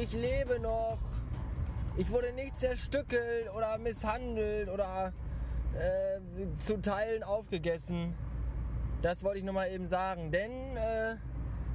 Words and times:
ich 0.00 0.12
lebe 0.12 0.58
noch. 0.60 0.98
Ich 1.96 2.10
wurde 2.10 2.32
nicht 2.32 2.56
zerstückelt 2.56 3.52
oder 3.54 3.76
misshandelt 3.78 4.70
oder 4.70 5.12
äh, 5.74 6.58
zu 6.58 6.80
Teilen 6.80 7.22
aufgegessen. 7.22 8.14
Das 9.02 9.22
wollte 9.22 9.40
ich 9.40 9.44
nochmal 9.44 9.70
eben 9.70 9.86
sagen. 9.86 10.30
Denn 10.30 10.76
äh, 10.76 11.16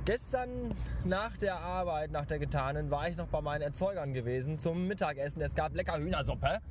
gestern 0.05 0.73
nach 1.03 1.38
der 1.38 1.57
Arbeit, 1.57 2.11
nach 2.11 2.25
der 2.25 2.39
getanen, 2.39 2.89
war 2.89 3.07
ich 3.07 3.16
noch 3.16 3.27
bei 3.27 3.41
meinen 3.41 3.61
Erzeugern 3.61 4.13
gewesen 4.13 4.57
zum 4.57 4.88
Mittagessen. 4.88 5.41
Es 5.41 5.53
gab 5.53 5.76
lecker 5.76 5.98
Hühnersuppe. 5.98 6.62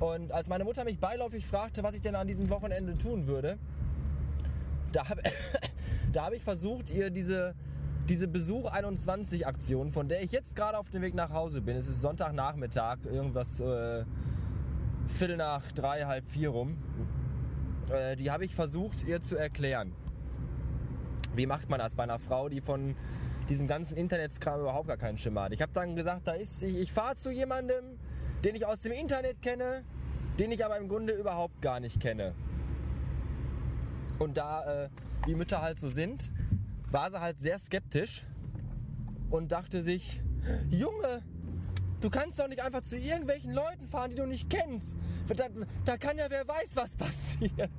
Und 0.00 0.32
als 0.32 0.48
meine 0.48 0.64
Mutter 0.64 0.84
mich 0.84 0.98
beiläufig 0.98 1.46
fragte, 1.46 1.84
was 1.84 1.94
ich 1.94 2.00
denn 2.00 2.16
an 2.16 2.26
diesem 2.26 2.50
Wochenende 2.50 2.98
tun 2.98 3.28
würde, 3.28 3.58
da 4.90 5.08
habe 5.08 5.22
hab 6.16 6.32
ich 6.32 6.42
versucht, 6.42 6.90
ihr 6.90 7.10
diese, 7.10 7.54
diese 8.08 8.28
Besuch 8.28 8.70
21 8.70 9.46
Aktion, 9.46 9.92
von 9.92 10.08
der 10.08 10.22
ich 10.22 10.32
jetzt 10.32 10.56
gerade 10.56 10.78
auf 10.78 10.90
dem 10.90 11.02
Weg 11.02 11.14
nach 11.14 11.30
Hause 11.30 11.60
bin, 11.60 11.76
es 11.76 11.86
ist 11.86 12.00
Sonntagnachmittag, 12.00 12.98
irgendwas 13.04 13.60
äh, 13.60 14.04
Viertel 15.06 15.36
nach 15.36 15.70
drei, 15.72 16.04
halb 16.04 16.26
vier 16.28 16.50
rum, 16.50 16.78
äh, 17.90 18.16
die 18.16 18.30
habe 18.30 18.44
ich 18.44 18.54
versucht, 18.54 19.06
ihr 19.06 19.20
zu 19.20 19.36
erklären. 19.36 19.92
Wie 21.34 21.46
macht 21.46 21.70
man 21.70 21.78
das 21.78 21.94
bei 21.94 22.02
einer 22.02 22.18
Frau, 22.18 22.48
die 22.48 22.60
von 22.60 22.96
diesem 23.48 23.66
ganzen 23.66 23.96
Internetskram 23.96 24.60
überhaupt 24.60 24.88
gar 24.88 24.96
keinen 24.96 25.18
Schimmer 25.18 25.44
hat? 25.44 25.52
Ich 25.52 25.62
habe 25.62 25.72
dann 25.72 25.96
gesagt, 25.96 26.26
da 26.26 26.32
ist, 26.32 26.62
ich, 26.62 26.78
ich 26.78 26.92
fahre 26.92 27.14
zu 27.16 27.30
jemandem, 27.30 27.98
den 28.44 28.54
ich 28.54 28.66
aus 28.66 28.82
dem 28.82 28.92
Internet 28.92 29.40
kenne, 29.42 29.82
den 30.38 30.50
ich 30.50 30.64
aber 30.64 30.76
im 30.76 30.88
Grunde 30.88 31.12
überhaupt 31.12 31.62
gar 31.62 31.80
nicht 31.80 32.00
kenne. 32.00 32.34
Und 34.18 34.36
da 34.36 34.84
äh, 34.84 34.88
die 35.26 35.34
Mütter 35.34 35.62
halt 35.62 35.78
so 35.78 35.88
sind, 35.88 36.32
war 36.92 37.10
sie 37.10 37.20
halt 37.20 37.40
sehr 37.40 37.58
skeptisch 37.58 38.26
und 39.30 39.50
dachte 39.52 39.82
sich, 39.82 40.22
Junge, 40.70 41.22
du 42.00 42.10
kannst 42.10 42.38
doch 42.38 42.48
nicht 42.48 42.62
einfach 42.62 42.82
zu 42.82 42.96
irgendwelchen 42.96 43.52
Leuten 43.52 43.86
fahren, 43.86 44.10
die 44.10 44.16
du 44.16 44.26
nicht 44.26 44.50
kennst. 44.50 44.98
Da, 45.28 45.46
da 45.84 45.96
kann 45.96 46.18
ja 46.18 46.26
wer 46.28 46.46
weiß, 46.46 46.70
was 46.74 46.94
passiert. 46.96 47.70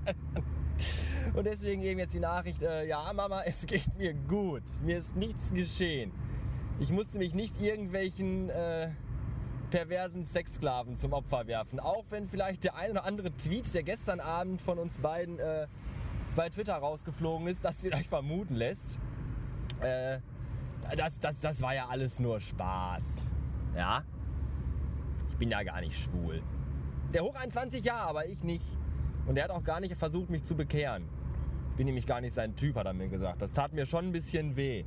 Und 1.35 1.45
deswegen 1.45 1.81
eben 1.83 1.99
jetzt 1.99 2.13
die 2.13 2.19
Nachricht, 2.19 2.61
äh, 2.61 2.87
ja 2.87 3.11
Mama, 3.13 3.43
es 3.45 3.65
geht 3.65 3.95
mir 3.97 4.13
gut. 4.13 4.63
Mir 4.81 4.97
ist 4.97 5.15
nichts 5.15 5.53
geschehen. 5.53 6.11
Ich 6.79 6.89
musste 6.89 7.19
mich 7.19 7.35
nicht 7.35 7.61
irgendwelchen 7.61 8.49
äh, 8.49 8.89
perversen 9.69 10.25
Sexsklaven 10.25 10.97
zum 10.97 11.13
Opfer 11.13 11.47
werfen. 11.47 11.79
Auch 11.79 12.05
wenn 12.09 12.27
vielleicht 12.27 12.63
der 12.63 12.75
ein 12.75 12.91
oder 12.91 13.05
andere 13.05 13.31
Tweet, 13.31 13.73
der 13.73 13.83
gestern 13.83 14.19
Abend 14.19 14.61
von 14.61 14.79
uns 14.79 14.97
beiden 14.97 15.39
äh, 15.39 15.67
bei 16.35 16.49
Twitter 16.49 16.75
rausgeflogen 16.75 17.47
ist, 17.47 17.63
das 17.63 17.81
vielleicht 17.81 18.09
vermuten 18.09 18.55
lässt. 18.55 18.99
Äh, 19.81 20.19
das, 20.97 21.19
das, 21.19 21.39
das 21.39 21.61
war 21.61 21.73
ja 21.73 21.87
alles 21.87 22.19
nur 22.19 22.39
Spaß. 22.39 23.23
Ja? 23.75 24.03
Ich 25.29 25.37
bin 25.37 25.49
ja 25.49 25.63
gar 25.63 25.81
nicht 25.81 25.97
schwul. 25.97 26.41
Der 27.13 27.23
hoch 27.23 27.35
21 27.35 27.83
ja, 27.83 27.97
aber 27.99 28.27
ich 28.27 28.43
nicht. 28.43 28.65
Und 29.25 29.37
er 29.37 29.45
hat 29.45 29.51
auch 29.51 29.63
gar 29.63 29.79
nicht 29.79 29.95
versucht, 29.95 30.29
mich 30.29 30.43
zu 30.43 30.55
bekehren. 30.55 31.07
Bin 31.77 31.85
nämlich 31.85 32.05
gar 32.05 32.21
nicht 32.21 32.33
sein 32.33 32.55
Typ, 32.55 32.75
hat 32.75 32.85
er 32.85 32.93
mir 32.93 33.07
gesagt. 33.07 33.41
Das 33.41 33.51
tat 33.51 33.73
mir 33.73 33.85
schon 33.85 34.05
ein 34.05 34.11
bisschen 34.11 34.55
weh, 34.55 34.83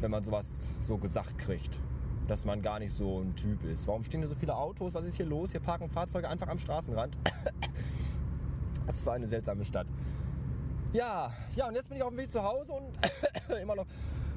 wenn 0.00 0.10
man 0.10 0.22
sowas 0.22 0.78
so 0.82 0.98
gesagt 0.98 1.38
kriegt 1.38 1.80
dass 2.30 2.44
man 2.44 2.62
gar 2.62 2.78
nicht 2.78 2.92
so 2.92 3.20
ein 3.20 3.34
Typ 3.34 3.64
ist. 3.64 3.88
Warum 3.88 4.04
stehen 4.04 4.20
hier 4.20 4.28
so 4.28 4.36
viele 4.36 4.54
Autos? 4.54 4.94
Was 4.94 5.04
ist 5.04 5.16
hier 5.16 5.26
los? 5.26 5.50
Hier 5.50 5.58
parken 5.58 5.88
Fahrzeuge 5.88 6.28
einfach 6.28 6.46
am 6.46 6.58
Straßenrand. 6.58 7.18
Was 8.86 9.02
für 9.02 9.12
eine 9.12 9.26
seltsame 9.26 9.64
Stadt. 9.64 9.88
Ja, 10.92 11.32
ja, 11.54 11.68
und 11.68 11.74
jetzt 11.76 11.88
bin 11.88 11.98
ich 11.98 12.02
auf 12.02 12.08
dem 12.08 12.18
Weg 12.18 12.32
zu 12.32 12.42
Hause 12.42 12.72
und 12.72 12.92
immer 13.62 13.76
noch, 13.76 13.86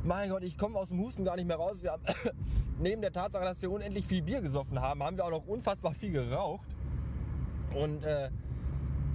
mein 0.04 0.30
Gott, 0.30 0.44
ich 0.44 0.56
komme 0.56 0.78
aus 0.78 0.90
dem 0.90 1.00
Husten 1.00 1.26
gar 1.26 1.36
nicht 1.36 1.48
mehr 1.48 1.58
raus. 1.58 1.82
Wir 1.82 1.94
haben, 1.94 2.04
neben 2.80 3.02
der 3.02 3.12
Tatsache, 3.12 3.44
dass 3.44 3.62
wir 3.64 3.72
unendlich 3.72 4.06
viel 4.06 4.22
Bier 4.22 4.40
gesoffen 4.40 4.80
haben, 4.80 5.02
haben 5.02 5.18
wir 5.18 5.26
auch 5.26 5.32
noch 5.32 5.48
unfassbar 5.48 5.96
viel 5.96 6.12
geraucht. 6.12 6.68
Und 7.74 8.04
äh, 8.06 8.30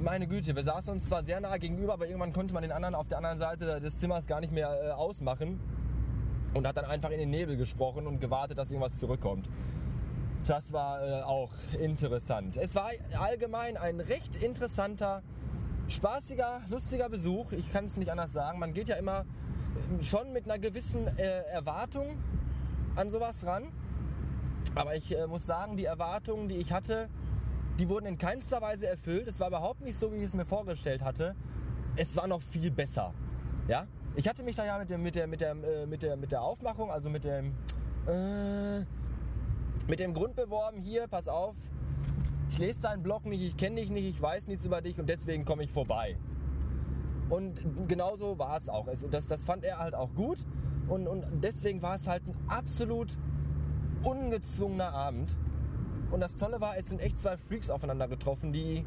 meine 0.01 0.27
Güte, 0.27 0.57
wir 0.57 0.65
saßen 0.65 0.93
uns 0.93 1.07
zwar 1.07 1.23
sehr 1.23 1.41
nah 1.41 1.57
gegenüber, 1.59 1.93
aber 1.93 2.07
irgendwann 2.07 2.33
konnte 2.33 2.55
man 2.55 2.63
den 2.63 2.73
anderen 2.73 2.97
auf 2.97 3.07
der 3.07 3.19
anderen 3.19 3.39
Seite 3.39 3.81
des 3.81 3.99
Zimmers 3.99 4.27
gar 4.27 4.41
nicht 4.41 4.53
mehr 4.53 4.71
äh, 4.83 4.91
ausmachen 4.91 5.61
und 6.55 6.67
hat 6.67 6.77
dann 6.77 6.87
einfach 6.87 7.11
in 7.11 7.19
den 7.19 7.31
Nebel 7.31 7.57
gesprochen 7.57 8.09
und 8.09 8.21
gewartet, 8.21 8.59
dass 8.59 8.73
irgendwas 8.73 8.99
zurückkommt. 8.99 9.49
Das 10.47 10.73
war 10.73 11.07
äh, 11.07 11.23
auch 11.23 11.53
interessant. 11.79 12.57
Es 12.57 12.75
war 12.75 12.91
allgemein 13.21 13.77
ein 13.77 14.01
recht 14.01 14.43
interessanter, 14.43 15.23
spaßiger, 15.89 16.63
lustiger 16.69 17.09
Besuch. 17.09 17.53
Ich 17.53 17.73
kann 17.73 17.87
es 17.87 17.97
nicht 17.97 18.11
anders 18.11 18.33
sagen. 18.33 18.59
Man 18.59 18.75
geht 18.75 18.89
ja 18.89 18.97
immer 18.97 19.25
schon 20.01 20.33
mit 20.33 20.45
einer 20.45 20.59
gewissen 20.59 21.07
äh, 21.19 21.43
Erwartung 21.53 22.19
an 22.97 23.11
sowas 23.11 23.45
ran. 23.47 23.73
Aber 24.75 24.95
ich 24.95 25.17
äh, 25.17 25.27
muss 25.27 25.47
sagen, 25.47 25.77
die 25.77 25.87
Erwartungen, 25.87 26.49
die 26.49 26.57
ich 26.57 26.73
hatte, 26.73 27.09
die 27.79 27.89
wurden 27.89 28.07
in 28.07 28.19
keinster 28.19 28.61
Weise 28.61 28.87
erfüllt. 28.87 29.27
Es 29.29 29.41
war 29.41 29.49
überhaupt 29.49 29.81
nicht 29.81 29.97
so, 29.97 30.13
wie 30.13 30.17
ich 30.17 30.25
es 30.25 30.35
mir 30.35 30.45
vorgestellt 30.45 31.03
hatte. 31.03 31.35
Es 31.97 32.17
war 32.17 32.27
noch 32.27 32.43
viel 32.43 32.71
besser. 32.71 33.15
Ja? 33.67 33.87
Ich 34.15 34.29
hatte 34.29 34.43
mich 34.43 34.57
da 34.57 34.67
ja 34.67 34.79
mit 34.79 34.91
der, 34.91 34.99
mit 34.99 35.15
der, 35.15 35.27
mit 35.27 35.41
der, 35.41 35.53
äh, 35.53 35.87
mit 35.87 36.03
der, 36.03 36.17
mit 36.17 36.33
der 36.33 36.43
Aufmachung, 36.43 36.91
also 36.91 37.09
mit 37.09 37.25
dem, 37.25 37.55
äh, 38.07 38.81
mit 39.87 40.01
dem 40.01 40.13
Grund 40.13 40.35
beworben, 40.35 40.81
hier, 40.81 41.07
pass 41.07 41.29
auf, 41.29 41.55
ich 42.51 42.59
lese 42.59 42.83
deinen 42.83 43.03
Blog 43.03 43.25
nicht, 43.27 43.43
ich 43.43 43.57
kenne 43.57 43.77
dich 43.81 43.91
nicht, 43.91 44.07
ich 44.07 44.21
weiß 44.21 44.47
nichts 44.49 44.65
über 44.65 44.81
dich 44.81 44.99
und 44.99 45.09
deswegen 45.09 45.45
komme 45.45 45.65
ich 45.65 45.73
vorbei. 45.73 46.17
Und 47.29 47.63
genauso 47.89 48.39
war 48.39 48.57
es 48.57 48.69
auch. 48.69 48.87
Das, 49.11 49.27
das 49.27 49.45
fand 49.45 49.65
er 49.65 49.79
halt 49.79 49.95
auch 49.95 50.15
gut 50.15 50.47
und, 50.89 51.07
und 51.07 51.27
deswegen 51.43 51.83
war 51.83 51.95
es 51.95 52.07
halt 52.07 52.27
ein 52.27 52.35
absolut 52.49 53.19
ungezwungener 54.03 54.93
Abend. 54.93 55.37
Und 56.11 56.21
das 56.21 56.37
Tolle 56.37 56.61
war, 56.61 56.77
es 56.79 56.89
sind 56.89 57.01
echt 57.03 57.19
zwei 57.19 57.37
Freaks 57.37 57.69
aufeinander 57.69 58.09
getroffen, 58.09 58.53
die 58.53 58.87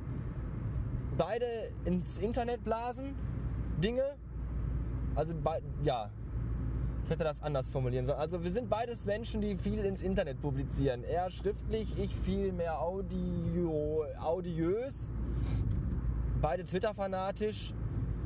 beide 1.17 1.45
ins 1.85 2.17
Internet 2.17 2.63
blasen, 2.63 3.15
Dinge, 3.83 4.15
also 5.13 5.33
ja, 5.83 6.09
hätte 7.11 7.23
das 7.23 7.43
anders 7.43 7.69
formulieren 7.69 8.05
sollen. 8.05 8.17
Also 8.17 8.43
wir 8.43 8.51
sind 8.51 8.69
beides 8.69 9.05
Menschen, 9.05 9.41
die 9.41 9.55
viel 9.55 9.79
ins 9.85 10.01
Internet 10.01 10.41
publizieren. 10.41 11.03
Er 11.03 11.29
schriftlich, 11.29 11.97
ich 11.99 12.15
viel 12.15 12.51
mehr 12.51 12.81
Audio, 12.81 14.05
audiös. 14.19 15.13
Beide 16.41 16.63
Twitter-fanatisch. 16.63 17.73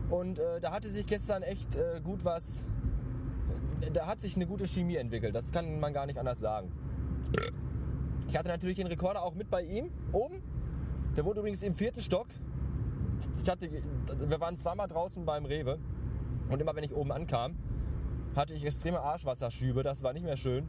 Und 0.09 0.39
äh, 0.39 0.61
da 0.61 0.71
hatte 0.71 0.89
sich 0.89 1.05
gestern 1.05 1.43
echt 1.43 1.75
äh, 1.75 1.99
gut 2.01 2.23
was. 2.23 2.65
Da 3.91 4.05
hat 4.05 4.21
sich 4.21 4.35
eine 4.35 4.45
gute 4.45 4.67
Chemie 4.67 4.95
entwickelt. 4.95 5.35
Das 5.35 5.51
kann 5.51 5.79
man 5.79 5.93
gar 5.93 6.05
nicht 6.05 6.17
anders 6.17 6.39
sagen. 6.39 6.71
Ich 8.27 8.37
hatte 8.37 8.49
natürlich 8.49 8.77
den 8.77 8.87
Rekorder 8.87 9.23
auch 9.23 9.35
mit 9.35 9.49
bei 9.49 9.63
ihm 9.63 9.91
oben. 10.11 10.41
Der 11.17 11.25
wohnt 11.25 11.37
übrigens 11.37 11.63
im 11.63 11.75
vierten 11.75 12.01
Stock. 12.01 12.27
Ich 13.43 13.49
hatte, 13.49 13.69
wir 13.71 14.39
waren 14.39 14.57
zweimal 14.57 14.87
draußen 14.87 15.25
beim 15.25 15.45
Rewe. 15.45 15.79
Und 16.49 16.61
immer 16.61 16.75
wenn 16.75 16.83
ich 16.83 16.93
oben 16.93 17.11
ankam, 17.11 17.57
hatte 18.35 18.53
ich 18.53 18.65
extreme 18.65 18.99
Arschwasserschübe. 18.99 19.83
Das 19.83 20.03
war 20.03 20.13
nicht 20.13 20.23
mehr 20.23 20.37
schön. 20.37 20.67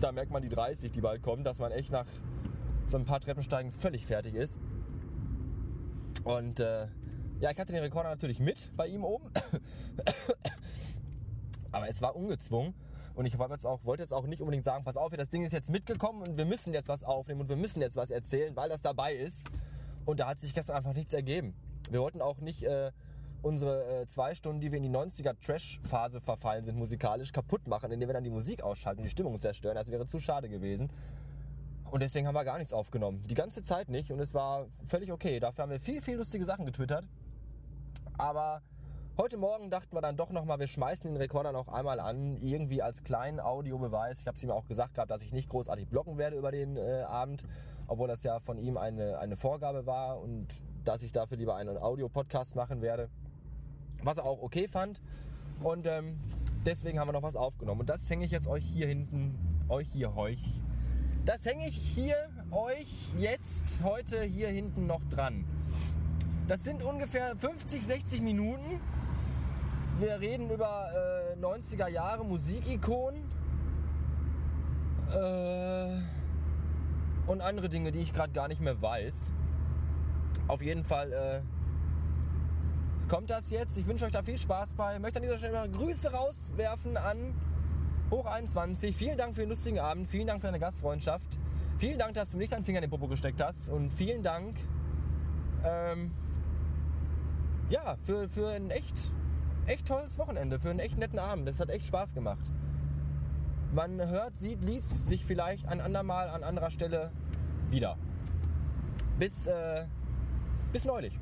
Da 0.00 0.12
merkt 0.12 0.30
man 0.30 0.42
die 0.42 0.48
30, 0.48 0.92
die 0.92 1.00
bald 1.00 1.22
kommen, 1.22 1.44
dass 1.44 1.58
man 1.58 1.72
echt 1.72 1.90
nach 1.90 2.06
so 2.86 2.96
ein 2.96 3.04
paar 3.04 3.20
Treppensteigen 3.20 3.72
völlig 3.72 4.06
fertig 4.06 4.34
ist. 4.34 4.58
Und 6.24 6.60
äh, 6.60 6.86
ja, 7.40 7.50
ich 7.50 7.58
hatte 7.58 7.72
den 7.72 7.82
Rekorder 7.82 8.10
natürlich 8.10 8.40
mit 8.40 8.70
bei 8.76 8.86
ihm 8.86 9.04
oben. 9.04 9.30
Aber 11.72 11.88
es 11.88 12.00
war 12.02 12.16
ungezwungen. 12.16 12.74
Und 13.14 13.26
ich 13.26 13.38
wollte 13.38 13.54
jetzt, 13.54 13.66
auch, 13.66 13.84
wollte 13.84 14.02
jetzt 14.02 14.12
auch 14.12 14.26
nicht 14.26 14.40
unbedingt 14.40 14.64
sagen, 14.64 14.84
pass 14.84 14.96
auf, 14.96 15.10
das 15.10 15.28
Ding 15.28 15.44
ist 15.44 15.52
jetzt 15.52 15.70
mitgekommen 15.70 16.22
und 16.22 16.36
wir 16.36 16.44
müssen 16.44 16.72
jetzt 16.72 16.88
was 16.88 17.02
aufnehmen 17.02 17.40
und 17.40 17.48
wir 17.48 17.56
müssen 17.56 17.80
jetzt 17.80 17.96
was 17.96 18.10
erzählen, 18.10 18.54
weil 18.54 18.68
das 18.68 18.80
dabei 18.80 19.12
ist. 19.12 19.48
Und 20.04 20.20
da 20.20 20.28
hat 20.28 20.38
sich 20.38 20.54
gestern 20.54 20.76
einfach 20.76 20.94
nichts 20.94 21.12
ergeben. 21.12 21.54
Wir 21.90 22.00
wollten 22.00 22.22
auch 22.22 22.38
nicht 22.38 22.62
äh, 22.62 22.92
unsere 23.42 24.02
äh, 24.02 24.06
zwei 24.06 24.34
Stunden, 24.34 24.60
die 24.60 24.72
wir 24.72 24.78
in 24.78 24.82
die 24.82 24.90
90er 24.90 25.34
Trash-Phase 25.40 26.20
verfallen 26.20 26.64
sind, 26.64 26.76
musikalisch 26.76 27.32
kaputt 27.32 27.66
machen, 27.68 27.90
indem 27.92 28.08
wir 28.08 28.14
dann 28.14 28.24
die 28.24 28.30
Musik 28.30 28.62
ausschalten 28.62 29.00
und 29.00 29.04
die 29.04 29.10
Stimmung 29.10 29.38
zerstören. 29.38 29.76
Das 29.76 29.90
wäre 29.90 30.06
zu 30.06 30.18
schade 30.18 30.48
gewesen. 30.48 30.90
Und 31.90 32.00
deswegen 32.00 32.26
haben 32.26 32.34
wir 32.34 32.44
gar 32.44 32.58
nichts 32.58 32.72
aufgenommen. 32.72 33.22
Die 33.28 33.34
ganze 33.34 33.62
Zeit 33.62 33.88
nicht 33.88 34.12
und 34.12 34.20
es 34.20 34.34
war 34.34 34.66
völlig 34.86 35.10
okay. 35.10 35.40
Dafür 35.40 35.62
haben 35.62 35.70
wir 35.70 35.80
viel, 35.80 36.02
viel 36.02 36.16
lustige 36.16 36.44
Sachen 36.44 36.66
getwittert. 36.66 37.04
Aber 38.18 38.62
heute 39.16 39.38
Morgen 39.38 39.70
dachten 39.70 39.96
wir 39.96 40.02
dann 40.02 40.16
doch 40.16 40.30
nochmal, 40.30 40.58
wir 40.58 40.66
schmeißen 40.66 41.08
den 41.08 41.16
Rekorder 41.16 41.52
noch 41.52 41.68
einmal 41.68 42.00
an, 42.00 42.36
irgendwie 42.38 42.82
als 42.82 43.04
kleinen 43.04 43.40
Audiobeweis. 43.40 44.20
Ich 44.20 44.26
habe 44.26 44.36
es 44.36 44.42
ihm 44.42 44.50
auch 44.50 44.66
gesagt 44.66 44.94
gehabt, 44.94 45.10
dass 45.10 45.22
ich 45.22 45.32
nicht 45.32 45.48
großartig 45.48 45.88
blocken 45.88 46.18
werde 46.18 46.36
über 46.36 46.50
den 46.50 46.76
äh, 46.76 47.04
Abend, 47.06 47.44
obwohl 47.86 48.08
das 48.08 48.22
ja 48.22 48.38
von 48.40 48.58
ihm 48.58 48.76
eine, 48.76 49.18
eine 49.18 49.36
Vorgabe 49.36 49.86
war 49.86 50.20
und 50.20 50.48
dass 50.84 51.02
ich 51.02 51.12
dafür 51.12 51.38
lieber 51.38 51.56
einen 51.56 51.78
Audio-Podcast 51.78 52.54
machen 52.54 52.82
werde 52.82 53.08
was 54.02 54.18
er 54.18 54.24
auch 54.24 54.42
okay 54.42 54.68
fand. 54.68 55.00
Und 55.60 55.86
ähm, 55.86 56.18
deswegen 56.64 56.98
haben 56.98 57.08
wir 57.08 57.12
noch 57.12 57.22
was 57.22 57.36
aufgenommen. 57.36 57.80
Und 57.80 57.88
das 57.88 58.08
hänge 58.08 58.24
ich 58.24 58.30
jetzt 58.30 58.46
euch 58.46 58.64
hier 58.64 58.86
hinten, 58.86 59.34
euch 59.68 59.88
hier, 59.88 60.16
euch. 60.16 60.62
Das 61.24 61.44
hänge 61.44 61.68
ich 61.68 61.76
hier 61.76 62.16
euch 62.50 63.12
jetzt 63.18 63.80
heute 63.82 64.22
hier 64.22 64.48
hinten 64.48 64.86
noch 64.86 65.04
dran. 65.10 65.44
Das 66.46 66.64
sind 66.64 66.82
ungefähr 66.82 67.36
50, 67.36 67.84
60 67.84 68.22
Minuten. 68.22 68.80
Wir 69.98 70.20
reden 70.20 70.48
über 70.50 70.90
äh, 71.34 71.36
90er 71.36 71.88
Jahre 71.88 72.24
Musikikonen. 72.24 73.22
Äh, 75.12 76.00
und 77.26 77.42
andere 77.42 77.68
Dinge, 77.68 77.92
die 77.92 77.98
ich 77.98 78.14
gerade 78.14 78.32
gar 78.32 78.48
nicht 78.48 78.60
mehr 78.60 78.80
weiß. 78.80 79.32
Auf 80.46 80.62
jeden 80.62 80.84
Fall 80.84 81.12
äh, 81.12 81.40
kommt 83.08 83.30
das 83.30 83.50
jetzt. 83.50 83.76
Ich 83.78 83.86
wünsche 83.86 84.04
euch 84.04 84.12
da 84.12 84.22
viel 84.22 84.38
Spaß 84.38 84.74
bei. 84.74 84.94
Ich 84.94 85.00
möchte 85.00 85.18
an 85.18 85.22
dieser 85.22 85.38
Stelle 85.38 85.54
mal 85.54 85.68
Grüße 85.68 86.12
rauswerfen 86.12 86.96
an 86.96 87.34
Hoch 88.10 88.26
21. 88.26 88.94
Vielen 88.94 89.16
Dank 89.16 89.34
für 89.34 89.40
den 89.40 89.48
lustigen 89.48 89.80
Abend. 89.80 90.08
Vielen 90.08 90.26
Dank 90.26 90.40
für 90.40 90.46
deine 90.46 90.60
Gastfreundschaft. 90.60 91.26
Vielen 91.78 91.98
Dank, 91.98 92.14
dass 92.14 92.32
du 92.32 92.36
nicht 92.38 92.52
deinen 92.52 92.64
Finger 92.64 92.78
in 92.78 92.82
den 92.82 92.90
Popo 92.90 93.08
gesteckt 93.08 93.42
hast. 93.42 93.70
Und 93.70 93.90
vielen 93.90 94.22
Dank 94.22 94.56
ähm, 95.64 96.12
ja, 97.70 97.96
für, 98.04 98.28
für 98.28 98.50
ein 98.50 98.70
echt, 98.70 99.10
echt 99.66 99.86
tolles 99.86 100.18
Wochenende, 100.18 100.58
für 100.60 100.70
einen 100.70 100.80
echt 100.80 100.98
netten 100.98 101.18
Abend. 101.18 101.48
Das 101.48 101.60
hat 101.60 101.70
echt 101.70 101.86
Spaß 101.86 102.14
gemacht. 102.14 102.44
Man 103.72 103.98
hört, 103.98 104.38
sieht, 104.38 104.62
liest 104.62 105.06
sich 105.06 105.24
vielleicht 105.24 105.66
ein 105.66 105.80
andermal 105.80 106.28
an 106.28 106.42
anderer 106.42 106.70
Stelle 106.70 107.10
wieder. 107.70 107.96
Bis, 109.18 109.46
äh, 109.46 109.84
bis 110.72 110.84
neulich. 110.84 111.18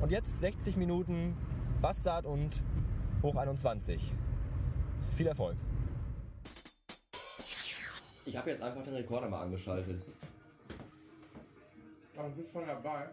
Und 0.00 0.10
jetzt 0.10 0.40
60 0.40 0.76
Minuten 0.76 1.34
Bastard 1.80 2.26
und 2.26 2.50
Hoch 3.22 3.34
21. 3.34 4.12
Viel 5.16 5.26
Erfolg. 5.26 5.56
Ich 8.26 8.36
habe 8.36 8.50
jetzt 8.50 8.62
einfach 8.62 8.82
den 8.82 8.94
Rekorder 8.94 9.28
mal 9.28 9.42
angeschaltet. 9.42 10.02
Aber 12.16 12.28
du 12.28 12.34
bist 12.36 12.52
schon 12.52 12.66
dabei. 12.66 13.08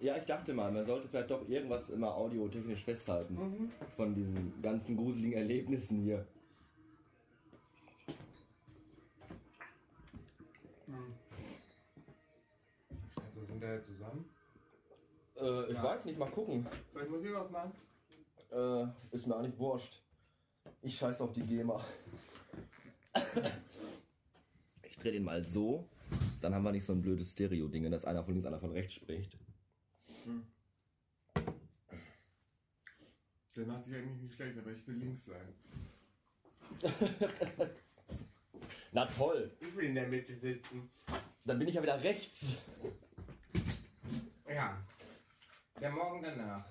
Ja, 0.00 0.16
ich 0.16 0.24
dachte 0.24 0.52
mal, 0.52 0.70
man 0.70 0.84
sollte 0.84 1.08
vielleicht 1.08 1.30
doch 1.30 1.48
irgendwas 1.48 1.90
immer 1.90 2.14
audiotechnisch 2.14 2.84
festhalten. 2.84 3.70
Von 3.96 4.14
diesen 4.14 4.52
ganzen 4.62 4.96
gruseligen 4.96 5.38
Erlebnissen 5.38 6.02
hier. 6.02 6.26
Äh, 15.40 15.72
ich 15.72 15.82
weiß 15.82 16.04
nicht, 16.06 16.18
mal 16.18 16.30
gucken. 16.30 16.66
Soll 16.92 17.02
ich 17.04 17.10
Musik 17.10 17.34
ausmachen? 17.34 17.72
Äh, 18.50 18.86
ist 19.14 19.26
mir 19.26 19.36
auch 19.36 19.42
nicht 19.42 19.58
wurscht. 19.58 20.02
Ich 20.82 20.96
scheiß 20.96 21.20
auf 21.20 21.32
die 21.32 21.42
GEMA. 21.42 21.84
ich 24.82 24.96
drehe 24.96 25.12
den 25.12 25.24
mal 25.24 25.44
so. 25.44 25.88
Dann 26.40 26.54
haben 26.54 26.62
wir 26.62 26.72
nicht 26.72 26.86
so 26.86 26.92
ein 26.92 27.02
blödes 27.02 27.32
Stereo-Ding, 27.32 27.90
dass 27.90 28.04
einer 28.04 28.24
von 28.24 28.34
links, 28.34 28.46
einer 28.46 28.60
von 28.60 28.72
rechts 28.72 28.94
spricht. 28.94 29.36
Der 33.56 33.66
macht 33.66 33.84
sich 33.84 33.96
eigentlich 33.96 34.22
nicht 34.22 34.34
schlecht, 34.34 34.56
aber 34.56 34.70
ich 34.70 34.86
will 34.86 34.94
links 34.94 35.24
sein. 35.26 35.52
Na 38.92 39.04
toll, 39.06 39.50
Ich 39.60 39.74
will 39.76 39.86
in 39.86 39.94
der 39.96 40.06
Mitte 40.06 40.38
sitzen. 40.38 40.90
dann 41.44 41.58
bin 41.58 41.66
ich 41.66 41.74
ja 41.74 41.82
wieder 41.82 42.00
rechts. 42.02 42.58
Ja. 44.48 44.78
Der 45.80 45.90
Morgen 45.90 46.22
danach. 46.22 46.64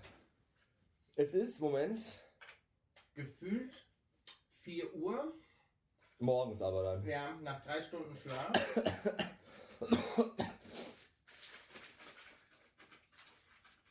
Es 1.16 1.34
ist, 1.34 1.60
Moment, 1.62 2.00
Gefühlt 3.14 3.74
4 4.58 4.94
Uhr. 4.96 5.34
morgens 6.20 6.62
aber 6.62 6.84
dann. 6.84 7.06
Ja, 7.06 7.34
nach 7.42 7.64
drei 7.64 7.82
Stunden 7.82 8.16
Schlaf. 8.16 8.52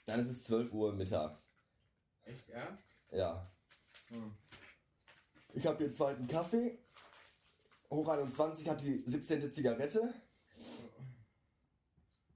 Dann 0.07 0.21
ist 0.21 0.29
es 0.29 0.45
12 0.45 0.73
Uhr 0.73 0.93
mittags. 0.93 1.51
Echt 2.25 2.49
erst? 2.49 2.85
Ja. 3.11 3.51
Hm. 4.09 4.37
Ich 5.55 5.67
habe 5.67 5.79
hier 5.79 5.91
zweiten 5.91 6.29
Kaffee. 6.29 6.79
Hoch 7.91 8.09
21 8.09 8.69
hat 8.69 8.81
die 8.83 9.03
17. 9.07 9.53
Zigarette. 9.53 10.15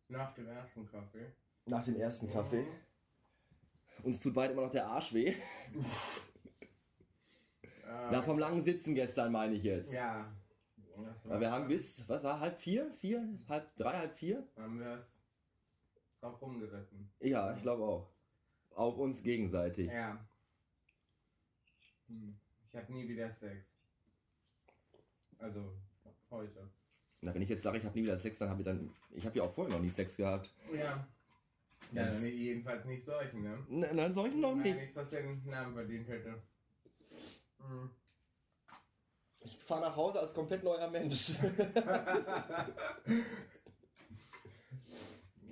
Nach 0.09 0.32
dem 0.35 0.49
ersten 0.49 0.87
Kaffee. 0.87 1.32
Nach 1.66 1.84
dem 1.84 1.96
ersten 1.96 2.30
Kaffee. 2.30 2.66
Uns 4.02 4.20
tut 4.20 4.34
beide 4.34 4.52
immer 4.52 4.62
noch 4.62 4.70
der 4.70 4.86
Arsch 4.86 5.12
weh. 5.12 5.34
Na, 8.10 8.22
vom 8.22 8.38
langen 8.38 8.60
Sitzen 8.60 8.94
gestern 8.94 9.32
meine 9.32 9.54
ich 9.54 9.62
jetzt. 9.62 9.92
Ja. 9.92 10.32
Weil 11.24 11.40
wir 11.40 11.50
haben 11.50 11.68
bis, 11.68 12.08
was 12.08 12.22
war, 12.22 12.40
halb 12.40 12.58
vier? 12.58 12.90
Vier? 12.92 13.28
Halb 13.48 13.74
drei, 13.76 13.98
halb 13.98 14.12
vier? 14.12 14.46
haben 14.56 14.78
wir 14.78 14.98
es 14.98 15.20
drauf 16.20 16.40
rumgeritten. 16.40 17.10
Ja, 17.20 17.54
ich 17.54 17.62
glaube 17.62 17.84
auch. 17.84 18.10
Auf 18.70 18.98
uns 18.98 19.22
gegenseitig. 19.22 19.88
Ja. 19.90 20.24
Hm. 22.08 22.36
Ich 22.68 22.76
habe 22.76 22.92
nie 22.92 23.08
wieder 23.08 23.32
Sex. 23.32 23.64
Also 25.38 25.72
heute. 26.30 26.68
Na, 27.20 27.34
wenn 27.34 27.42
ich 27.42 27.48
jetzt 27.48 27.62
sage, 27.62 27.78
ich 27.78 27.84
habe 27.84 27.98
nie 27.98 28.04
wieder 28.04 28.18
Sex, 28.18 28.38
dann 28.38 28.50
habe 28.50 28.60
ich 28.60 28.66
dann. 28.66 28.94
Ich 29.10 29.26
habe 29.26 29.36
ja 29.36 29.44
auch 29.44 29.52
vorher 29.52 29.74
noch 29.74 29.82
nie 29.82 29.88
Sex 29.88 30.16
gehabt. 30.16 30.54
Ja. 30.72 31.06
Ja, 31.92 32.02
Das- 32.04 32.22
dann 32.22 32.31
jedenfalls 32.32 32.84
nicht 32.87 33.04
solchen, 33.04 33.42
ne? 33.42 33.58
Nein, 33.69 33.96
nein 33.96 34.12
solchen 34.12 34.40
noch 34.40 34.54
Nein, 34.54 34.62
nicht. 34.62 34.76
nichts, 34.81 34.96
was 34.96 35.10
den 35.10 35.44
Namen 35.46 35.75
verdient 35.75 36.08
hätte. 36.08 36.42
Hm. 37.58 37.90
Ich 39.42 39.56
fahre 39.58 39.81
nach 39.82 39.96
Hause 39.96 40.20
als 40.20 40.34
komplett 40.34 40.62
neuer 40.62 40.88
Mensch. 40.90 41.32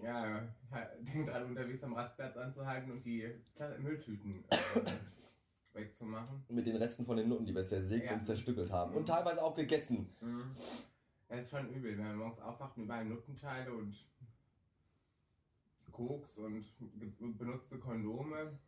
Ja, 0.03 0.41
denkt 1.01 1.29
dran, 1.29 1.45
unterwegs 1.45 1.83
am 1.83 1.93
Rastplatz 1.95 2.37
anzuhalten 2.37 2.93
und 2.93 3.05
die 3.05 3.29
Mülltüten 3.81 4.45
äh, 4.49 4.57
wegzumachen. 5.73 6.45
Mit 6.49 6.67
den 6.67 6.77
Resten 6.77 7.05
von 7.05 7.17
den 7.17 7.29
Nutten, 7.29 7.45
die 7.45 7.55
wir 7.55 7.65
zersägt 7.65 8.07
Ja. 8.07 8.13
und 8.15 8.25
zerstückelt 8.25 8.71
haben. 8.71 8.95
Und 8.95 9.07
teilweise 9.07 9.43
auch 9.43 9.55
gegessen. 9.57 10.09
Mhm. 10.21 10.55
Das 11.29 11.41
ist 11.41 11.51
schon 11.51 11.69
übel, 11.71 11.99
wenn 11.99 12.05
man 12.07 12.17
morgens 12.17 12.39
aufwacht 12.41 12.77
und 12.77 12.85
überall 12.85 13.05
Nuttenteile 13.05 13.73
und 13.73 13.95
Koks 15.93 16.39
und 16.39 16.65
benutzte 17.39 17.79
Kondome. 17.79 18.59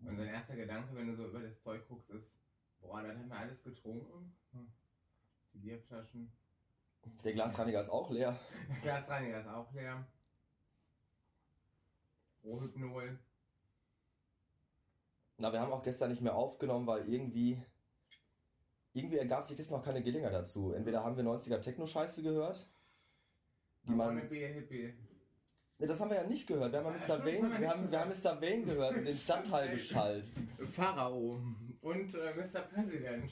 Und 0.00 0.16
dein 0.16 0.28
erster 0.28 0.56
Gedanke, 0.56 0.94
wenn 0.94 1.08
du 1.08 1.16
so 1.16 1.26
über 1.26 1.40
das 1.40 1.60
Zeug 1.60 1.86
guckst, 1.88 2.10
ist, 2.10 2.30
boah, 2.80 3.02
dann 3.02 3.18
haben 3.18 3.28
wir 3.28 3.38
alles 3.38 3.64
getrunken. 3.64 4.36
Hm. 4.52 4.72
Die 5.54 5.58
Bierflaschen. 5.58 6.32
Der 7.24 7.32
Glasreiniger 7.32 7.80
ist 7.80 7.88
auch 7.88 8.10
leer. 8.10 8.38
Der 8.68 8.76
Glasreiniger 8.82 9.40
ist 9.40 9.48
auch 9.48 9.72
leer. 9.72 10.06
Rohypnol. 12.44 13.18
Na, 15.38 15.52
wir 15.52 15.60
haben 15.60 15.72
auch 15.72 15.82
gestern 15.82 16.10
nicht 16.10 16.22
mehr 16.22 16.34
aufgenommen, 16.34 16.86
weil 16.86 17.08
irgendwie. 17.08 17.62
Irgendwie 18.92 19.18
ergab 19.18 19.46
sich 19.46 19.56
gestern 19.56 19.78
noch 19.78 19.84
keine 19.84 20.02
Gelegenheit 20.02 20.34
dazu. 20.34 20.72
Entweder 20.72 21.04
haben 21.04 21.16
wir 21.16 21.22
90er 21.22 21.60
Techno-Scheiße 21.60 22.22
gehört. 22.22 22.68
Die 23.88 23.94
man. 23.94 24.18
Hippie. 24.18 24.94
Ne, 25.78 25.86
das 25.86 26.00
haben 26.00 26.10
wir 26.10 26.16
ja 26.18 26.26
nicht 26.26 26.46
gehört. 26.46 26.72
Wir 26.72 26.80
haben 26.82 26.86
ja 26.86 26.92
Ah, 26.92 27.16
Mr. 27.18 27.24
Wayne, 27.24 27.60
wir 27.60 27.68
haben, 27.70 27.90
wir 27.90 28.00
haben 28.00 28.10
Mr. 28.10 28.40
Wayne 28.42 28.64
gehört 28.64 28.96
und 28.96 29.04
den 29.06 29.16
Stadtteil 29.26 29.70
geschallt. 29.70 30.26
Pharao 30.72 31.38
und 31.80 32.14
äh, 32.14 32.34
Mr. 32.34 32.60
President. 32.62 33.30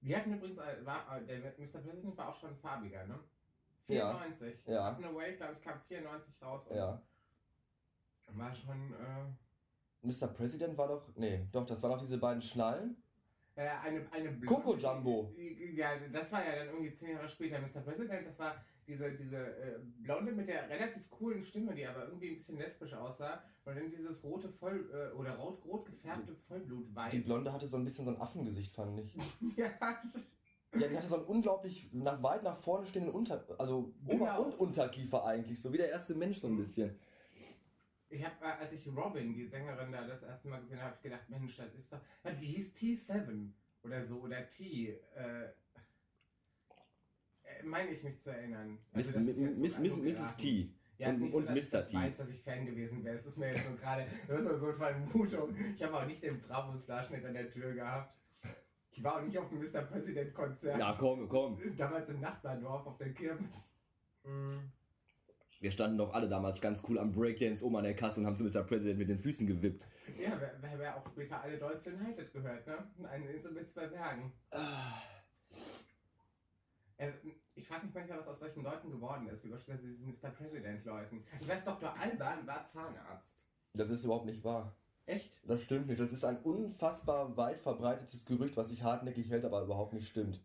Die 0.00 0.16
hatten 0.16 0.34
übrigens, 0.34 0.56
war, 0.84 1.20
äh, 1.20 1.24
der 1.26 1.38
Mr. 1.58 1.80
President 1.80 2.16
war 2.16 2.28
auch 2.28 2.36
schon 2.36 2.54
farbiger, 2.56 3.04
ne? 3.06 3.18
Ja. 3.88 4.10
94. 4.14 4.66
Ja. 4.66 4.88
Up 4.88 4.96
and 4.98 5.06
Away, 5.06 5.36
glaube 5.36 5.54
ich, 5.54 5.60
kam 5.62 5.80
94 5.80 6.42
raus. 6.42 6.68
und 6.68 6.76
Ja. 6.76 7.02
War 8.28 8.54
schon 8.54 8.92
äh, 8.94 10.06
Mr. 10.06 10.28
President 10.28 10.76
war 10.78 10.88
doch. 10.88 11.08
Nee, 11.16 11.46
doch, 11.52 11.66
das 11.66 11.82
waren 11.82 11.92
doch 11.92 12.00
diese 12.00 12.18
beiden 12.18 12.42
Schnallen. 12.42 12.96
äh, 13.56 13.68
eine, 13.68 14.04
eine 14.12 14.40
Coco 14.40 14.76
Jumbo. 14.76 15.32
Ja, 15.74 15.96
das 16.12 16.30
war 16.30 16.44
ja 16.46 16.56
dann 16.56 16.68
irgendwie 16.68 16.92
zehn 16.92 17.10
Jahre 17.16 17.28
später. 17.28 17.58
Mr. 17.60 17.80
President, 17.80 18.26
das 18.26 18.38
war 18.38 18.64
diese, 18.86 19.12
diese 19.12 19.36
äh, 19.36 19.78
Blonde 20.00 20.32
mit 20.32 20.48
der 20.48 20.68
relativ 20.68 21.08
coolen 21.10 21.42
Stimme, 21.44 21.74
die 21.74 21.86
aber 21.86 22.04
irgendwie 22.06 22.28
ein 22.30 22.34
bisschen 22.36 22.58
lesbisch 22.58 22.94
aussah. 22.94 23.42
Und 23.64 23.76
dann 23.76 23.90
dieses 23.90 24.22
rote 24.22 24.48
Voll- 24.48 24.88
äh, 24.92 25.14
oder 25.16 25.36
rot, 25.36 25.64
rot 25.64 25.86
gefärbte 25.86 26.32
Die 26.34 26.40
Vollblut-Weib. 26.40 27.24
Blonde 27.24 27.52
hatte 27.52 27.66
so 27.66 27.76
ein 27.76 27.84
bisschen 27.84 28.04
so 28.04 28.12
ein 28.12 28.20
Affengesicht, 28.20 28.72
fand 28.72 28.98
ich. 29.00 29.14
Ja, 29.56 29.70
Ja, 30.78 30.88
die 30.88 30.96
hatte 30.96 31.08
so 31.08 31.16
einen 31.16 31.24
unglaublich 31.26 31.90
nach 31.92 32.22
weit 32.22 32.42
nach 32.42 32.56
vorne 32.56 32.86
stehenden 32.86 33.12
Unter, 33.14 33.44
also 33.58 33.94
Ober- 34.04 34.18
Genau. 34.18 34.42
und 34.44 34.54
Unterkiefer 34.60 35.24
eigentlich, 35.24 35.60
so 35.60 35.72
wie 35.72 35.78
der 35.78 35.90
erste 35.90 36.14
Mensch 36.14 36.38
so 36.38 36.48
ein 36.48 36.56
bisschen. 36.56 36.98
Ich 38.08 38.24
habe, 38.24 38.34
als 38.44 38.72
ich 38.72 38.86
Robin, 38.86 39.32
die 39.34 39.46
Sängerin, 39.46 39.90
da 39.90 40.06
das 40.06 40.22
erste 40.22 40.48
Mal 40.48 40.60
gesehen 40.60 40.80
habe, 40.80 40.96
gedacht, 41.02 41.28
Mensch, 41.28 41.56
das 41.56 41.74
ist 41.74 41.92
doch. 41.92 42.00
Die 42.40 42.46
hieß 42.46 42.74
T7 42.76 43.50
oder 43.82 44.04
so, 44.04 44.20
oder 44.20 44.48
T. 44.48 44.90
Äh, 44.90 45.44
äh, 45.44 45.52
meine 47.64 47.90
ich 47.90 48.02
mich 48.02 48.20
zu 48.20 48.30
erinnern. 48.30 48.78
Also, 48.92 49.18
ist 49.18 49.36
so 49.36 49.44
Miss, 49.44 49.78
Miss, 49.78 49.96
Mrs. 49.96 50.36
T. 50.36 50.70
Ja, 50.98 51.10
ist 51.10 51.16
und 51.16 51.22
nicht 51.22 51.32
so, 51.32 51.38
und 51.38 51.46
dass 51.46 51.56
ich 51.56 51.72
Mr. 51.72 51.78
das 51.78 51.86
T. 51.88 51.96
weiß, 51.96 52.16
dass 52.16 52.30
ich 52.30 52.42
Fan 52.42 52.66
gewesen 52.66 53.04
wäre. 53.04 53.16
Das 53.16 53.26
ist 53.26 53.36
mir 53.36 53.48
jetzt 53.48 53.64
so 53.64 53.74
gerade, 53.76 54.06
das 54.28 54.42
ist 54.42 54.60
so 54.60 54.66
eine 54.66 54.76
Vermutung. 54.76 55.54
Ich 55.74 55.82
habe 55.82 55.94
auch 55.94 56.06
nicht 56.06 56.22
den 56.22 56.40
Bravos-Darschnitt 56.40 57.24
an 57.24 57.34
der 57.34 57.50
Tür 57.50 57.72
gehabt. 57.72 58.14
Ich 58.92 59.04
war 59.04 59.16
auch 59.16 59.22
nicht 59.22 59.36
auf 59.36 59.48
dem 59.50 59.58
Mr. 59.58 59.82
President-Konzert. 59.82 60.78
Ja, 60.78 60.96
komm, 60.98 61.28
komm. 61.28 61.60
Damals 61.76 62.08
im 62.08 62.20
Nachbardorf 62.20 62.86
auf 62.86 62.96
der 62.96 63.12
Kirmes. 63.12 63.74
Mm. 64.24 64.56
Wir 65.60 65.70
standen 65.70 65.98
doch 65.98 66.14
alle 66.14 66.28
damals 66.28 66.60
ganz 66.60 66.82
cool 66.88 66.98
am 66.98 67.12
Breakdance 67.12 67.64
oben 67.64 67.76
an 67.76 67.84
der 67.84 67.94
Kasse 67.94 68.20
und 68.20 68.26
haben 68.26 68.36
zu 68.36 68.44
Mr. 68.44 68.62
President 68.62 68.98
mit 68.98 69.08
den 69.08 69.18
Füßen 69.18 69.46
gewippt. 69.46 69.86
Ja, 70.18 70.32
wer, 70.38 70.54
wer, 70.60 70.78
wer 70.78 70.96
auch 70.96 71.06
später 71.08 71.42
alle 71.42 71.58
Deutsche 71.58 71.90
United 71.90 72.32
gehört, 72.32 72.66
ne? 72.66 72.90
Eine 73.10 73.32
Insel 73.32 73.52
mit 73.52 73.68
zwei 73.70 73.86
Bergen. 73.86 74.32
Äh, 76.98 77.12
ich 77.56 77.66
frage 77.66 77.86
mich 77.86 77.94
manchmal, 77.94 78.18
was 78.18 78.28
aus 78.28 78.38
solchen 78.40 78.62
Leuten 78.62 78.90
geworden 78.90 79.28
ist, 79.28 79.44
wie 79.44 79.48
beispielsweise 79.48 79.88
diesen 79.88 80.06
Mr. 80.06 80.30
President-Leuten. 80.30 81.24
Ich 81.40 81.48
weiß, 81.48 81.64
Dr. 81.64 81.92
Alban 81.98 82.46
war 82.46 82.64
Zahnarzt. 82.64 83.46
Das 83.72 83.88
ist 83.90 84.04
überhaupt 84.04 84.26
nicht 84.26 84.44
wahr. 84.44 84.76
Echt? 85.06 85.40
Das 85.48 85.62
stimmt 85.62 85.86
nicht. 85.86 86.00
Das 86.00 86.12
ist 86.12 86.24
ein 86.24 86.38
unfassbar 86.42 87.36
weit 87.36 87.60
verbreitetes 87.60 88.26
Gerücht, 88.26 88.56
was 88.56 88.68
sich 88.68 88.82
hartnäckig 88.82 89.30
hält, 89.30 89.44
aber 89.44 89.62
überhaupt 89.62 89.94
nicht 89.94 90.08
stimmt. 90.08 90.40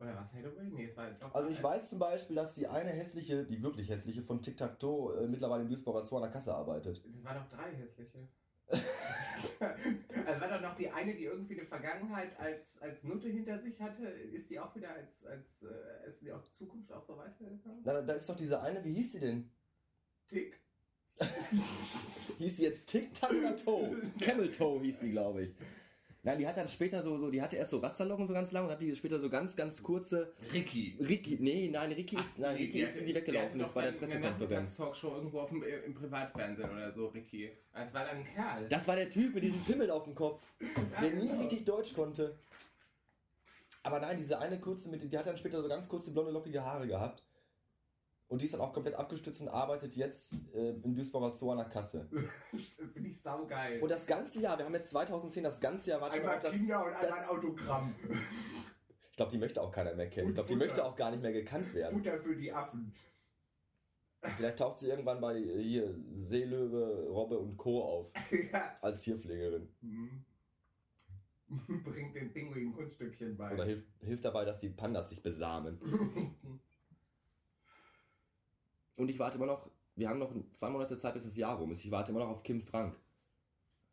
Oder 0.00 0.16
was 0.16 0.34
Hathaway? 0.34 0.64
Nee, 0.70 0.86
es 0.86 0.96
war 0.96 1.08
Dr. 1.10 1.34
Also 1.34 1.50
ich 1.50 1.62
weiß 1.62 1.90
zum 1.90 1.98
Beispiel, 1.98 2.36
dass 2.36 2.54
die 2.54 2.66
eine 2.66 2.90
hässliche, 2.90 3.44
die 3.44 3.62
wirklich 3.62 3.88
hässliche 3.88 4.22
von 4.22 4.42
Tic 4.42 4.56
Tac 4.56 4.78
Toe 4.78 5.22
äh, 5.22 5.28
mittlerweile 5.28 5.62
im 5.62 5.68
Duisburger 5.68 6.04
Zoo 6.04 6.16
an 6.16 6.22
der 6.22 6.30
Kasse 6.32 6.54
arbeitet. 6.54 7.02
Das 7.04 7.24
waren 7.24 7.36
doch 7.36 7.48
drei 7.48 7.74
hässliche. 7.76 8.28
Also 8.70 10.40
war 10.40 10.48
doch 10.48 10.60
noch 10.60 10.76
die 10.76 10.90
eine, 10.90 11.14
die 11.14 11.24
irgendwie 11.24 11.58
eine 11.58 11.66
Vergangenheit 11.66 12.38
als, 12.38 12.80
als 12.80 13.04
Nutte 13.04 13.28
hinter 13.28 13.58
sich 13.58 13.80
hatte. 13.80 14.06
Ist 14.06 14.50
die 14.50 14.58
auch 14.58 14.74
wieder 14.74 14.90
als, 14.90 15.24
als 15.26 15.62
äh, 15.62 16.08
ist 16.08 16.22
die 16.22 16.32
auch 16.32 16.42
Zukunft 16.52 16.92
auch 16.92 17.04
so 17.04 17.16
weitergegangen? 17.16 17.80
Na, 17.84 18.02
da 18.02 18.14
ist 18.14 18.28
doch 18.28 18.36
diese 18.36 18.60
eine, 18.60 18.84
wie 18.84 18.94
hieß 18.94 19.12
sie 19.12 19.20
denn? 19.20 19.50
Tick. 20.26 20.60
Hieß 22.38 22.56
sie 22.58 22.64
jetzt 22.64 22.88
Tic 22.88 23.12
Tac 23.12 23.32
Toe? 23.64 23.96
Camel 24.20 24.50
Toe 24.52 24.80
hieß 24.80 25.00
sie, 25.00 25.10
glaube 25.10 25.42
ich. 25.42 25.54
Nein, 26.28 26.40
die 26.40 26.46
hat 26.46 26.58
dann 26.58 26.68
später 26.68 27.02
so, 27.02 27.16
so, 27.16 27.30
die 27.30 27.40
hatte 27.40 27.56
erst 27.56 27.70
so 27.70 27.78
Rasterlocken 27.78 28.26
so 28.26 28.34
ganz 28.34 28.52
lang 28.52 28.66
und 28.66 28.70
hat 28.70 28.82
die 28.82 28.94
später 28.94 29.18
so 29.18 29.30
ganz, 29.30 29.56
ganz 29.56 29.82
kurze. 29.82 30.34
Ricky. 30.52 30.94
Ricky, 31.00 31.38
nee, 31.40 31.70
nein, 31.72 31.90
Ricky 31.92 32.18
ist, 32.18 32.38
nein, 32.38 32.54
Ricky 32.54 32.82
ist 32.82 33.00
die 33.00 33.14
weggelaufen 33.14 33.58
ist 33.58 33.72
bei 33.72 33.84
der 33.84 33.92
Pressekonferenz. 33.92 34.76
Talkshow 34.76 35.14
irgendwo 35.14 35.40
auf 35.40 35.48
dem, 35.48 35.62
äh, 35.62 35.78
im 35.86 35.94
Privatfernsehen 35.94 36.70
oder 36.70 36.92
so, 36.92 37.06
Ricky. 37.06 37.50
Es 37.72 37.94
war 37.94 38.04
dann 38.04 38.18
ein 38.18 38.24
Kerl. 38.24 38.68
Das 38.68 38.86
war 38.86 38.96
der 38.96 39.08
Typ 39.08 39.34
mit 39.34 39.42
diesem 39.42 39.64
Pimmel 39.64 39.90
auf 39.90 40.04
dem 40.04 40.14
Kopf, 40.14 40.42
der 41.00 41.12
nie 41.12 41.28
genau. 41.28 41.40
richtig 41.40 41.64
Deutsch 41.64 41.94
konnte. 41.94 42.36
Aber 43.82 43.98
nein, 43.98 44.18
diese 44.18 44.38
eine 44.38 44.60
kurze, 44.60 44.90
mit, 44.90 45.10
die 45.10 45.16
hat 45.16 45.24
dann 45.24 45.38
später 45.38 45.62
so 45.62 45.68
ganz 45.68 45.88
kurze 45.88 46.10
blonde, 46.10 46.32
lockige 46.32 46.62
Haare 46.62 46.86
gehabt. 46.86 47.22
Und 48.28 48.42
die 48.42 48.44
ist 48.44 48.52
dann 48.52 48.60
auch 48.60 48.74
komplett 48.74 48.94
abgestützt 48.94 49.40
und 49.40 49.48
arbeitet 49.48 49.96
jetzt 49.96 50.34
äh, 50.54 50.70
im 50.70 50.94
Duisburger 50.94 51.34
Zoo 51.34 51.50
an 51.50 51.58
der 51.58 51.68
Kasse. 51.68 52.08
das 52.52 52.92
finde 52.92 53.08
ich 53.08 53.22
saugeil. 53.22 53.80
Und 53.80 53.90
das 53.90 54.06
ganze 54.06 54.40
Jahr, 54.40 54.58
wir 54.58 54.66
haben 54.66 54.74
jetzt 54.74 54.90
2010, 54.90 55.44
das 55.44 55.60
ganze 55.60 55.90
Jahr 55.90 56.00
war 56.02 56.12
einmal 56.12 56.38
das. 56.38 56.54
Kinder 56.54 56.84
und 56.84 56.92
einmal 56.92 57.20
ein 57.20 57.28
Autogramm. 57.28 57.94
Ich 59.10 59.16
glaube, 59.16 59.30
die 59.30 59.38
möchte 59.38 59.62
auch 59.62 59.72
keiner 59.72 59.94
mehr 59.94 60.10
kennen. 60.10 60.28
Ich 60.28 60.34
glaube, 60.34 60.48
die 60.48 60.56
möchte 60.56 60.84
auch 60.84 60.94
gar 60.94 61.10
nicht 61.10 61.22
mehr 61.22 61.32
gekannt 61.32 61.72
werden. 61.74 61.96
Futter 61.96 62.18
für 62.18 62.36
die 62.36 62.52
Affen. 62.52 62.94
Vielleicht 64.20 64.58
taucht 64.58 64.78
sie 64.78 64.88
irgendwann 64.88 65.20
bei 65.20 65.36
äh, 65.36 65.62
hier 65.62 65.94
Seelöwe, 66.10 67.08
Robbe 67.08 67.38
und 67.38 67.56
Co. 67.56 67.82
auf. 67.82 68.12
ja. 68.52 68.76
Als 68.80 69.00
Tierpflegerin. 69.00 69.68
Mhm. 69.80 70.24
Bringt 71.84 72.14
den 72.14 72.32
Pinguin 72.32 72.72
Kunststückchen 72.74 73.36
bei. 73.36 73.54
Oder 73.54 73.64
hilft, 73.64 73.86
hilft 74.00 74.24
dabei, 74.24 74.44
dass 74.44 74.58
die 74.58 74.68
Pandas 74.68 75.10
sich 75.10 75.22
besamen. 75.22 75.80
Und 78.98 79.08
ich 79.08 79.18
warte 79.18 79.36
immer 79.36 79.46
noch, 79.46 79.70
wir 79.94 80.08
haben 80.08 80.18
noch 80.18 80.32
zwei 80.52 80.68
Monate 80.70 80.98
Zeit, 80.98 81.14
bis 81.14 81.24
das 81.24 81.36
Jahr 81.36 81.56
rum 81.56 81.70
ist. 81.70 81.84
Ich 81.84 81.90
warte 81.90 82.10
immer 82.10 82.20
noch 82.20 82.28
auf 82.30 82.42
Kim 82.42 82.60
Frank. 82.60 82.94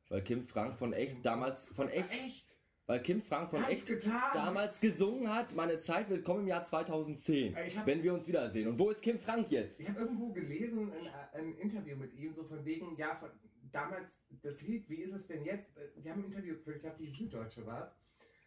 Weil 0.09 0.21
Kim 0.23 0.43
Frank 0.43 0.75
von 0.77 0.93
echt 0.93 1.25
damals, 1.25 1.67
von 1.67 1.89
echt, 1.89 2.11
Echt? 2.11 2.57
weil 2.85 3.01
Kim 3.01 3.21
Frank 3.21 3.49
von 3.49 3.61
Hat's 3.61 3.71
echt 3.71 3.87
getan? 3.87 4.21
damals 4.33 4.79
gesungen 4.79 5.33
hat, 5.33 5.55
meine 5.55 5.79
Zeit 5.79 6.09
wird 6.09 6.23
kommen 6.23 6.41
im 6.41 6.47
Jahr 6.47 6.63
2010, 6.63 7.55
Ich 7.67 7.77
hab- 7.77 7.85
wenn 7.87 8.03
wir 8.03 8.13
uns 8.13 8.27
wiedersehen. 8.27 8.67
Und 8.67 8.77
wo 8.77 8.89
ist 8.91 9.01
Kim 9.01 9.17
Frank 9.19 9.49
jetzt? 9.51 9.79
Ich 9.79 9.87
habe 9.89 10.01
irgendwo 10.01 10.31
gelesen, 10.31 10.91
ein, 10.91 11.39
ein 11.39 11.57
Interview 11.57 11.95
mit 11.97 12.13
ihm, 12.13 12.33
so 12.33 12.43
von 12.43 12.63
wegen, 12.65 12.95
ja, 12.97 13.15
von, 13.15 13.29
damals 13.71 14.25
das 14.43 14.61
Lied, 14.61 14.87
wie 14.89 14.97
ist 15.01 15.13
es 15.13 15.25
denn 15.27 15.43
jetzt? 15.43 15.75
Äh, 15.77 16.01
Die 16.03 16.09
haben 16.09 16.21
ein 16.23 16.25
Interview 16.31 16.53
geführt, 16.55 16.77
ich 16.77 16.81
glaube, 16.83 16.97
die 16.99 17.07
Süddeutsche 17.11 17.65
war 17.65 17.87
es. 17.87 17.95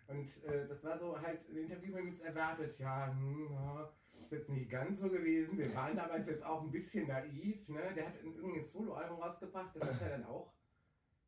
Und 0.08 0.44
äh, 0.44 0.66
das 0.68 0.82
war 0.84 0.96
so 0.96 1.20
halt 1.20 1.40
ein 1.50 1.56
Interview, 1.56 1.92
wir 1.94 2.00
haben 2.00 2.08
jetzt 2.08 2.22
erwartet, 2.24 2.78
ja, 2.78 3.08
hm, 3.12 3.48
ja, 3.52 3.92
ist 4.28 4.38
jetzt 4.38 4.50
nicht 4.50 4.70
ganz 4.70 4.98
so 5.00 5.08
gewesen. 5.08 5.56
Wir 5.56 5.74
waren 5.74 5.96
damals 5.96 6.28
jetzt 6.28 6.44
auch 6.44 6.62
ein 6.62 6.70
bisschen 6.70 7.08
naiv, 7.08 7.66
ne? 7.68 7.94
Der 7.94 8.06
hat 8.06 8.18
ein- 8.20 8.34
irgendwie 8.34 8.58
ein 8.58 8.64
Soloalbum 8.64 9.20
rausgebracht, 9.22 9.74
das 9.74 9.90
ist 9.90 10.00
ja 10.02 10.10
dann 10.10 10.24
auch 10.24 10.52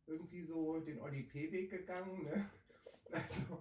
irgendwie 0.06 0.42
so 0.42 0.80
den 0.80 1.00
Oli 1.00 1.22
P-Weg 1.22 1.70
gegangen, 1.70 2.24
ne? 2.24 2.50
Also, 3.12 3.60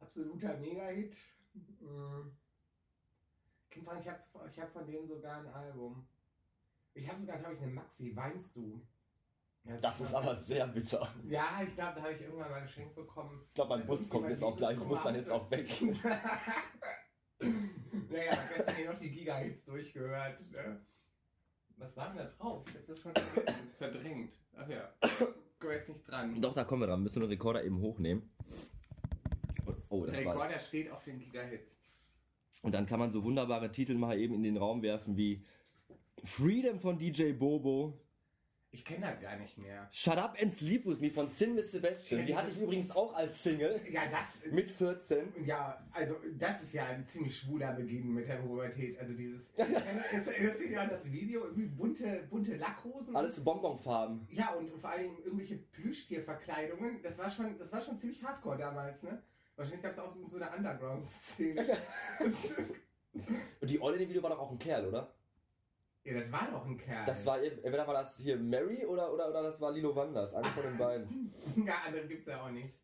absoluter 0.00 0.58
Mega-Hit. 0.58 1.16
Mm. 1.80 2.28
Ich 3.70 3.86
habe 3.86 4.48
ich 4.48 4.60
hab 4.60 4.70
von 4.72 4.86
denen 4.86 5.06
sogar 5.06 5.38
ein 5.40 5.46
Album. 5.46 6.06
Ich 6.92 7.08
habe 7.08 7.18
sogar, 7.20 7.38
glaube 7.38 7.54
ich, 7.54 7.62
eine 7.62 7.72
Maxi. 7.72 8.14
Weinst 8.14 8.56
du? 8.56 8.86
Ja, 9.64 9.78
Das 9.78 10.00
ist 10.00 10.14
aber 10.14 10.36
sehr 10.36 10.66
bitter. 10.66 11.08
Ja, 11.24 11.60
ich 11.62 11.74
glaube, 11.74 11.94
da 11.96 12.02
habe 12.02 12.12
ich 12.12 12.20
irgendwann 12.20 12.50
mal 12.50 12.60
geschenkt 12.62 12.94
bekommen. 12.96 13.40
Ich 13.48 13.54
glaube, 13.54 13.78
mein 13.78 13.86
Bus 13.86 14.10
kommt 14.10 14.28
jetzt 14.28 14.42
auch 14.42 14.56
gleich. 14.56 14.76
Ich 14.76 14.84
muss 14.84 15.02
dann 15.02 15.14
jetzt 15.14 15.30
auch 15.30 15.50
weg. 15.50 15.70
naja, 18.10 18.30
gestern 18.30 18.76
hier 18.76 18.92
noch 18.92 18.98
die 18.98 19.10
Giga-Hits 19.10 19.64
durchgehört. 19.64 20.40
Ne? 20.50 20.80
Was 21.76 21.96
war 21.96 22.08
denn 22.08 22.18
da 22.18 22.24
drauf? 22.24 22.64
Ich 22.68 22.74
habe 22.74 22.86
das 22.86 23.00
schon 23.00 23.12
verdrängt. 23.78 24.32
Ach 24.56 24.68
ja. 24.68 24.92
Komm 25.60 25.70
jetzt 25.70 25.88
nicht 25.88 26.08
dran. 26.08 26.40
Doch, 26.40 26.54
da 26.54 26.64
kommen 26.64 26.82
wir 26.82 26.86
dran. 26.86 27.02
Müssen 27.02 27.20
wir 27.20 27.26
den 27.26 27.32
Rekorder 27.32 27.64
eben 27.64 27.80
hochnehmen. 27.80 28.30
Oh, 29.88 30.04
das 30.04 30.16
Der 30.16 30.26
war. 30.26 30.34
Rekorder 30.34 30.58
steht 30.58 30.90
auf 30.90 31.04
den 31.04 31.18
Giga-Hits. 31.18 31.78
Und 32.62 32.72
dann 32.72 32.86
kann 32.86 32.98
man 32.98 33.10
so 33.10 33.22
wunderbare 33.24 33.70
Titel 33.70 33.94
mal 33.94 34.18
eben 34.18 34.34
in 34.34 34.42
den 34.42 34.56
Raum 34.56 34.82
werfen 34.82 35.16
wie 35.16 35.44
Freedom 36.24 36.80
von 36.80 36.98
DJ 36.98 37.32
Bobo, 37.32 38.00
Ich 38.70 38.84
kenne 38.84 39.06
das 39.06 39.20
gar 39.20 39.36
nicht 39.36 39.56
mehr. 39.58 39.88
Shut 39.90 40.18
Up 40.18 40.36
and 40.40 40.52
Sleep 40.52 40.84
With 40.84 41.00
Me 41.00 41.10
von 41.10 41.26
Sin 41.26 41.54
Miss 41.54 41.72
Sebastian. 41.72 42.26
Die 42.26 42.36
hatte 42.36 42.50
ich 42.50 42.60
übrigens 42.60 42.90
auch 42.90 43.14
als 43.14 43.42
Single 43.42 43.80
Ja, 43.90 44.02
das. 44.10 44.52
mit 44.52 44.70
14. 44.70 45.32
Ja, 45.46 45.82
also 45.90 46.16
das 46.38 46.62
ist 46.62 46.74
ja 46.74 46.84
ein 46.84 47.04
ziemlich 47.06 47.34
schwuler 47.38 47.72
Beginn 47.72 48.12
mit 48.12 48.28
der 48.28 48.36
Pubertät. 48.36 48.98
Also 48.98 49.14
dieses. 49.14 49.52
das 49.56 49.68
das 49.70 50.58
sieht 50.58 50.70
ja 50.70 50.82
an 50.82 50.90
das 50.90 51.10
Video, 51.10 51.44
irgendwie 51.44 51.68
bunte, 51.68 52.26
bunte 52.28 52.56
Lackhosen. 52.56 53.16
Alles 53.16 53.42
Bonbonfarben. 53.42 54.28
Ja, 54.30 54.50
und 54.50 54.70
vor 54.78 54.90
allem 54.90 55.16
irgendwelche 55.24 55.56
Plüschtierverkleidungen. 55.56 57.00
Das 57.02 57.18
war 57.18 57.30
schon, 57.30 57.56
das 57.58 57.72
war 57.72 57.80
schon 57.80 57.96
ziemlich 57.96 58.22
hardcore 58.22 58.58
damals, 58.58 59.02
ne? 59.02 59.22
Wahrscheinlich 59.56 59.82
gab 59.82 59.92
es 59.92 59.98
auch 59.98 60.12
so, 60.12 60.28
so 60.28 60.36
eine 60.36 60.54
Underground-Szene. 60.54 61.64
Und 63.60 63.70
die 63.70 63.80
Olle 63.80 63.94
in 63.94 64.00
dem 64.00 64.08
Video 64.10 64.22
war 64.22 64.30
doch 64.30 64.38
auch 64.38 64.50
ein 64.50 64.58
Kerl, 64.58 64.86
oder? 64.86 65.14
Ja, 66.14 66.20
das 66.20 66.32
war 66.32 66.50
doch 66.50 66.64
ein 66.66 66.76
Kerl. 66.78 67.06
Das 67.06 67.26
war, 67.26 67.42
entweder 67.42 67.86
war 67.86 67.94
das 67.94 68.16
hier 68.18 68.36
Mary 68.38 68.84
oder, 68.84 69.12
oder, 69.12 69.28
oder 69.28 69.42
das 69.42 69.60
war 69.60 69.70
Lilo 69.72 69.94
Wanders. 69.94 70.34
Einer 70.34 70.48
von 70.48 70.62
den 70.62 70.78
beiden. 70.78 71.32
Ja, 71.66 71.74
andere 71.86 72.06
gibt's 72.06 72.28
ja 72.28 72.42
auch 72.44 72.50
nicht. 72.50 72.74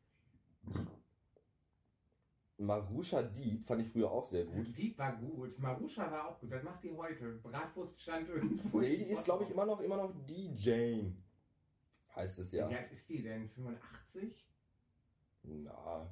Marusha 2.56 3.20
Dieb 3.22 3.64
fand 3.64 3.82
ich 3.82 3.88
früher 3.88 4.10
auch 4.10 4.24
sehr 4.24 4.44
gut. 4.44 4.66
Dieb 4.78 4.96
war 4.98 5.16
gut. 5.16 5.58
Marusha 5.58 6.10
war 6.10 6.28
auch 6.30 6.38
gut. 6.40 6.50
Was 6.52 6.62
macht 6.62 6.84
die 6.84 6.92
heute? 6.92 7.32
Bratwurst 7.42 8.00
stand 8.00 8.28
irgendwo. 8.28 8.80
Nee, 8.80 8.96
die 8.96 9.04
ist, 9.10 9.24
glaube 9.24 9.44
ich, 9.44 9.50
immer 9.50 9.66
noch, 9.66 9.80
immer 9.80 9.96
noch 9.96 10.12
DJ. 10.24 11.10
Heißt 12.14 12.38
es 12.38 12.52
ja. 12.52 12.70
Wie 12.70 12.76
alt 12.76 12.92
ist 12.92 13.08
die 13.08 13.22
denn? 13.22 13.48
85? 13.50 14.48
Na, 15.42 16.08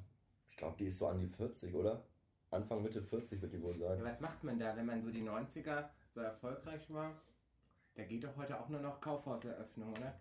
ich 0.49 0.57
glaube, 0.57 0.75
die 0.77 0.87
ist 0.87 0.97
so 0.97 1.07
an 1.07 1.19
die 1.19 1.27
40, 1.27 1.73
oder? 1.75 2.03
Anfang, 2.51 2.83
Mitte 2.83 3.01
40 3.01 3.41
wird 3.41 3.53
die 3.53 3.61
wohl 3.61 3.71
Ja, 3.77 3.95
sein. 3.95 4.03
was 4.03 4.19
macht 4.19 4.43
man 4.43 4.59
da, 4.59 4.75
wenn 4.75 4.85
man 4.85 5.01
so 5.01 5.09
die 5.09 5.23
90er 5.23 5.89
so 6.13 6.21
erfolgreich 6.21 6.89
war? 6.89 7.19
Da 7.95 8.03
geht 8.03 8.23
doch 8.23 8.35
heute 8.37 8.59
auch 8.59 8.69
nur 8.69 8.79
noch 8.79 8.99
Kaufhauseröffnung, 9.01 9.91
oder? 9.91 10.19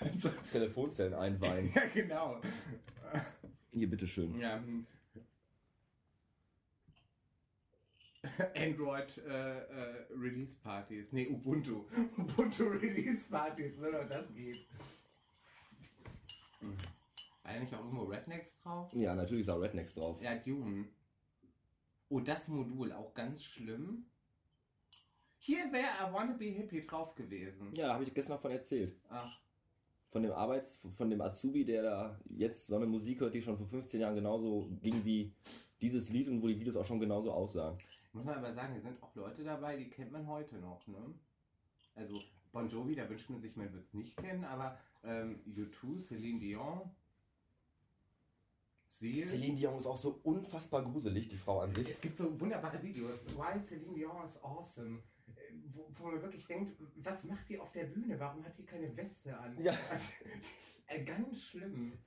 Telefonzellen 0.52 1.14
einweihen. 1.14 1.70
ja, 1.74 1.86
genau. 1.92 2.40
Hier, 3.72 3.88
bitteschön. 3.88 4.38
Ja. 4.38 4.56
hm. 4.56 4.86
Android 8.56 9.16
äh, 9.18 9.58
äh, 9.58 10.06
Release 10.10 10.56
Partys. 10.56 11.12
Nee, 11.12 11.28
Ubuntu. 11.28 11.84
Ubuntu 12.18 12.64
Release 12.64 13.28
Partys, 13.28 13.78
nur 13.78 13.92
noch 13.92 14.08
das 14.08 14.34
geht. 14.34 14.66
Nicht 17.60 17.74
auch 17.74 17.84
irgendwo 17.84 18.04
Rednecks 18.04 18.56
drauf? 18.62 18.92
Ja, 18.92 19.14
natürlich 19.14 19.42
ist 19.42 19.48
auch 19.48 19.60
Rednecks 19.60 19.94
drauf. 19.94 20.20
Ja, 20.20 20.34
Dune. 20.36 20.88
Oh, 22.08 22.20
das 22.20 22.48
Modul, 22.48 22.92
auch 22.92 23.14
ganz 23.14 23.44
schlimm. 23.44 24.06
Hier 25.38 25.72
wäre 25.72 25.86
I 25.86 26.12
Wanna 26.12 26.32
Be 26.32 26.46
Hippie 26.46 26.86
drauf 26.86 27.14
gewesen. 27.14 27.72
Ja, 27.74 27.94
habe 27.94 28.04
ich 28.04 28.12
gestern 28.12 28.34
noch 28.34 28.42
von 28.42 28.50
erzählt. 28.50 28.96
Ach, 29.08 29.38
Von 30.10 30.22
dem 30.22 30.32
Arbeits, 30.32 30.82
von 30.96 31.10
dem 31.10 31.20
Azubi, 31.20 31.64
der 31.64 31.82
da 31.82 32.20
jetzt 32.30 32.66
so 32.66 32.76
eine 32.76 32.86
Musik 32.86 33.20
hört, 33.20 33.34
die 33.34 33.42
schon 33.42 33.56
vor 33.56 33.68
15 33.68 34.00
Jahren 34.00 34.14
genauso 34.14 34.68
ging 34.80 35.04
wie 35.04 35.32
dieses 35.80 36.10
Lied 36.10 36.28
und 36.28 36.42
wo 36.42 36.48
die 36.48 36.58
Videos 36.58 36.76
auch 36.76 36.84
schon 36.84 36.98
genauso 36.98 37.30
aussahen. 37.30 37.78
muss 38.12 38.24
man 38.24 38.36
aber 38.38 38.52
sagen, 38.52 38.72
hier 38.72 38.82
sind 38.82 39.00
auch 39.02 39.14
Leute 39.14 39.44
dabei, 39.44 39.76
die 39.76 39.88
kennt 39.88 40.10
man 40.10 40.26
heute 40.26 40.56
noch, 40.56 40.86
ne? 40.88 41.14
Also 41.94 42.20
Bon 42.52 42.66
Jovi, 42.68 42.94
da 42.94 43.08
wünscht 43.08 43.28
man 43.30 43.40
sich, 43.40 43.54
man 43.56 43.72
wird 43.72 43.84
es 43.84 43.94
nicht 43.94 44.16
kennen, 44.16 44.44
aber 44.44 44.78
ähm, 45.04 45.40
U2, 45.46 46.00
Celine 46.00 46.40
Dion, 46.40 46.90
sehe. 48.86 49.24
Celine 49.24 49.54
Dion 49.54 49.76
ist 49.76 49.86
auch 49.86 49.96
so 49.96 50.18
unfassbar 50.24 50.82
gruselig, 50.82 51.28
die 51.28 51.36
Frau 51.36 51.60
an 51.60 51.70
sich. 51.72 51.88
Es 51.88 52.00
gibt 52.00 52.18
so 52.18 52.40
wunderbare 52.40 52.82
Videos. 52.82 53.28
Why 53.36 53.60
Celine 53.62 53.94
Dion 53.94 54.24
is 54.24 54.42
awesome. 54.42 55.02
Wo, 55.72 55.88
wo 55.94 56.06
man 56.06 56.22
wirklich 56.22 56.46
denkt, 56.46 56.76
was 56.96 57.24
macht 57.24 57.48
die 57.48 57.58
auf 57.58 57.72
der 57.72 57.84
Bühne? 57.84 58.18
Warum 58.18 58.44
hat 58.44 58.56
die 58.56 58.64
keine 58.64 58.96
Weste 58.96 59.38
an? 59.38 59.56
Ja. 59.62 59.72
Also, 59.90 60.14
das 60.22 60.40
ist 60.60 60.82
äh, 60.86 61.04
ganz 61.04 61.42
schlimm. 61.42 61.98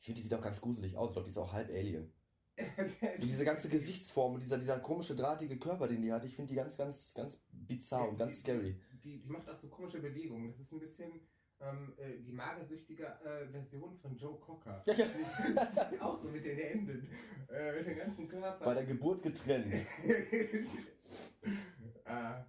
Ich 0.00 0.06
finde, 0.06 0.20
die 0.20 0.26
sieht 0.26 0.34
auch 0.34 0.42
ganz 0.42 0.60
gruselig 0.60 0.96
aus. 0.96 1.10
Ich 1.10 1.14
glaube, 1.14 1.26
die 1.26 1.30
ist 1.30 1.38
auch 1.38 1.52
halb 1.52 1.70
Alien. 1.70 2.12
So 3.18 3.26
diese 3.26 3.44
ganze 3.44 3.68
Gesichtsform 3.68 4.34
und 4.34 4.42
dieser, 4.42 4.58
dieser 4.58 4.80
komische, 4.80 5.14
drahtige 5.14 5.58
Körper, 5.58 5.86
den 5.86 6.02
die 6.02 6.12
hat, 6.12 6.24
ich 6.24 6.34
finde 6.34 6.48
die 6.48 6.56
ganz, 6.56 6.76
ganz, 6.76 7.14
ganz 7.14 7.46
bizarr 7.52 8.08
und 8.08 8.16
ganz 8.16 8.40
scary. 8.40 8.80
Die, 9.04 9.20
die 9.20 9.28
macht 9.28 9.48
auch 9.48 9.54
so 9.54 9.68
komische 9.68 10.00
Bewegungen. 10.00 10.50
Das 10.50 10.60
ist 10.60 10.72
ein 10.72 10.80
bisschen 10.80 11.12
ähm, 11.60 11.94
äh, 11.96 12.18
die 12.20 12.32
magersüchtige 12.32 13.06
äh, 13.24 13.46
Version 13.48 13.96
von 13.96 14.16
Joe 14.16 14.38
Cocker. 14.38 14.82
Ja, 14.86 14.94
ja. 14.94 15.06
auch 16.00 16.18
so 16.18 16.30
mit 16.30 16.44
den 16.44 16.56
Händen, 16.56 17.08
äh, 17.50 17.72
mit 17.72 17.86
dem 17.86 17.96
ganzen 17.96 18.28
Körper. 18.28 18.64
Bei 18.64 18.74
der 18.74 18.86
Geburt 18.86 19.22
getrennt. 19.22 19.74
Äh, 22.08 22.44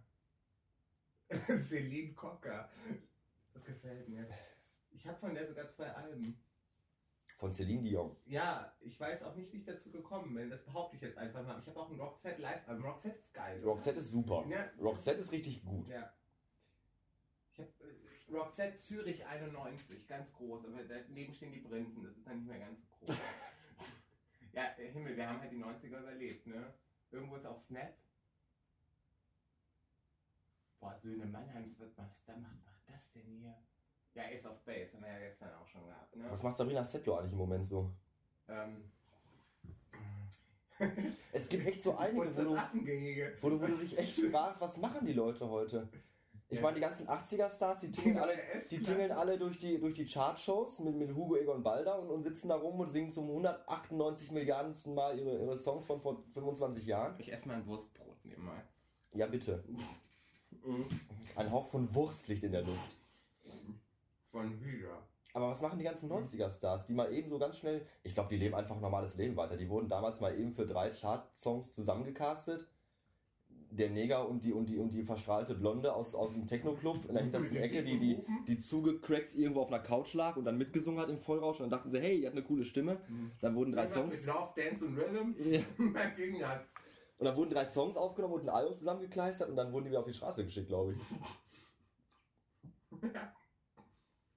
Celine 1.57 2.13
Cocker. 2.13 2.69
Das 3.53 3.63
gefällt 3.63 4.09
mir. 4.09 4.27
Ich 4.91 5.07
habe 5.07 5.17
von 5.17 5.33
der 5.33 5.47
sogar 5.47 5.69
zwei 5.69 5.91
Alben. 5.91 6.39
Von 7.37 7.53
Celine 7.53 7.83
Dion. 7.83 8.15
Ja, 8.25 8.73
ich 8.81 8.99
weiß 8.99 9.23
auch 9.23 9.35
nicht, 9.35 9.53
wie 9.53 9.59
ich 9.59 9.65
dazu 9.65 9.91
gekommen 9.91 10.33
bin. 10.33 10.49
Das 10.49 10.63
behaupte 10.65 10.97
ich 10.97 11.01
jetzt 11.01 11.17
einfach 11.17 11.45
mal. 11.45 11.57
Ich 11.59 11.67
habe 11.67 11.79
auch 11.79 11.89
ein 11.89 11.99
Roxette 11.99 12.41
Live-Album. 12.41 12.85
Roxette 12.85 13.17
ist 13.17 13.33
geil. 13.33 13.61
Roxette 13.63 13.99
ist 13.99 14.11
super. 14.11 14.45
Ja. 14.49 14.69
Roxette 14.77 15.21
ist 15.21 15.31
richtig 15.31 15.63
gut. 15.63 15.87
Ja. 15.87 16.11
Ich 17.53 17.59
habe 17.59 17.69
äh, 17.79 18.35
Roxette 18.35 18.77
Zürich 18.77 19.25
91, 19.25 20.07
ganz 20.07 20.33
groß, 20.33 20.65
aber 20.65 20.83
daneben 20.83 21.33
stehen 21.33 21.53
die 21.53 21.61
Prinzen, 21.61 22.03
das 22.03 22.17
ist 22.17 22.27
dann 22.27 22.37
nicht 22.37 22.47
mehr 22.47 22.59
ganz 22.59 22.79
so 22.81 23.05
groß. 23.05 23.17
ja, 24.53 24.63
Himmel, 24.75 25.15
wir 25.15 25.27
haben 25.27 25.39
halt 25.39 25.51
die 25.51 25.63
90er 25.63 25.99
überlebt, 25.99 26.45
ne? 26.45 26.73
Irgendwo 27.11 27.37
ist 27.37 27.45
auch 27.45 27.57
Snap. 27.57 27.93
Boah, 30.79 30.95
Söhne 30.97 31.25
Mannheims, 31.25 31.79
was 31.79 31.97
was 31.97 32.23
da 32.25 32.35
macht, 32.37 32.63
macht 32.65 32.81
das 32.87 33.11
denn 33.11 33.25
hier? 33.25 33.55
Ja, 34.13 34.23
Ace 34.33 34.45
of 34.45 34.63
Base, 34.65 34.93
haben 34.95 35.03
wir 35.03 35.11
ja 35.11 35.19
gestern 35.19 35.53
auch 35.53 35.67
schon 35.67 35.85
gehabt, 35.85 36.15
ne? 36.15 36.25
Was 36.29 36.43
macht 36.43 36.55
Sabrina 36.57 36.83
Settler 36.83 37.19
eigentlich 37.19 37.33
im 37.33 37.37
Moment 37.37 37.65
so? 37.65 37.91
Ähm, 38.47 38.91
Es 41.31 41.49
gibt 41.49 41.67
echt 41.67 41.81
so 41.83 41.95
einige, 41.97 42.35
wo 42.35 42.41
du, 42.43 42.55
wo, 43.41 43.49
du, 43.49 43.61
wo 43.61 43.65
du 43.67 43.77
dich 43.77 43.97
echt 43.97 44.19
fragst, 44.31 44.61
was 44.61 44.77
machen 44.77 45.05
die 45.05 45.13
Leute 45.13 45.49
heute? 45.49 45.89
Ich 46.47 46.55
Ja. 46.55 46.63
meine, 46.63 46.75
die 46.75 46.81
ganzen 46.81 47.07
80er-Stars, 47.07 47.81
die 47.81 47.91
tingeln 47.91 48.17
alle, 48.17 48.33
die 48.71 48.81
tingeln 48.81 49.11
alle 49.11 49.37
durch 49.37 49.59
die, 49.59 49.79
durch 49.79 49.93
die 49.93 50.05
Chartshows 50.05 50.79
mit, 50.79 50.95
mit 50.95 51.13
Hugo 51.13 51.35
Egon 51.35 51.61
Balder 51.61 51.99
und, 51.99 52.09
und 52.09 52.23
sitzen 52.23 52.49
da 52.49 52.55
rum 52.55 52.79
und 52.79 52.87
singen 52.89 53.11
zum 53.11 53.27
198 53.27 54.31
Milliardensten 54.31 54.95
Mal 54.95 55.19
ihre, 55.19 55.37
ihre 55.37 55.57
Songs 55.57 55.85
von 55.85 56.01
vor 56.01 56.23
25 56.33 56.87
Jahren. 56.87 57.19
Ich 57.19 57.31
esse 57.31 57.47
mal 57.47 57.55
ein 57.57 57.67
Wurstbrot 57.67 58.25
nebenmal. 58.25 58.63
Ja, 59.13 59.27
bitte. 59.27 59.63
Mhm. 60.65 60.85
Ein 61.35 61.51
Hauch 61.51 61.67
von 61.67 61.93
Wurst 61.93 62.27
liegt 62.27 62.43
in 62.43 62.51
der 62.51 62.63
Luft. 62.63 62.97
Von 64.31 64.63
wieder. 64.63 65.07
Aber 65.33 65.49
was 65.49 65.61
machen 65.61 65.77
die 65.77 65.85
ganzen 65.85 66.11
90er-Stars, 66.11 66.87
die 66.87 66.93
mal 66.93 67.13
eben 67.13 67.29
so 67.29 67.37
ganz 67.37 67.57
schnell, 67.57 67.85
ich 68.03 68.13
glaube, 68.13 68.29
die 68.29 68.37
leben 68.37 68.55
einfach 68.55 68.75
ein 68.75 68.81
normales 68.81 69.15
Leben 69.15 69.35
weiter. 69.35 69.57
Die 69.57 69.69
wurden 69.69 69.87
damals 69.87 70.21
mal 70.21 70.37
eben 70.37 70.53
für 70.53 70.65
drei 70.65 70.89
Chart-Songs 70.89 71.71
zusammengecastet. 71.71 72.67
Der 73.71 73.91
Neger 73.91 74.27
und 74.27 74.43
die, 74.43 74.51
und 74.51 74.67
die, 74.67 74.77
und 74.77 74.91
die 74.91 75.03
verstrahlte 75.03 75.53
Blonde 75.53 75.93
aus, 75.93 76.15
aus 76.15 76.33
dem 76.33 76.47
Techno-Club 76.47 77.05
in 77.07 77.13
der 77.13 77.21
hintersten 77.23 77.57
Ecke, 77.57 77.83
die, 77.83 77.99
die, 77.99 78.17
die 78.47 78.57
zugecrackt 78.57 79.35
irgendwo 79.35 79.61
auf 79.61 79.67
einer 79.67 79.83
Couch 79.83 80.15
lag 80.15 80.37
und 80.37 80.45
dann 80.45 80.57
mitgesungen 80.57 80.99
hat 80.99 81.09
im 81.09 81.19
Vollrausch. 81.19 81.59
Und 81.59 81.69
dann 81.69 81.77
dachten 81.77 81.91
sie, 81.91 81.99
hey, 81.99 82.19
die 82.19 82.25
hat 82.25 82.33
eine 82.33 82.41
coole 82.41 82.65
Stimme. 82.65 82.99
Dann 83.41 83.53
wurden 83.53 83.71
drei 83.71 83.85
Songs, 83.85 84.25
Mit 84.25 84.35
Love, 84.35 84.53
Dance 84.55 84.85
und 84.85 84.97
Rhythm 84.97 85.35
Ja. 85.37 85.61
beim 87.19 87.25
und 87.25 87.25
dann 87.25 87.35
wurden 87.35 87.49
drei 87.49 87.65
Songs 87.65 87.97
aufgenommen 87.97 88.33
und 88.35 88.41
ein 88.43 88.49
Album 88.49 88.75
zusammengekleistert 88.75 89.49
und 89.49 89.55
dann 89.55 89.71
wurden 89.73 89.85
die 89.85 89.91
wieder 89.91 89.99
auf 89.99 90.05
die 90.05 90.13
Straße 90.13 90.45
geschickt, 90.45 90.67
glaube 90.67 90.93
ich. 90.93 90.99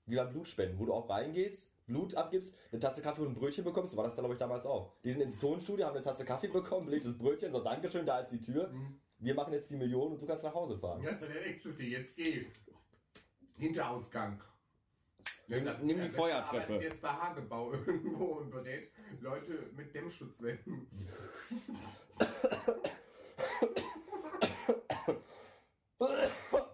Wie 0.07 0.17
bei 0.17 0.25
Blutspenden, 0.25 0.79
wo 0.81 0.87
du 0.87 0.93
auch 0.93 1.09
reingehst, 1.09 1.87
Blut 1.87 2.15
abgibst, 2.17 2.59
eine 2.73 2.81
Tasse 2.81 3.03
Kaffee 3.03 3.23
und 3.23 3.29
ein 3.29 3.35
Brötchen 3.35 3.65
bekommst, 3.65 3.93
so 3.93 3.97
war 3.97 4.05
das 4.05 4.17
dann, 4.17 4.25
glaube 4.25 4.35
ich, 4.35 4.39
damals 4.41 4.67
auch. 4.67 4.93
Die 5.05 5.13
sind 5.13 5.23
ins 5.23 5.39
Tonstudio, 5.39 5.87
haben 5.87 5.95
eine 5.95 6.05
Tasse 6.05 6.25
Kaffee 6.25 6.49
bekommen, 6.49 6.87
belegtes 6.87 7.17
Brötchen, 7.17 7.53
so 7.53 7.61
Dankeschön, 7.63 8.05
da 8.05 8.19
ist 8.19 8.31
die 8.31 8.41
Tür. 8.41 8.75
Wir 9.21 9.35
machen 9.35 9.53
jetzt 9.53 9.71
die 9.71 9.77
Million 9.77 10.13
und 10.13 10.21
du 10.21 10.27
kannst 10.27 10.43
nach 10.45 10.55
Hause 10.55 10.77
fahren. 10.77 11.01
Das 11.05 11.23
ist 11.23 11.29
der 11.33 11.47
Ecstasy, 11.47 11.87
jetzt 11.91 12.17
geh. 12.17 12.47
Hinterausgang. 13.57 14.43
Nimm- 15.47 15.61
Deshalb- 15.61 15.83
nimm 15.85 16.01
die 16.03 16.11
Feuertreppe. 16.11 16.75
jetzt 16.83 17.01
bei 17.01 17.09
Hagebau 17.11 17.73
irgendwo 17.87 18.25
und 18.25 18.51
berät 18.51 18.91
Leute 19.21 19.71
mit 19.77 19.95
Dämmschutzwänden. 19.95 20.89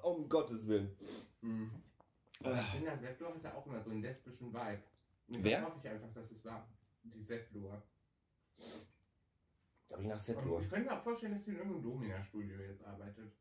um 0.02 0.28
Gottes 0.28 0.66
Willen. 0.68 0.96
Aber 2.42 2.62
Kinder 2.72 2.96
Settler 2.98 3.34
hatte 3.34 3.54
auch 3.54 3.66
immer 3.66 3.82
so 3.82 3.90
einen 3.90 4.02
lesbischen 4.02 4.52
Vibe. 4.52 4.82
Und 5.28 5.44
Wer? 5.44 5.64
Hoffe 5.64 5.78
ich 5.82 5.88
einfach, 5.88 6.12
dass 6.12 6.30
es 6.30 6.44
war. 6.44 6.66
Die 7.02 7.22
Settler. 7.22 7.82
Sabrina 9.86 10.14
Und 10.14 10.20
Settler. 10.20 10.60
ich 10.60 10.68
könnte 10.68 10.90
mir 10.90 10.96
auch 10.98 11.02
vorstellen, 11.02 11.34
dass 11.34 11.44
sie 11.44 11.52
in 11.52 11.56
irgendeinem 11.58 11.82
Domina-Studio 11.82 12.58
jetzt 12.60 12.84
arbeitet. 12.84 13.32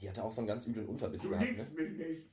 Die 0.00 0.08
hatte 0.08 0.22
auch 0.24 0.32
so 0.32 0.40
einen 0.42 0.48
ganz 0.48 0.66
üblen 0.66 0.88
Unterbiss 0.88 1.22
Du 1.22 1.30
gehabt, 1.30 1.46
ne? 1.56 1.64
mich 1.74 1.98
nicht. 1.98 2.30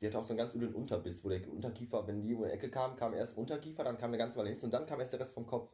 Die 0.00 0.06
hatte 0.06 0.18
auch 0.18 0.24
so 0.24 0.30
einen 0.30 0.38
ganz 0.38 0.54
üblen 0.54 0.74
Unterbiss, 0.74 1.22
wo 1.24 1.28
der 1.28 1.46
Unterkiefer, 1.48 2.06
wenn 2.06 2.22
die 2.22 2.34
um 2.34 2.42
die 2.42 2.50
Ecke 2.50 2.70
kam, 2.70 2.96
kam 2.96 3.12
erst 3.12 3.36
Unterkiefer, 3.36 3.84
dann 3.84 3.98
kam 3.98 4.10
eine 4.10 4.18
ganze 4.18 4.38
Weile 4.38 4.48
nichts 4.48 4.64
und 4.64 4.72
dann 4.72 4.86
kam 4.86 4.98
erst 5.00 5.12
der 5.12 5.20
Rest 5.20 5.34
vom 5.34 5.46
Kopf. 5.46 5.70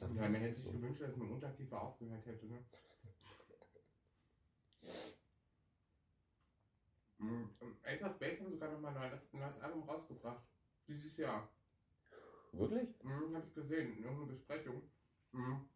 Ja, 0.00 0.22
man 0.22 0.34
hätte 0.34 0.54
sich 0.54 0.64
so. 0.64 0.72
gewünscht, 0.72 1.00
dass 1.00 1.16
mein 1.16 1.30
Unterkiefer 1.30 1.80
aufgehört 1.80 2.26
hätte, 2.26 2.46
ne? 2.46 2.64
Mhm. 7.18 7.50
Ace 7.84 8.02
of 8.02 8.18
Base 8.18 8.40
haben 8.40 8.50
sogar 8.50 8.70
nochmal 8.70 8.96
ein 8.96 9.10
neues, 9.10 9.32
neues 9.32 9.60
Album 9.60 9.82
rausgebracht. 9.82 10.46
Dieses 10.86 11.16
Jahr. 11.16 11.48
Wirklich? 12.52 12.88
Mhm, 13.02 13.34
habe 13.34 13.46
ich 13.46 13.54
gesehen, 13.54 13.96
in 13.96 14.04
irgendeiner 14.04 14.32
Besprechung. 14.32 14.82
Mhm. 15.32 15.68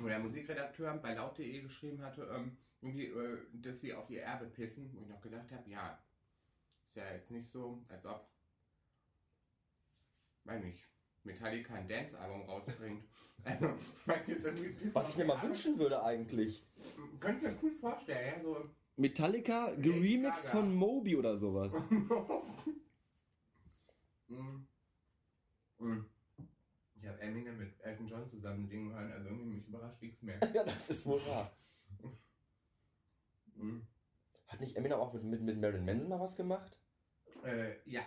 Wo 0.00 0.08
der 0.08 0.18
Musikredakteur 0.18 0.94
bei 0.94 1.14
laut.de 1.14 1.62
geschrieben 1.62 2.02
hatte, 2.02 2.28
ähm, 2.34 2.56
irgendwie, 2.80 3.06
äh, 3.06 3.38
dass 3.52 3.80
sie 3.80 3.94
auf 3.94 4.10
ihr 4.10 4.22
Erbe 4.22 4.46
pissen. 4.46 4.90
Wo 4.94 5.00
ich 5.00 5.08
noch 5.08 5.20
gedacht 5.20 5.50
habe, 5.50 5.68
ja, 5.68 5.98
ist 6.84 6.96
ja 6.96 7.10
jetzt 7.12 7.30
nicht 7.30 7.48
so, 7.48 7.82
als 7.88 8.06
ob, 8.06 8.28
weiß 10.44 10.62
nicht, 10.62 10.82
Metallica 11.24 11.74
ein 11.74 11.88
Dance-Album 11.88 12.42
rausbringt. 12.42 13.04
also, 13.44 13.74
Was 14.92 15.10
ich 15.10 15.16
mir 15.16 15.24
mal 15.24 15.42
wünschen 15.42 15.78
würde 15.78 16.02
eigentlich. 16.02 16.64
Könnte 17.20 17.46
ich 17.46 17.52
mir 17.52 17.58
cool 17.62 17.78
vorstellen, 17.80 18.34
ja, 18.36 18.40
so. 18.40 18.70
Metallica 18.96 19.66
geremixed 19.72 19.82
geremixed 19.82 20.46
von 20.48 20.74
Moby 20.74 21.16
oder 21.16 21.36
sowas. 21.36 21.84
Mhm. 24.28 24.66
Mhm. 25.78 26.04
Ich 27.06 27.12
habe 27.12 27.22
Eminem 27.22 27.56
mit 27.56 27.80
Elton 27.82 28.08
John 28.08 28.28
zusammen 28.28 28.66
singen 28.66 28.92
hören, 28.92 29.12
also 29.12 29.28
irgendwie 29.28 29.46
mich 29.46 29.68
überrascht 29.68 30.02
nichts 30.02 30.22
mehr. 30.22 30.40
ja, 30.52 30.64
das 30.64 30.90
ist 30.90 31.06
wohl 31.06 31.24
wahr. 31.26 31.52
Mhm. 33.54 33.86
Hat 34.48 34.60
nicht 34.60 34.76
Eminem 34.76 34.98
auch 34.98 35.14
mit, 35.14 35.22
mit, 35.22 35.40
mit 35.40 35.58
Marilyn 35.58 35.86
Manson 35.86 36.10
mal 36.10 36.20
was 36.20 36.36
gemacht? 36.36 36.78
Äh, 37.42 37.76
ja. 37.86 38.02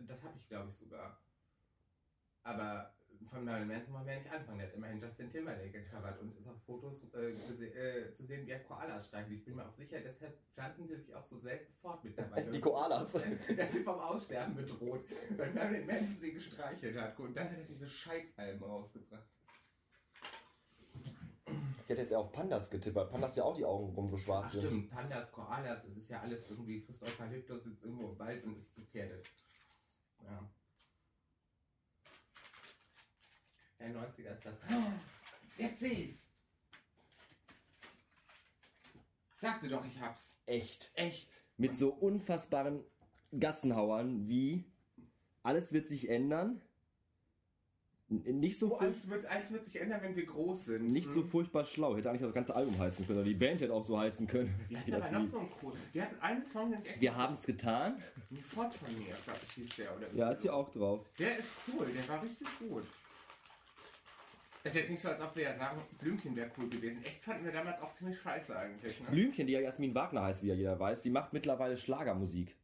Das 0.00 0.24
habe 0.24 0.36
ich, 0.36 0.48
glaube 0.48 0.70
ich, 0.70 0.74
sogar. 0.74 1.22
Aber 2.42 2.92
von 3.26 3.44
Marilyn 3.44 3.68
Manson 3.68 3.92
wollen 3.94 4.06
wir 4.06 4.12
ja 4.14 4.18
nicht 4.20 4.32
anfangen. 4.32 4.58
Der 4.58 4.68
hat 4.68 4.74
immerhin 4.74 4.98
Justin 4.98 5.28
Timberlake 5.30 5.70
gecovert 5.70 6.20
und 6.20 6.38
ist 6.38 6.48
auf 6.48 6.56
Fotos 6.64 7.02
äh, 7.14 7.32
gese- 7.32 7.74
äh, 7.74 8.12
zu 8.12 8.24
sehen, 8.24 8.46
wie 8.46 8.50
er 8.52 8.60
Koalas 8.60 9.06
streichelt. 9.08 9.32
Ich 9.38 9.44
bin 9.44 9.56
mir 9.56 9.66
auch 9.66 9.72
sicher, 9.72 10.00
deshalb 10.00 10.38
pflanzen 10.48 10.86
sie 10.86 10.96
sich 10.96 11.14
auch 11.14 11.22
so 11.22 11.38
selten 11.38 11.72
fort 11.80 12.02
mittlerweile. 12.04 12.50
Die 12.50 12.60
Koalas. 12.60 13.14
Er 13.56 13.68
ist 13.68 13.78
vom 13.84 13.98
Aussterben 14.00 14.54
bedroht, 14.54 15.04
weil 15.36 15.52
Marilyn 15.52 15.86
Manson 15.86 16.16
sie 16.20 16.32
gestreichelt 16.32 16.96
hat. 16.96 17.18
Und 17.18 17.34
dann 17.36 17.50
hat 17.50 17.58
er 17.58 17.64
diese 17.64 17.88
Scheißalben 17.88 18.62
rausgebracht. 18.62 19.26
Ich 21.46 21.88
hätte 21.92 22.02
jetzt 22.02 22.12
eher 22.12 22.18
auf 22.18 22.30
Pandas 22.32 22.68
getippt, 22.68 23.10
Pandas 23.10 23.36
ja 23.36 23.44
auch 23.44 23.54
die 23.56 23.64
Augen 23.64 23.94
rum 23.94 24.08
so 24.10 24.16
Ach 24.16 24.20
schwarz 24.20 24.52
sind. 24.52 24.60
stimmt, 24.62 24.90
Pandas, 24.90 25.32
Koalas, 25.32 25.84
es 25.84 25.96
ist 25.96 26.10
ja 26.10 26.20
alles 26.20 26.50
irgendwie, 26.50 26.80
frisst 26.80 27.02
Eukalyptus, 27.02 27.64
sitzt 27.64 27.82
irgendwo 27.82 28.10
im 28.10 28.18
Wald 28.18 28.44
und 28.44 28.58
ist 28.58 28.74
gefährdet. 28.76 29.24
Ja. 30.22 30.46
Der 33.80 33.88
90er 33.90 34.36
ist 34.36 34.44
das. 34.44 34.54
Oh, 34.70 34.92
jetzt 35.56 35.78
seh's! 35.80 36.24
Sagte 39.40 39.68
doch, 39.68 39.84
ich 39.84 40.00
hab's. 40.00 40.34
Echt. 40.46 40.90
Echt. 40.94 41.42
Mit 41.58 41.76
so 41.76 41.90
unfassbaren 41.90 42.82
Gassenhauern 43.38 44.28
wie 44.28 44.64
alles 45.42 45.72
wird 45.72 45.86
sich 45.88 46.08
ändern. 46.08 46.60
Nicht 48.10 48.58
so, 48.58 48.72
Oh, 48.74 48.78
alles, 48.78 49.08
wird, 49.10 49.26
alles 49.26 49.52
wird 49.52 49.66
sich 49.66 49.78
ändern, 49.82 50.00
wenn 50.02 50.16
wir 50.16 50.24
groß 50.24 50.64
sind. 50.64 50.86
nicht 50.86 51.12
so 51.12 51.20
Hm. 51.20 51.28
furchtbar 51.28 51.64
schlau. 51.66 51.94
Hätte 51.94 52.08
eigentlich 52.08 52.22
auch 52.22 52.28
das 52.28 52.34
ganze 52.36 52.56
Album 52.56 52.78
heißen 52.78 53.06
können. 53.06 53.18
Oder 53.18 53.28
die 53.28 53.34
Band 53.34 53.60
hätte 53.60 53.72
auch 53.74 53.84
so 53.84 53.98
heißen 53.98 54.26
können. 54.26 54.58
Wir 54.70 54.78
hatten 54.80 54.94
aber 54.94 55.10
noch 55.10 55.24
so 55.28 55.38
einen 55.40 55.50
cool. 55.62 55.72
Wir 55.92 56.02
hatten 56.04 56.20
einen 56.20 56.46
Song, 56.46 56.70
den 56.72 56.80
ich 56.82 56.88
echt. 56.90 57.00
Wir 57.02 57.14
haben 57.14 57.34
es 57.34 57.44
getan. 57.44 58.02
Ein 58.30 58.36
Fort 58.38 58.72
von 58.74 58.94
mir, 58.98 59.12
glaube 59.14 59.40
ich, 59.46 59.52
hieß 59.52 59.76
der. 59.76 59.94
Oder 59.96 60.14
Ja, 60.14 60.30
ist 60.30 60.40
hier 60.42 60.54
auch 60.54 60.70
drauf. 60.70 61.04
Der 61.18 61.36
ist 61.38 61.52
cool, 61.68 61.86
der 61.86 62.08
war 62.08 62.22
richtig 62.22 62.48
gut. 62.58 62.84
Es 64.64 64.74
ist 64.74 64.80
jetzt 64.80 64.90
nicht 64.90 65.00
so, 65.00 65.08
als 65.08 65.20
ob 65.20 65.34
wir 65.36 65.44
ja 65.44 65.54
sagen, 65.54 65.80
Blümchen 66.00 66.34
wäre 66.36 66.50
cool 66.58 66.68
gewesen. 66.68 67.02
Echt 67.04 67.22
fanden 67.22 67.44
wir 67.44 67.52
damals 67.52 67.80
auch 67.80 67.94
ziemlich 67.94 68.18
scheiße 68.20 68.58
eigentlich. 68.58 69.00
Ne? 69.00 69.06
Blümchen, 69.10 69.46
die 69.46 69.52
ja 69.52 69.60
Jasmin 69.60 69.94
Wagner 69.94 70.22
heißt, 70.24 70.42
wie 70.42 70.48
ja 70.48 70.54
jeder 70.54 70.78
weiß, 70.78 71.02
die 71.02 71.10
macht 71.10 71.32
mittlerweile 71.32 71.76
Schlagermusik. 71.76 72.56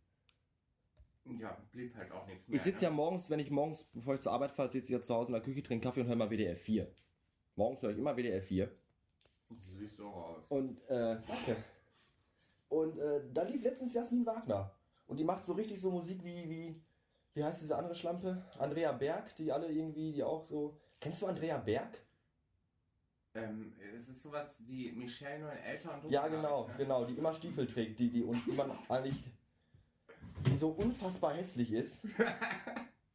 Ja, 1.40 1.56
blieb 1.72 1.96
halt 1.96 2.12
auch 2.12 2.26
nichts 2.26 2.46
mehr. 2.46 2.56
Ich 2.56 2.62
sitze 2.62 2.84
ja 2.84 2.90
morgens, 2.90 3.30
wenn 3.30 3.38
ich 3.38 3.50
morgens, 3.50 3.84
bevor 3.84 4.14
ich 4.14 4.20
zur 4.20 4.32
Arbeit 4.32 4.50
fahre, 4.50 4.70
sitze 4.70 4.92
ich 4.92 4.98
ja 4.98 5.00
zu 5.00 5.14
Hause 5.14 5.28
in 5.28 5.34
der 5.34 5.42
Küche, 5.42 5.62
trinke 5.62 5.86
Kaffee 5.86 6.00
und 6.00 6.08
höre 6.08 6.16
mal 6.16 6.28
WDR 6.28 6.56
4. 6.56 6.86
Morgens 7.56 7.82
höre 7.82 7.90
ich 7.90 7.98
immer 7.98 8.14
WDR 8.14 8.42
4. 8.42 8.66
ne? 8.66 8.72
Siehst 9.78 9.96
so 9.96 10.08
aus. 10.08 10.44
Und, 10.48 10.78
äh, 10.88 11.16
danke. 11.26 11.56
Und 12.68 12.98
äh, 12.98 13.22
da 13.32 13.42
lief 13.44 13.62
letztens 13.62 13.94
Jasmin 13.94 14.26
Wagner. 14.26 14.74
Und 15.06 15.18
die 15.18 15.24
macht 15.24 15.44
so 15.44 15.52
richtig 15.52 15.80
so 15.80 15.90
Musik 15.90 16.24
wie, 16.24 16.48
wie, 16.50 16.82
wie 17.34 17.44
heißt 17.44 17.62
diese 17.62 17.76
andere 17.76 17.94
Schlampe? 17.94 18.44
Andrea 18.58 18.92
Berg, 18.92 19.34
die 19.36 19.52
alle 19.52 19.70
irgendwie, 19.70 20.12
die 20.12 20.22
auch 20.22 20.44
so. 20.44 20.76
Kennst 21.04 21.20
du 21.20 21.26
Andrea 21.26 21.58
Berg? 21.58 21.98
Ähm, 23.34 23.74
es 23.94 24.08
ist 24.08 24.22
sowas 24.22 24.62
wie 24.66 24.90
Michelle 24.92 25.38
nur 25.38 25.52
in 25.52 25.58
älter 25.58 26.00
und 26.02 26.10
Ja, 26.10 26.26
genau, 26.28 26.66
ne? 26.66 26.74
genau, 26.78 27.04
die 27.04 27.12
immer 27.12 27.34
Stiefel 27.34 27.66
trägt, 27.66 28.00
die, 28.00 28.08
die, 28.08 28.22
und 28.22 28.40
die 28.46 28.56
man 28.56 28.70
eigentlich, 28.88 29.16
die 30.46 30.56
so 30.56 30.70
unfassbar 30.70 31.34
hässlich 31.34 31.72
ist. 31.72 32.06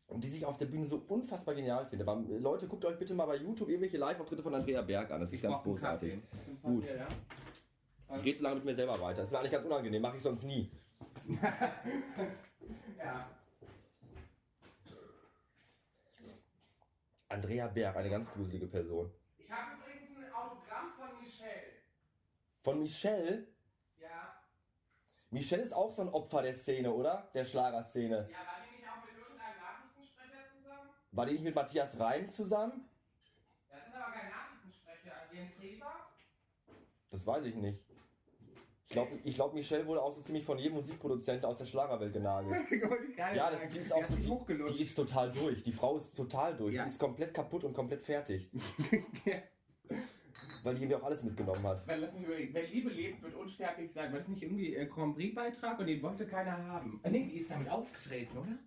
Und 0.07 0.23
die 0.23 0.27
sich 0.27 0.43
auf 0.43 0.57
der 0.57 0.65
Bühne 0.65 0.87
so 0.87 1.05
unfassbar 1.07 1.53
genial 1.53 1.85
findet. 1.85 2.07
Aber, 2.07 2.19
äh, 2.27 2.37
Leute, 2.39 2.67
guckt 2.67 2.83
euch 2.83 2.97
bitte 2.97 3.13
mal 3.13 3.27
bei 3.27 3.35
YouTube 3.35 3.69
irgendwelche 3.69 3.97
Live-Auftritte 3.97 4.41
von 4.41 4.55
Andrea 4.55 4.81
Berg 4.81 5.11
an. 5.11 5.21
Das 5.21 5.29
ist 5.29 5.35
Ich 5.35 5.41
ganz 5.43 5.61
großartig. 5.61 6.17
Gut. 6.63 6.83
Ja? 6.83 7.07
Ich 8.17 8.23
rede 8.25 8.37
so 8.39 8.43
lange 8.43 8.55
mit 8.55 8.65
mir 8.65 8.75
selber 8.75 8.99
weiter. 8.99 9.21
Das 9.21 9.31
wäre 9.31 9.41
eigentlich 9.41 9.51
ganz 9.51 9.65
unangenehm, 9.65 10.01
mache 10.01 10.17
ich 10.17 10.23
sonst 10.23 10.45
nie. 10.45 10.71
Ja. 12.97 13.29
Andrea 17.29 17.67
Berg, 17.67 17.95
eine 17.95 18.09
ganz 18.09 18.31
gruselige 18.31 18.67
Person. 18.67 19.13
Ich 19.37 19.49
habe 19.51 19.77
übrigens 19.77 20.17
ein 20.17 20.33
Autogramm 20.33 20.91
von 20.97 21.21
Michelle. 21.21 21.73
Von 22.63 22.81
Michelle. 22.81 23.47
Ja. 23.99 24.41
Michelle 25.29 25.61
ist 25.61 25.73
auch 25.73 25.91
so 25.91 26.01
ein 26.01 26.09
Opfer 26.09 26.41
der 26.41 26.55
Szene, 26.55 26.91
oder? 26.91 27.29
Der 27.35 27.45
Schlagerszene. 27.45 28.27
Ja, 28.31 28.37
war 28.39 28.55
die 28.65 28.75
nicht 28.75 28.89
auch 28.89 29.05
mit 29.05 29.15
irgendeinem 29.15 29.59
Nachrichtensprecher 29.59 30.49
zusammen? 30.51 30.89
War 31.11 31.25
die 31.27 31.33
nicht 31.33 31.43
mit 31.43 31.55
Matthias 31.55 31.99
Reim 31.99 32.29
zusammen? 32.29 32.89
Das 33.69 33.87
ist 33.87 33.93
aber 33.93 34.11
kein 34.11 34.31
Nachrichtensprecher. 34.31 35.13
Jens 35.31 35.59
Heber? 35.59 35.93
Das 37.11 37.25
weiß 37.27 37.45
ich 37.45 37.55
nicht. 37.55 37.88
Ich 38.89 38.95
glaube, 38.95 39.11
ich 39.23 39.35
glaub, 39.35 39.53
Michelle 39.53 39.85
wurde 39.85 40.01
auch 40.01 40.11
so 40.11 40.19
ziemlich 40.19 40.43
von 40.43 40.57
jedem 40.57 40.77
Musikproduzenten 40.77 41.45
aus 41.45 41.59
der 41.59 41.67
Schlagerwelt 41.67 42.11
genagelt. 42.11 42.55
Ja, 43.35 43.51
das, 43.51 43.69
die 43.69 43.77
ist 43.77 43.93
auch 43.93 44.03
die, 44.07 44.75
die 44.75 44.81
ist 44.81 44.95
total 44.95 45.31
durch. 45.31 45.61
Die 45.61 45.71
Frau 45.71 45.95
ist 45.97 46.15
total 46.15 46.57
durch. 46.57 46.73
Ja. 46.73 46.85
Die 46.85 46.89
ist 46.89 46.97
komplett 46.97 47.31
kaputt 47.31 47.63
und 47.65 47.73
komplett 47.73 48.01
fertig. 48.01 48.49
Weil 50.63 50.73
die 50.73 50.81
irgendwie 50.81 50.95
auch 50.95 51.03
alles 51.03 51.21
mitgenommen 51.21 51.61
hat. 51.63 51.87
Weil, 51.87 51.99
lass 51.99 52.13
mich 52.13 52.23
überlegen. 52.23 52.51
Wer 52.51 52.67
Liebe 52.67 52.89
lebt, 52.89 53.21
wird 53.21 53.35
unsterblich 53.35 53.93
sein. 53.93 54.11
War 54.11 54.17
das 54.17 54.27
nicht 54.27 54.41
irgendwie 54.41 54.75
äh, 54.75 54.87
Grand 54.87 55.15
Prix-Beitrag 55.15 55.77
und 55.79 55.85
den 55.85 56.01
wollte 56.01 56.25
keiner 56.25 56.57
haben? 56.57 56.99
Äh, 57.03 57.11
nee, 57.11 57.27
die 57.27 57.37
ist 57.37 57.51
damit 57.51 57.69
aufgetreten, 57.69 58.39
oder? 58.39 58.57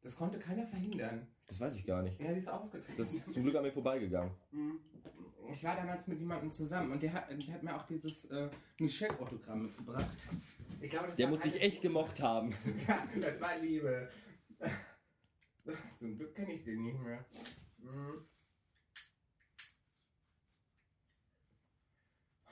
Das 0.00 0.16
konnte 0.16 0.38
keiner 0.38 0.66
verhindern. 0.66 1.28
Das 1.48 1.60
weiß 1.60 1.74
ich 1.74 1.84
gar 1.84 2.02
nicht. 2.02 2.18
Ja, 2.18 2.32
die 2.32 2.38
ist 2.38 2.48
aufgetreten. 2.48 2.94
Das 2.96 3.12
ist 3.12 3.30
zum 3.30 3.42
Glück 3.42 3.56
an 3.56 3.64
mir 3.64 3.72
vorbeigegangen. 3.72 4.32
Ich 5.50 5.64
war 5.64 5.76
damals 5.76 6.06
mit 6.06 6.18
jemandem 6.18 6.52
zusammen 6.52 6.92
und 6.92 7.02
der 7.02 7.12
hat, 7.12 7.30
der 7.30 7.54
hat 7.54 7.62
mir 7.62 7.76
auch 7.76 7.86
dieses 7.86 8.26
äh, 8.26 8.48
Michelle-Autogramm 8.78 9.62
mitgebracht. 9.62 10.16
Ich 10.80 10.90
glaube, 10.90 11.08
das 11.08 11.16
Der 11.16 11.28
muss 11.28 11.40
dich 11.40 11.60
echt 11.60 11.82
gemocht 11.82 12.20
haben. 12.20 12.54
Ja, 12.88 13.06
das 13.20 13.40
war 13.40 13.58
Liebe. 13.58 14.08
Zum 15.98 16.14
Glück 16.14 16.34
kenne 16.34 16.54
ich 16.54 16.64
den 16.64 16.82
nicht 16.82 17.00
mehr. 17.00 17.24
Mhm. 17.78 18.24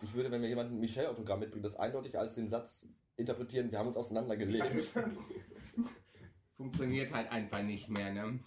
Ich 0.02 0.12
würde, 0.12 0.30
wenn 0.30 0.40
mir 0.40 0.48
jemand 0.48 0.70
ein 0.70 0.80
Michelle-Autogramm 0.80 1.40
mitbringt, 1.40 1.64
das 1.64 1.76
eindeutig 1.76 2.18
als 2.18 2.34
den 2.34 2.48
Satz 2.48 2.88
interpretieren, 3.16 3.70
wir 3.70 3.78
haben 3.78 3.86
uns 3.86 3.96
auseinandergelebt. 3.96 4.94
Funktioniert 6.56 7.12
halt 7.12 7.30
einfach 7.30 7.62
nicht 7.62 7.88
mehr, 7.88 8.12
ne? 8.12 8.38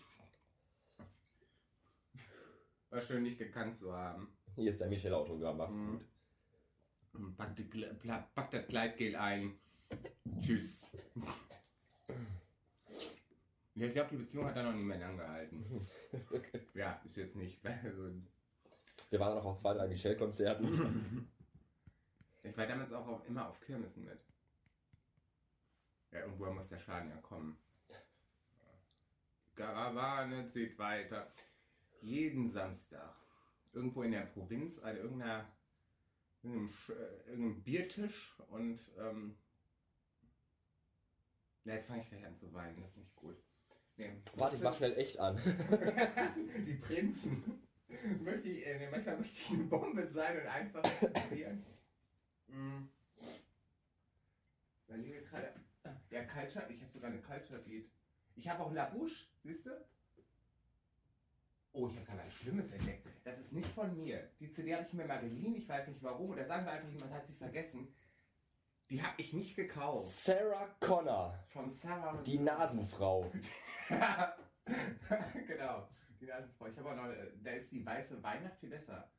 War 2.89 3.01
schön, 3.01 3.23
dich 3.23 3.37
gekannt 3.37 3.77
zu 3.77 3.93
haben. 3.93 4.36
Hier 4.57 4.71
ist 4.71 4.81
dein 4.81 4.89
Michelle-Autogramm, 4.89 5.57
mach's 5.57 5.73
Mhm. 5.75 5.99
gut. 7.13 7.37
Pack, 7.37 8.35
pack 8.35 8.51
das 8.51 8.67
Kleidgel 8.67 9.15
ein. 9.15 9.59
Tschüss. 10.39 10.81
Ja, 13.75 13.85
ich 13.85 13.93
glaube, 13.93 14.09
die 14.11 14.17
Beziehung 14.17 14.45
hat 14.45 14.55
dann 14.55 14.65
noch 14.65 14.73
nicht 14.73 14.83
mehr 14.85 14.97
lang 14.97 15.15
gehalten. 15.17 15.81
Ja, 16.73 16.99
ist 17.05 17.15
jetzt 17.17 17.35
nicht. 17.35 17.59
Also, 17.83 18.11
Wir 19.11 19.19
waren 19.19 19.37
auch 19.37 19.45
auf 19.45 19.57
zwei, 19.57 19.73
drei 19.75 19.87
Michelle-Konzerten. 19.87 21.27
ich 22.43 22.57
war 22.57 22.65
damals 22.67 22.91
auch 22.93 23.07
auf, 23.07 23.27
immer 23.27 23.47
auf 23.47 23.59
Kirmessen 23.61 24.05
mit. 24.05 24.19
Ja, 26.11 26.21
irgendwoher 26.21 26.53
muss 26.53 26.69
der 26.69 26.79
Schaden 26.79 27.09
ja 27.09 27.17
kommen. 27.17 27.57
Karawane 29.55 30.45
zieht 30.45 30.77
weiter. 30.79 31.31
Jeden 32.01 32.47
Samstag. 32.47 33.15
Irgendwo 33.73 34.03
in 34.03 34.11
der 34.11 34.21
Provinz, 34.21 34.79
an 34.79 34.97
irgendeiner, 34.97 35.47
irgendeinem, 36.43 36.73
äh, 36.89 37.29
irgendeinem 37.29 37.63
Biertisch 37.63 38.35
und 38.49 38.79
ähm, 38.97 39.37
ja, 41.65 41.73
jetzt 41.73 41.87
fange 41.87 42.01
ich 42.01 42.09
gleich 42.09 42.25
an 42.25 42.35
zu 42.35 42.53
weinen, 42.53 42.79
das 42.81 42.91
ist 42.91 42.97
nicht 42.97 43.15
gut. 43.15 43.37
Nee, 43.97 44.11
Warte, 44.35 44.55
ich 44.55 44.61
mach 44.61 44.75
schnell 44.75 44.97
echt 44.97 45.19
an. 45.19 45.35
Die 46.67 46.75
Prinzen. 46.75 47.61
Möchte 48.21 48.49
ich, 48.49 48.65
äh, 48.65 48.89
manchmal 48.91 49.17
möchte 49.17 49.37
ich 49.37 49.49
eine 49.51 49.63
Bombe 49.63 50.07
sein 50.07 50.39
und 50.39 50.47
einfach 50.47 50.83
explodieren. 50.83 51.65
mm. 52.47 52.89
Weil 54.87 55.01
hier 55.01 55.21
gerade. 55.21 55.53
Ja, 56.09 56.23
Culture, 56.23 56.69
ich 56.69 56.81
habe 56.81 56.91
sogar 56.91 57.11
eine 57.11 57.21
Culture-Beat. 57.21 57.89
Ich 58.35 58.47
habe 58.47 58.63
auch 58.63 58.71
La 58.71 58.85
Bouche, 58.85 59.27
siehst 59.43 59.65
du? 59.65 59.71
Oh, 61.77 61.87
ich 61.87 61.95
habe 61.97 62.05
gerade 62.07 62.19
was 62.21 62.33
Schlimmes 62.33 62.71
entdeckt. 62.71 63.07
Das 63.23 63.39
ist 63.39 63.53
nicht 63.53 63.69
von 63.69 63.95
mir. 63.95 64.31
Die 64.39 64.49
CD 64.49 64.73
habe 64.73 64.83
ich 64.83 64.93
mir 64.93 65.05
mal 65.05 65.19
geliehen, 65.19 65.55
ich 65.55 65.69
weiß 65.69 65.87
nicht 65.89 66.01
warum. 66.01 66.31
Oder 66.31 66.43
sagen 66.43 66.65
wir 66.65 66.71
einfach, 66.71 66.89
jemand 66.89 67.13
hat 67.13 67.27
sie 67.27 67.33
vergessen. 67.33 67.93
Die 68.89 69.03
habe 69.03 69.13
ich 69.17 69.33
nicht 69.33 69.55
gekauft. 69.55 70.03
Sarah 70.05 70.69
Connor, 70.79 71.37
Vom 71.49 71.69
Sarah. 71.69 72.19
die 72.23 72.39
Nasenfrau. 72.39 73.29
genau, 75.47 75.87
die 76.19 76.25
Nasenfrau. 76.25 76.67
Ich 76.67 76.77
habe 76.77 76.89
auch 76.91 76.95
noch, 76.95 77.09
äh, 77.09 77.31
da 77.43 77.51
ist 77.51 77.71
die 77.71 77.85
weiße 77.85 78.23
Weihnacht 78.23 78.57
viel 78.57 78.69
besser. 78.69 79.11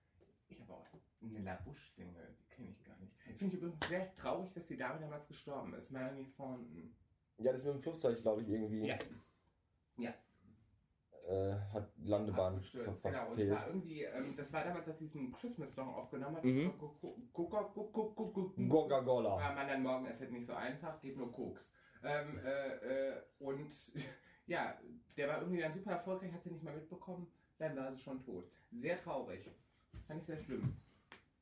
Ich 0.49 0.59
habe 0.61 0.73
auch 0.73 0.87
eine 1.23 1.39
La 1.41 1.55
Bouche-Single, 1.57 2.35
die 2.41 2.49
kenne 2.55 2.71
ich 2.71 2.83
gar 2.83 2.97
nicht. 2.99 3.15
Finde 3.37 3.55
ich 3.55 3.63
übrigens 3.63 3.87
sehr 3.89 4.13
traurig, 4.15 4.53
dass 4.55 4.67
die 4.67 4.77
Dame 4.77 4.99
damals 4.99 5.29
gestorben 5.29 5.75
ist, 5.75 5.93
Melanie 5.93 6.27
Thornton. 6.37 6.97
Ja, 7.37 7.53
das 7.53 7.61
ist 7.61 7.67
mit 7.67 7.75
dem 7.75 7.83
Flugzeug, 7.83 8.21
glaube 8.21 8.43
ich, 8.43 8.49
irgendwie. 8.49 8.87
Ja, 8.87 8.99
Äh, 11.29 11.59
hat 11.75 11.91
Landebahn 12.05 12.55
ver 12.55 12.57
abgestürzt, 12.57 13.03
ver 13.03 13.11
genau. 13.11 13.31
Und 13.33 13.45
zwar 13.45 13.67
irgendwie, 13.67 14.03
ähm, 14.03 14.35
das 14.35 14.51
war 14.51 14.65
damals, 14.65 14.87
dass 14.87 14.99
sie 14.99 15.05
diesen 15.05 15.31
Christmas-Song 15.31 15.95
aufgenommen 15.95 16.37
hat. 16.37 16.45
Mhm. 16.45 16.73
Guck, 16.79 16.99
guck, 17.01 17.17
guck, 17.35 17.51
guck, 17.51 17.75
guck, 17.75 17.93
guck, 17.93 18.17
guck, 18.17 18.35
guck. 18.35 18.69
Gogagola. 18.69 19.37
Am 19.37 19.59
anderen 19.59 19.83
Morgen 19.83 20.07
ist 20.07 20.23
es 20.23 20.31
nicht 20.31 20.47
so 20.47 20.55
einfach, 20.55 20.99
geht 21.03 21.19
nur 21.19 21.31
Koks. 21.31 21.75
Ähm, 22.03 22.39
äh, 22.39 22.77
äh, 22.77 23.23
und 23.41 23.71
ja, 24.47 24.81
der 25.19 25.29
war 25.29 25.41
irgendwie 25.41 25.61
dann 25.61 25.71
super 25.71 25.91
erfolgreich, 25.91 26.33
hat 26.33 26.43
sie 26.43 26.51
nicht 26.51 26.65
mal 26.65 26.75
mitbekommen, 26.75 27.31
dann 27.59 27.77
war 27.77 27.93
sie 27.93 27.99
schon 27.99 28.25
tot. 28.25 28.51
Sehr 28.73 28.97
traurig. 28.97 29.51
Fand 30.07 30.21
ich 30.21 30.27
sehr 30.27 30.41
schlimm. 30.41 30.77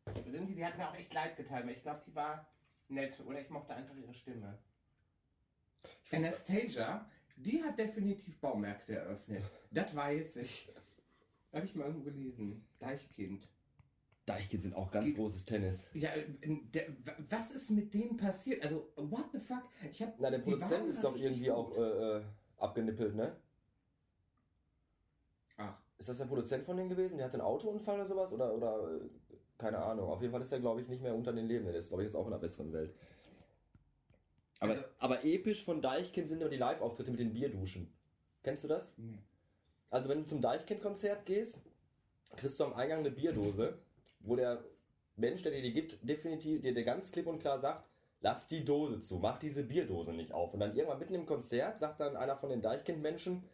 Also 0.06 0.30
irgendwie, 0.30 0.56
die 0.56 0.66
hat 0.66 0.76
mir 0.76 0.88
auch 0.88 0.96
echt 0.96 1.14
leid 1.14 1.36
getan, 1.36 1.64
weil 1.64 1.74
ich 1.74 1.82
glaube, 1.82 2.02
die 2.04 2.14
war 2.16 2.48
nett 2.88 3.20
oder 3.24 3.40
ich 3.40 3.50
mochte 3.50 3.72
einfach 3.72 3.94
ihre 3.94 4.14
Stimme. 4.14 4.58
Anastasia, 6.10 7.08
die 7.36 7.62
hat 7.62 7.78
definitiv 7.78 8.38
Baumärkte 8.40 8.96
eröffnet. 8.96 9.42
Das 9.70 9.94
weiß 9.94 10.36
ich. 10.36 10.72
Habe 11.52 11.64
ich 11.64 11.74
mal 11.74 11.84
irgendwo 11.86 12.04
gelesen. 12.10 12.66
Deichkind. 12.80 13.48
Deichkind 14.26 14.62
sind 14.62 14.74
auch 14.74 14.90
ganz 14.90 15.06
Geht- 15.06 15.16
großes 15.16 15.44
Tennis. 15.46 15.86
Ja, 15.94 16.10
der, 16.44 16.86
was 17.30 17.52
ist 17.52 17.70
mit 17.70 17.94
denen 17.94 18.16
passiert? 18.16 18.62
Also, 18.62 18.88
what 18.96 19.26
the 19.32 19.38
fuck? 19.38 19.62
Ich 19.90 20.02
hab, 20.02 20.18
Na, 20.18 20.30
der 20.30 20.38
Produzent 20.40 20.88
ist 20.88 21.02
doch 21.04 21.16
irgendwie 21.16 21.50
auch 21.50 21.68
gut. 21.68 21.78
äh, 21.78 22.18
äh, 22.18 22.22
abgenippelt, 22.58 23.14
ne? 23.14 23.36
Ach, 25.58 25.78
Ist 25.98 26.08
das 26.08 26.18
der 26.18 26.24
Produzent 26.26 26.64
von 26.64 26.76
denen 26.76 26.88
gewesen? 26.90 27.16
Der 27.18 27.26
hat 27.26 27.32
einen 27.34 27.42
Autounfall 27.42 27.94
oder 27.96 28.06
sowas? 28.06 28.32
Oder, 28.32 28.52
oder 28.54 28.96
äh, 28.96 29.00
keine 29.56 29.78
Ahnung. 29.78 30.10
Auf 30.10 30.20
jeden 30.20 30.32
Fall 30.32 30.42
ist 30.42 30.52
er, 30.52 30.60
glaube 30.60 30.80
ich, 30.82 30.88
nicht 30.88 31.02
mehr 31.02 31.14
unter 31.14 31.32
den 31.32 31.46
Lebenden. 31.46 31.72
Der 31.72 31.80
ist, 31.80 31.88
glaube 31.88 32.02
ich, 32.02 32.06
jetzt 32.06 32.16
auch 32.16 32.26
in 32.26 32.32
einer 32.32 32.40
besseren 32.40 32.72
Welt. 32.72 32.94
Aber, 34.60 34.72
Also- 34.72 34.84
aber 34.98 35.24
episch 35.24 35.64
von 35.64 35.82
Deichkind 35.82 36.28
sind 36.28 36.40
immer 36.40 36.50
die 36.50 36.56
Live-Auftritte 36.56 37.10
mit 37.10 37.20
den 37.20 37.32
Bierduschen. 37.32 37.92
Kennst 38.42 38.64
du 38.64 38.68
das? 38.68 38.94
nee. 38.96 39.18
Also 39.90 40.08
wenn 40.08 40.18
du 40.18 40.24
zum 40.24 40.40
Deichkind-Konzert 40.42 41.24
gehst, 41.26 41.60
kriegst 42.36 42.58
du 42.58 42.64
am 42.64 42.74
Eingang 42.74 42.98
eine 43.00 43.10
Bierdose, 43.12 43.78
wo 44.20 44.34
der 44.34 44.64
Mensch, 45.14 45.42
der 45.42 45.52
dir 45.52 45.62
die 45.62 45.72
gibt, 45.72 45.98
definitiv 46.02 46.60
dir, 46.60 46.74
dir 46.74 46.84
ganz 46.84 47.12
klipp 47.12 47.28
und 47.28 47.38
klar 47.38 47.60
sagt, 47.60 47.86
lass 48.20 48.48
die 48.48 48.64
Dose 48.64 48.98
zu, 48.98 49.18
mach 49.18 49.38
diese 49.38 49.62
Bierdose 49.62 50.12
nicht 50.12 50.32
auf. 50.32 50.52
Und 50.52 50.60
dann 50.60 50.74
irgendwann 50.74 50.98
mitten 50.98 51.14
im 51.14 51.24
Konzert 51.24 51.78
sagt 51.78 52.00
dann 52.00 52.16
einer 52.16 52.36
von 52.36 52.50
den 52.50 52.60
Deichkind-Menschen, 52.62 53.44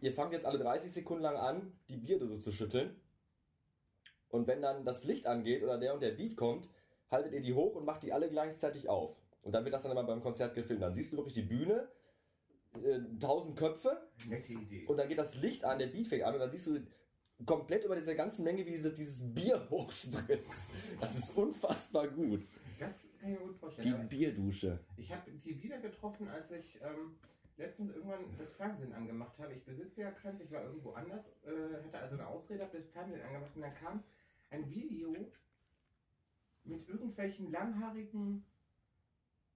ihr 0.00 0.12
fangt 0.12 0.32
jetzt 0.32 0.46
alle 0.46 0.58
30 0.58 0.92
Sekunden 0.92 1.22
lang 1.22 1.36
an, 1.36 1.72
die 1.88 1.96
Bierdose 1.96 2.40
zu 2.40 2.50
schütteln. 2.50 3.00
Und 4.28 4.48
wenn 4.48 4.60
dann 4.60 4.84
das 4.84 5.04
Licht 5.04 5.26
angeht 5.26 5.62
oder 5.62 5.78
der 5.78 5.94
und 5.94 6.02
der 6.02 6.10
Beat 6.10 6.36
kommt, 6.36 6.68
haltet 7.10 7.32
ihr 7.32 7.40
die 7.40 7.54
hoch 7.54 7.76
und 7.76 7.86
macht 7.86 8.02
die 8.02 8.12
alle 8.12 8.28
gleichzeitig 8.28 8.88
auf. 8.88 9.16
Und 9.46 9.52
dann 9.52 9.64
wird 9.64 9.74
das 9.74 9.84
dann 9.84 9.92
immer 9.92 10.02
beim 10.02 10.20
Konzert 10.20 10.56
gefilmt. 10.56 10.82
Dann 10.82 10.92
siehst 10.92 11.12
du 11.12 11.18
wirklich 11.18 11.34
die 11.34 11.42
Bühne, 11.42 11.88
äh, 12.82 12.98
tausend 13.20 13.56
Köpfe 13.56 13.96
Nette 14.28 14.52
Idee. 14.52 14.84
und 14.86 14.96
dann 14.96 15.08
geht 15.08 15.18
das 15.18 15.36
Licht 15.36 15.64
an, 15.64 15.78
der 15.78 15.86
Beat 15.86 16.08
fängt 16.08 16.24
an 16.24 16.34
und 16.34 16.40
dann 16.40 16.50
siehst 16.50 16.66
du 16.66 16.80
komplett 17.44 17.84
über 17.84 17.94
diese 17.94 18.16
ganzen 18.16 18.44
Menge, 18.44 18.66
wie 18.66 18.72
diese, 18.72 18.92
dieses 18.92 19.32
Bier 19.32 19.64
hochspritzt. 19.70 20.68
Das 21.00 21.16
ist 21.16 21.36
unfassbar 21.36 22.08
gut. 22.08 22.42
Das 22.80 23.06
kann 23.20 23.34
ich 23.34 23.38
mir 23.38 23.46
gut 23.46 23.54
Die 23.54 23.58
vorstellen. 23.60 23.94
Aber 23.94 24.04
Bierdusche. 24.04 24.80
Ich 24.96 25.12
habe 25.12 25.30
die 25.30 25.62
wieder 25.62 25.78
getroffen, 25.78 26.26
als 26.26 26.50
ich 26.50 26.80
ähm, 26.82 27.14
letztens 27.56 27.94
irgendwann 27.94 28.36
das 28.36 28.52
Fernsehen 28.54 28.92
angemacht 28.94 29.38
habe. 29.38 29.52
Ich 29.52 29.62
besitze 29.64 30.00
ja 30.00 30.10
keins, 30.10 30.40
ich 30.40 30.50
war 30.50 30.64
irgendwo 30.64 30.90
anders, 30.90 31.36
äh, 31.44 31.84
hatte 31.84 31.98
also 31.98 32.16
eine 32.16 32.26
Ausrede, 32.26 32.64
habe 32.64 32.78
das 32.78 32.88
Fernsehen 32.88 33.22
angemacht 33.22 33.54
und 33.54 33.62
dann 33.62 33.74
kam 33.74 34.02
ein 34.50 34.68
Video 34.68 35.14
mit 36.64 36.88
irgendwelchen 36.88 37.52
langhaarigen, 37.52 38.44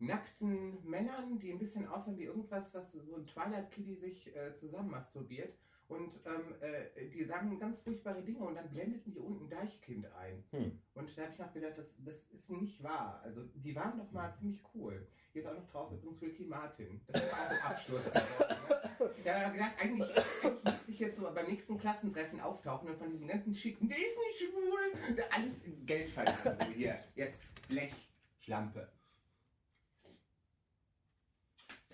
nackten 0.00 0.84
Männern, 0.88 1.38
die 1.38 1.52
ein 1.52 1.58
bisschen 1.58 1.86
aussehen 1.86 2.18
wie 2.18 2.24
irgendwas, 2.24 2.74
was 2.74 2.92
so 2.92 3.16
ein 3.16 3.26
Twilight 3.26 3.70
Kitty 3.70 3.94
sich 3.94 4.34
äh, 4.34 4.54
zusammen 4.54 4.90
masturbiert. 4.90 5.54
Und 5.88 6.20
ähm, 6.24 6.54
äh, 6.60 7.08
die 7.08 7.24
sagen 7.24 7.58
ganz 7.58 7.80
furchtbare 7.80 8.22
Dinge 8.22 8.38
und 8.38 8.54
dann 8.54 8.70
blendeten 8.70 9.12
die 9.12 9.18
unten 9.18 9.48
Deichkind 9.48 10.06
ein. 10.12 10.44
Hm. 10.50 10.78
Und 10.94 11.18
da 11.18 11.22
habe 11.22 11.32
ich 11.32 11.38
noch 11.40 11.52
gedacht, 11.52 11.76
das, 11.76 11.96
das 12.04 12.22
ist 12.30 12.50
nicht 12.50 12.80
wahr. 12.82 13.20
Also 13.24 13.42
die 13.54 13.74
waren 13.74 13.98
doch 13.98 14.12
mal 14.12 14.32
ziemlich 14.32 14.62
cool. 14.74 15.04
Hier 15.32 15.42
ist 15.42 15.48
auch 15.48 15.54
noch 15.54 15.68
drauf 15.68 15.92
übrigens 15.92 16.22
Ricky 16.22 16.44
Martin. 16.44 17.00
Das 17.08 17.24
ist 17.24 17.32
auch 17.32 17.50
ein 17.50 17.72
Absturz. 17.72 18.04
geworden, 19.00 19.14
ne? 19.14 19.24
Da 19.24 19.40
habe 19.40 19.46
ich 19.46 19.52
gedacht, 19.52 19.72
eigentlich, 19.80 20.16
eigentlich 20.44 20.64
müsste 20.64 20.90
ich 20.90 20.98
jetzt 21.00 21.16
so 21.18 21.34
beim 21.34 21.46
nächsten 21.46 21.78
Klassentreffen 21.78 22.40
auftauchen 22.40 22.88
und 22.88 22.98
von 22.98 23.10
diesen 23.10 23.28
ganzen 23.28 23.54
Schicksen, 23.54 23.88
der 23.88 23.96
ist 23.96 24.18
nicht 24.18 24.50
schwul. 24.50 25.24
Alles 25.30 25.54
Geld 25.86 26.08
verdienen. 26.08 26.74
Hier, 26.76 26.98
jetzt 27.14 27.68
Blech, 27.68 28.10
Schlampe. 28.40 28.88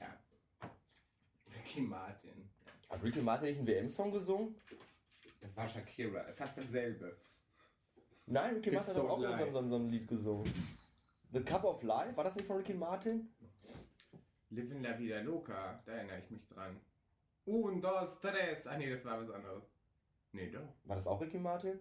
Ja. 0.01 0.19
Ricky 1.77 1.89
Martin. 1.89 2.51
Hat 2.89 3.03
Ricky 3.03 3.21
Martin 3.21 3.49
nicht 3.49 3.59
einen 3.59 3.67
WM-Song 3.67 4.11
gesungen? 4.11 4.55
Das 5.41 5.55
war 5.57 5.69
Shakira. 5.69 6.25
Fast 6.33 6.57
dasselbe. 6.57 7.15
Nein, 8.25 8.55
Ricky 8.55 8.71
Hips 8.71 8.87
Martin 8.87 9.03
hat 9.03 9.11
auch 9.11 9.21
so, 9.21 9.53
so, 9.53 9.69
so 9.69 9.77
ein 9.77 9.89
Lied 9.91 10.09
gesungen. 10.09 10.51
The 11.33 11.41
Cup 11.41 11.65
of 11.65 11.83
Life, 11.83 12.17
war 12.17 12.25
das 12.25 12.35
nicht 12.37 12.47
von 12.47 12.57
Ricky 12.57 12.73
Martin? 12.73 13.29
Livin 14.49 14.83
la 14.83 14.99
vida 14.99 15.21
loca, 15.21 15.83
da 15.85 15.93
erinnere 15.93 16.21
ich 16.21 16.31
mich 16.31 16.49
dran. 16.49 16.81
Un, 17.45 17.83
dos, 17.83 18.21
tres. 18.21 18.67
Ah 18.67 18.79
nee, 18.79 18.89
das 18.89 19.05
war 19.05 19.21
was 19.21 19.31
anderes. 19.31 19.65
Nee, 20.33 20.49
doch. 20.49 20.73
War 20.85 20.97
das 20.97 21.07
auch 21.07 21.21
Ricky 21.21 21.39
Martin? 21.39 21.79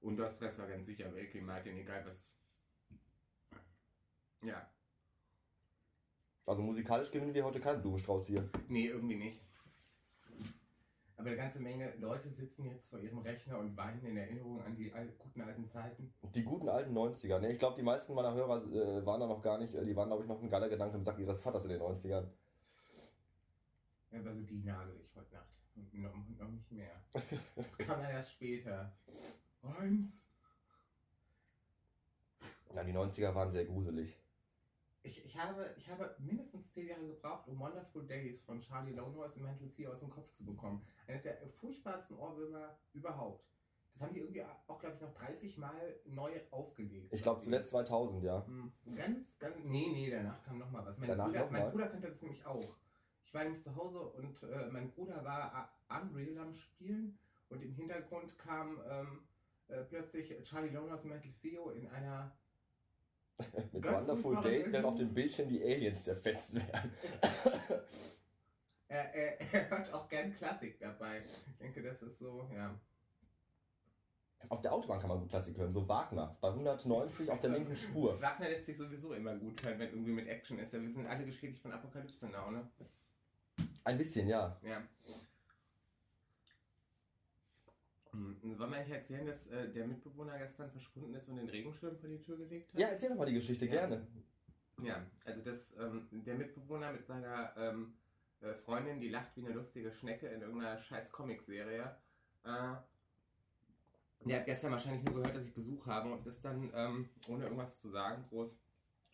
Un, 0.00 0.16
dos, 0.16 0.36
tres 0.36 0.58
war 0.58 0.66
ganz 0.68 0.86
sicher 0.86 1.14
Ricky 1.14 1.42
Martin, 1.42 1.76
egal 1.76 2.02
was. 2.06 2.38
Ja. 4.42 4.71
Also 6.46 6.62
musikalisch 6.62 7.10
gewinnen 7.10 7.34
wir 7.34 7.44
heute 7.44 7.60
keinen 7.60 7.80
Blumenstrauß 7.80 8.26
hier. 8.26 8.48
Nee, 8.68 8.86
irgendwie 8.86 9.16
nicht. 9.16 9.42
Aber 11.16 11.28
eine 11.28 11.36
ganze 11.36 11.60
Menge 11.60 11.94
Leute 11.98 12.28
sitzen 12.28 12.64
jetzt 12.64 12.90
vor 12.90 12.98
ihrem 12.98 13.18
Rechner 13.18 13.58
und 13.58 13.76
weinen 13.76 14.04
in 14.04 14.16
Erinnerung 14.16 14.60
an 14.60 14.74
die 14.74 14.92
al 14.92 15.06
guten 15.18 15.40
alten 15.40 15.64
Zeiten. 15.64 16.12
Die 16.34 16.42
guten 16.42 16.68
alten 16.68 16.92
90er. 16.98 17.38
Ne? 17.38 17.52
Ich 17.52 17.60
glaube, 17.60 17.76
die 17.76 17.84
meisten 17.84 18.14
meiner 18.14 18.34
Hörer 18.34 18.56
äh, 18.56 19.06
waren 19.06 19.20
da 19.20 19.28
noch 19.28 19.40
gar 19.40 19.58
nicht, 19.58 19.72
äh, 19.74 19.84
die 19.84 19.94
waren, 19.94 20.08
glaube 20.08 20.24
ich, 20.24 20.28
noch 20.28 20.42
ein 20.42 20.48
geiler 20.48 20.68
Gedanke 20.68 20.96
im 20.96 21.04
Sack 21.04 21.20
ihres 21.20 21.40
Vaters 21.40 21.64
in 21.64 21.70
den 21.70 21.80
90ern. 21.80 22.26
Aber 24.10 24.34
so 24.34 24.42
die 24.42 24.64
nagel 24.64 25.00
ich 25.00 25.14
heute 25.14 25.32
Nacht. 25.34 25.46
Und 25.76 25.94
noch, 25.94 26.12
noch 26.38 26.48
nicht 26.48 26.72
mehr. 26.72 26.90
Kam 27.78 28.00
dann 28.00 28.10
erst 28.10 28.32
später. 28.32 28.92
Eins. 29.62 30.28
Ja, 32.74 32.82
die 32.82 32.92
90er 32.92 33.32
waren 33.32 33.50
sehr 33.50 33.64
gruselig. 33.64 34.21
Ich, 35.04 35.24
ich, 35.24 35.36
habe, 35.38 35.74
ich 35.76 35.90
habe 35.90 36.14
mindestens 36.20 36.72
zehn 36.72 36.86
Jahre 36.88 37.06
gebraucht, 37.06 37.48
um 37.48 37.58
Wonderful 37.58 38.06
Days 38.06 38.42
von 38.42 38.60
Charlie 38.60 38.92
Lonehouse 38.94 39.36
im 39.36 39.42
Mental 39.42 39.68
Theory 39.68 39.92
aus 39.92 40.00
dem 40.00 40.10
Kopf 40.10 40.32
zu 40.32 40.46
bekommen. 40.46 40.84
Eines 41.08 41.22
der 41.22 41.36
furchtbarsten 41.48 42.16
Ohrwürmer 42.18 42.76
überhaupt. 42.92 43.44
Das 43.92 44.02
haben 44.02 44.14
die 44.14 44.20
irgendwie 44.20 44.44
auch, 44.44 44.78
glaube 44.78 44.94
ich, 44.94 45.00
noch 45.00 45.12
30 45.12 45.58
Mal 45.58 45.96
neu 46.06 46.40
aufgelegt. 46.50 47.12
Ich 47.12 47.22
glaube 47.22 47.42
zuletzt 47.42 47.70
2000, 47.70 48.22
ja. 48.22 48.46
Hm, 48.46 48.72
Ganz, 48.94 49.38
ganz. 49.38 49.56
Nee, 49.64 49.90
nee, 49.92 50.10
danach 50.10 50.42
kam 50.44 50.58
noch 50.58 50.70
mal 50.70 50.86
was. 50.86 50.98
Mein, 50.98 51.08
Danach 51.08 51.26
Bruder, 51.26 51.48
mein? 51.50 51.70
Bruder 51.70 51.88
kannte 51.88 52.08
das 52.08 52.22
nämlich 52.22 52.46
auch. 52.46 52.76
Ich 53.24 53.34
war 53.34 53.44
nämlich 53.44 53.62
zu 53.62 53.74
Hause 53.74 53.98
und 54.00 54.42
äh, 54.44 54.68
mein 54.70 54.90
Bruder 54.90 55.24
war 55.24 55.72
äh, 55.90 56.00
Unreal 56.00 56.38
am 56.38 56.54
Spielen 56.54 57.18
und 57.48 57.62
im 57.62 57.72
Hintergrund 57.72 58.38
kam 58.38 58.80
ähm, 58.88 59.22
äh, 59.68 59.82
plötzlich 59.84 60.34
Charlie 60.42 60.70
Lonehouse 60.70 61.04
Mental 61.04 61.32
Theo 61.40 61.70
in 61.70 61.88
einer 61.88 62.32
Mit 63.72 63.82
Ganz 63.82 63.96
Wonderful 63.96 64.40
Days 64.40 64.72
werden 64.72 64.84
auf 64.84 64.96
dem 64.96 65.12
Bildschirm 65.12 65.48
die 65.48 65.62
Aliens 65.62 66.04
zerfetzt 66.04 66.54
werden. 66.54 66.92
Er, 68.92 69.14
er, 69.14 69.40
er 69.54 69.70
hört 69.70 69.92
auch 69.92 70.08
gern 70.08 70.34
Klassik 70.34 70.78
dabei. 70.78 71.22
Ich 71.24 71.58
denke, 71.58 71.82
das 71.82 72.02
ist 72.02 72.18
so, 72.18 72.48
ja. 72.54 72.78
Auf 74.48 74.60
der 74.60 74.72
Autobahn 74.72 75.00
kann 75.00 75.08
man 75.08 75.20
gut 75.20 75.30
Klassik 75.30 75.56
hören, 75.56 75.72
so 75.72 75.88
Wagner, 75.88 76.36
bei 76.40 76.48
190 76.48 77.30
auf 77.30 77.40
der 77.40 77.50
linken 77.50 77.76
Spur. 77.76 78.20
Wagner 78.22 78.48
lässt 78.48 78.66
sich 78.66 78.76
sowieso 78.76 79.14
immer 79.14 79.34
gut 79.36 79.64
hören, 79.64 79.78
wenn 79.78 79.90
irgendwie 79.90 80.12
mit 80.12 80.28
Action 80.28 80.58
ist. 80.58 80.72
Wir 80.72 80.90
sind 80.90 81.06
alle 81.06 81.24
geschädigt 81.24 81.62
von 81.62 81.72
Apokalypse 81.72 82.26
Now, 82.26 82.50
ne? 82.50 82.68
Ein 83.84 83.98
bisschen, 83.98 84.28
ja. 84.28 84.58
Ja. 84.62 84.82
Hm, 88.12 88.58
Wollen 88.58 88.70
wir 88.70 88.76
eigentlich 88.76 88.94
erzählen, 88.94 89.26
dass 89.26 89.46
äh, 89.48 89.70
der 89.70 89.86
Mitbewohner 89.86 90.38
gestern 90.38 90.70
verschwunden 90.70 91.14
ist 91.14 91.28
und 91.28 91.36
den 91.36 91.48
Regenschirm 91.48 91.96
vor 91.96 92.08
die 92.08 92.20
Tür 92.20 92.36
gelegt 92.36 92.72
hat? 92.72 92.80
Ja, 92.80 92.88
erzähl 92.88 93.08
doch 93.08 93.16
mal 93.16 93.24
die 93.26 93.34
Geschichte, 93.34 93.66
Ja. 93.66 93.72
gerne. 93.72 94.06
Ja, 94.82 95.06
also 95.24 95.40
das, 95.42 95.76
ähm, 95.78 96.08
der 96.10 96.34
Mitbewohner 96.34 96.92
mit 96.92 97.06
seiner 97.06 97.54
ähm, 97.56 97.94
äh, 98.40 98.54
Freundin, 98.54 99.00
die 99.00 99.08
lacht 99.08 99.36
wie 99.36 99.44
eine 99.46 99.54
lustige 99.54 99.92
Schnecke 99.92 100.26
in 100.28 100.42
irgendeiner 100.42 100.78
scheiß 100.78 101.12
Comicserie. 101.12 101.96
Äh, 102.44 102.74
der 104.24 104.38
hat 104.38 104.46
gestern 104.46 104.72
wahrscheinlich 104.72 105.04
nur 105.04 105.14
gehört, 105.16 105.36
dass 105.36 105.44
ich 105.44 105.54
Besuch 105.54 105.86
habe 105.86 106.12
und 106.12 106.26
ist 106.26 106.44
dann, 106.44 106.70
ähm, 106.74 107.08
ohne 107.28 107.44
irgendwas 107.44 107.80
zu 107.80 107.88
sagen, 107.90 108.24
groß 108.28 108.58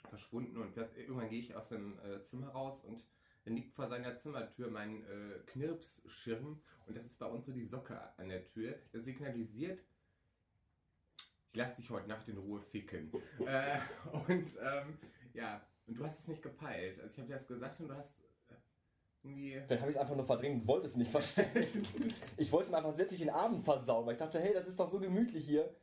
verschwunden. 0.08 0.56
Und 0.58 0.76
irgendwann 0.76 1.28
gehe 1.28 1.38
ich 1.40 1.54
aus 1.54 1.68
dem 1.70 1.98
äh, 2.00 2.20
Zimmer 2.22 2.48
raus 2.48 2.82
und 2.84 3.04
dann 3.48 3.56
liegt 3.56 3.72
vor 3.72 3.88
seiner 3.88 4.16
Zimmertür 4.16 4.70
mein 4.70 5.02
äh, 5.04 5.38
Knirpsschirm 5.46 6.60
und 6.86 6.96
das 6.96 7.06
ist 7.06 7.18
bei 7.18 7.26
uns 7.26 7.46
so 7.46 7.52
die 7.52 7.64
Socke 7.64 7.98
an 8.18 8.28
der 8.28 8.44
Tür. 8.44 8.74
Das 8.92 9.04
signalisiert, 9.04 9.82
ich 11.50 11.56
lass 11.56 11.74
dich 11.74 11.88
heute 11.88 12.08
Nacht 12.08 12.28
in 12.28 12.36
Ruhe 12.36 12.60
ficken. 12.60 13.10
äh, 13.46 13.78
und 14.28 14.58
ähm, 14.62 14.98
ja, 15.32 15.66
und 15.86 15.98
du 15.98 16.04
hast 16.04 16.20
es 16.20 16.28
nicht 16.28 16.42
gepeilt. 16.42 17.00
Also 17.00 17.14
ich 17.14 17.18
habe 17.18 17.28
dir 17.28 17.34
das 17.34 17.46
gesagt 17.46 17.80
und 17.80 17.88
du 17.88 17.96
hast 17.96 18.20
äh, 18.50 18.54
irgendwie. 19.22 19.62
Vielleicht 19.66 19.80
habe 19.80 19.90
ich 19.90 19.96
es 19.96 20.00
einfach 20.00 20.16
nur 20.16 20.26
verdrängt 20.26 20.60
und 20.60 20.68
wollte 20.68 20.86
es 20.86 20.96
nicht 20.96 21.10
verstehen. 21.10 21.48
Ich 22.36 22.52
wollte 22.52 22.70
mir 22.70 22.76
einfach 22.76 22.94
selbst 22.94 23.18
den 23.18 23.30
Abend 23.30 23.64
versauen, 23.64 24.04
weil 24.04 24.12
ich 24.12 24.18
dachte, 24.18 24.40
hey, 24.40 24.52
das 24.52 24.68
ist 24.68 24.78
doch 24.78 24.88
so 24.88 25.00
gemütlich 25.00 25.46
hier. 25.46 25.74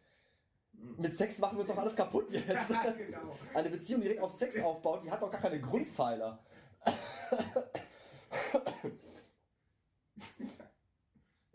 Mit 0.98 1.18
Sex 1.18 1.40
machen 1.40 1.58
wir 1.58 1.62
uns 1.62 1.72
doch 1.72 1.78
alles 1.78 1.96
kaputt 1.96 2.30
jetzt. 2.32 2.48
ja, 2.48 2.92
genau. 2.92 3.40
Eine 3.56 3.72
Beziehung, 3.72 4.02
die 4.02 4.08
direkt 4.08 4.22
auf 4.22 4.32
Sex 4.32 4.62
aufbaut, 4.62 5.04
die 5.04 5.10
hat 5.10 5.20
doch 5.20 5.32
gar 5.32 5.42
keine 5.42 5.60
Grundpfeiler. 5.60 6.46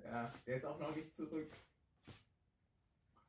Ja, 0.02 0.32
der 0.46 0.56
ist 0.56 0.64
auch 0.64 0.78
noch 0.78 0.94
nicht 0.94 1.14
zurück. 1.14 1.50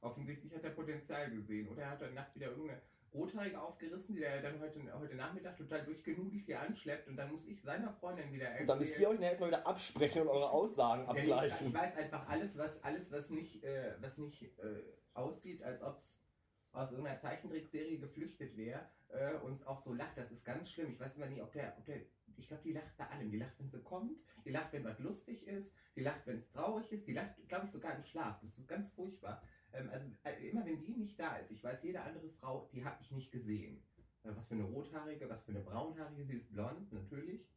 Offensichtlich 0.01 0.53
hat 0.55 0.63
er 0.63 0.71
Potenzial 0.71 1.29
gesehen. 1.29 1.67
Oder 1.69 1.83
er 1.83 1.89
hat 1.91 2.01
heute 2.01 2.13
Nacht 2.13 2.33
wieder 2.33 2.47
irgendeine 2.47 2.81
Rothaarige 3.13 3.61
aufgerissen, 3.61 4.15
die 4.15 4.23
er 4.23 4.41
dann 4.41 4.59
heute, 4.59 4.79
heute 4.97 5.15
Nachmittag 5.15 5.57
total 5.57 5.83
durchgenudelt 5.85 6.43
hier 6.45 6.59
anschleppt. 6.59 7.07
Und 7.07 7.17
dann 7.17 7.31
muss 7.31 7.45
ich 7.45 7.61
seiner 7.61 7.93
Freundin 7.93 8.33
wieder 8.33 8.45
erzählen. 8.45 8.61
Und 8.61 8.67
dann 8.67 8.79
müsst 8.79 8.99
ihr 8.99 9.09
euch 9.09 9.15
nachher 9.19 9.29
erstmal 9.29 9.49
wieder 9.49 9.67
absprechen 9.67 10.21
und 10.23 10.29
eure 10.29 10.49
Aussagen 10.49 11.05
Ja, 11.05 11.13
nee, 11.13 11.19
ich, 11.19 11.27
ich 11.27 11.33
abgleichen. 11.33 11.73
weiß 11.73 11.97
einfach 11.97 12.27
alles, 12.29 12.57
was 12.57 12.83
alles, 12.83 13.11
was 13.11 13.29
nicht, 13.29 13.63
äh, 13.63 13.93
was 14.01 14.17
nicht 14.17 14.41
äh, 14.59 14.81
aussieht, 15.13 15.61
als 15.61 15.83
ob 15.83 15.97
es 15.97 16.23
aus 16.71 16.91
irgendeiner 16.91 17.19
Zeichentrickserie 17.19 17.99
geflüchtet 17.99 18.55
wäre 18.55 18.89
äh, 19.09 19.33
und 19.43 19.67
auch 19.67 19.77
so 19.77 19.93
lacht, 19.93 20.17
das 20.17 20.31
ist 20.31 20.45
ganz 20.45 20.71
schlimm. 20.71 20.89
Ich 20.93 20.99
weiß 20.99 21.17
immer 21.17 21.25
nicht, 21.27 21.41
ob 21.41 21.51
der, 21.51 21.75
ob 21.77 21.85
der, 21.85 22.01
ich 22.37 22.47
glaube, 22.47 22.63
die 22.63 22.73
lacht 22.73 22.95
bei 22.97 23.07
allem. 23.07 23.29
Die 23.29 23.37
lacht, 23.37 23.59
wenn 23.59 23.69
sie 23.69 23.81
kommt, 23.81 24.19
die 24.45 24.51
lacht, 24.51 24.73
wenn 24.73 24.83
was 24.83 24.99
lustig 24.99 25.47
ist, 25.47 25.75
die 25.95 26.01
lacht, 26.01 26.25
wenn 26.25 26.37
es 26.37 26.51
traurig 26.51 26.91
ist, 26.91 27.07
die 27.07 27.13
lacht, 27.13 27.35
glaube 27.47 27.65
ich, 27.65 27.71
sogar 27.71 27.95
im 27.95 28.01
Schlaf. 28.01 28.39
Das 28.41 28.57
ist 28.57 28.67
ganz 28.67 28.89
furchtbar. 28.89 29.41
Ähm, 29.73 29.89
also 29.89 30.07
äh, 30.23 30.49
immer 30.49 30.65
wenn 30.65 30.81
die 30.81 30.93
nicht 30.93 31.19
da 31.19 31.37
ist, 31.37 31.51
ich 31.51 31.63
weiß, 31.63 31.83
jede 31.83 32.01
andere 32.01 32.29
Frau, 32.29 32.69
die 32.73 32.83
habe 32.83 32.97
ich 33.01 33.11
nicht 33.11 33.31
gesehen. 33.31 33.81
Äh, 34.23 34.35
was 34.35 34.47
für 34.47 34.55
eine 34.55 34.63
rothaarige, 34.63 35.29
was 35.29 35.43
für 35.43 35.51
eine 35.51 35.61
braunhaarige, 35.61 36.25
sie 36.25 36.35
ist 36.35 36.51
blond, 36.51 36.91
natürlich. 36.91 37.47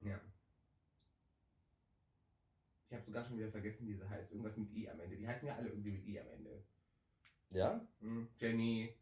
Ja. 0.00 0.20
schon 3.24 3.38
wieder 3.38 3.50
vergessen, 3.50 3.86
wie 3.86 3.94
sie 3.94 4.08
heißt. 4.08 4.30
Irgendwas 4.30 4.56
mit 4.56 4.72
I 4.72 4.88
am 4.88 5.00
Ende. 5.00 5.16
Die 5.16 5.26
heißen 5.26 5.46
ja 5.46 5.56
alle 5.56 5.68
irgendwie 5.68 5.92
mit 5.92 6.06
I 6.06 6.20
am 6.20 6.28
Ende. 6.28 6.62
Ja? 7.50 7.86
Hm? 8.00 8.28
Jenny, 8.38 8.94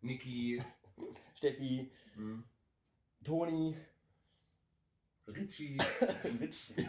Niki, 0.00 0.62
Steffi, 1.34 1.90
hm? 2.14 2.44
Toni, 3.24 3.76
Richie. 5.26 5.76
Richie. 6.40 6.88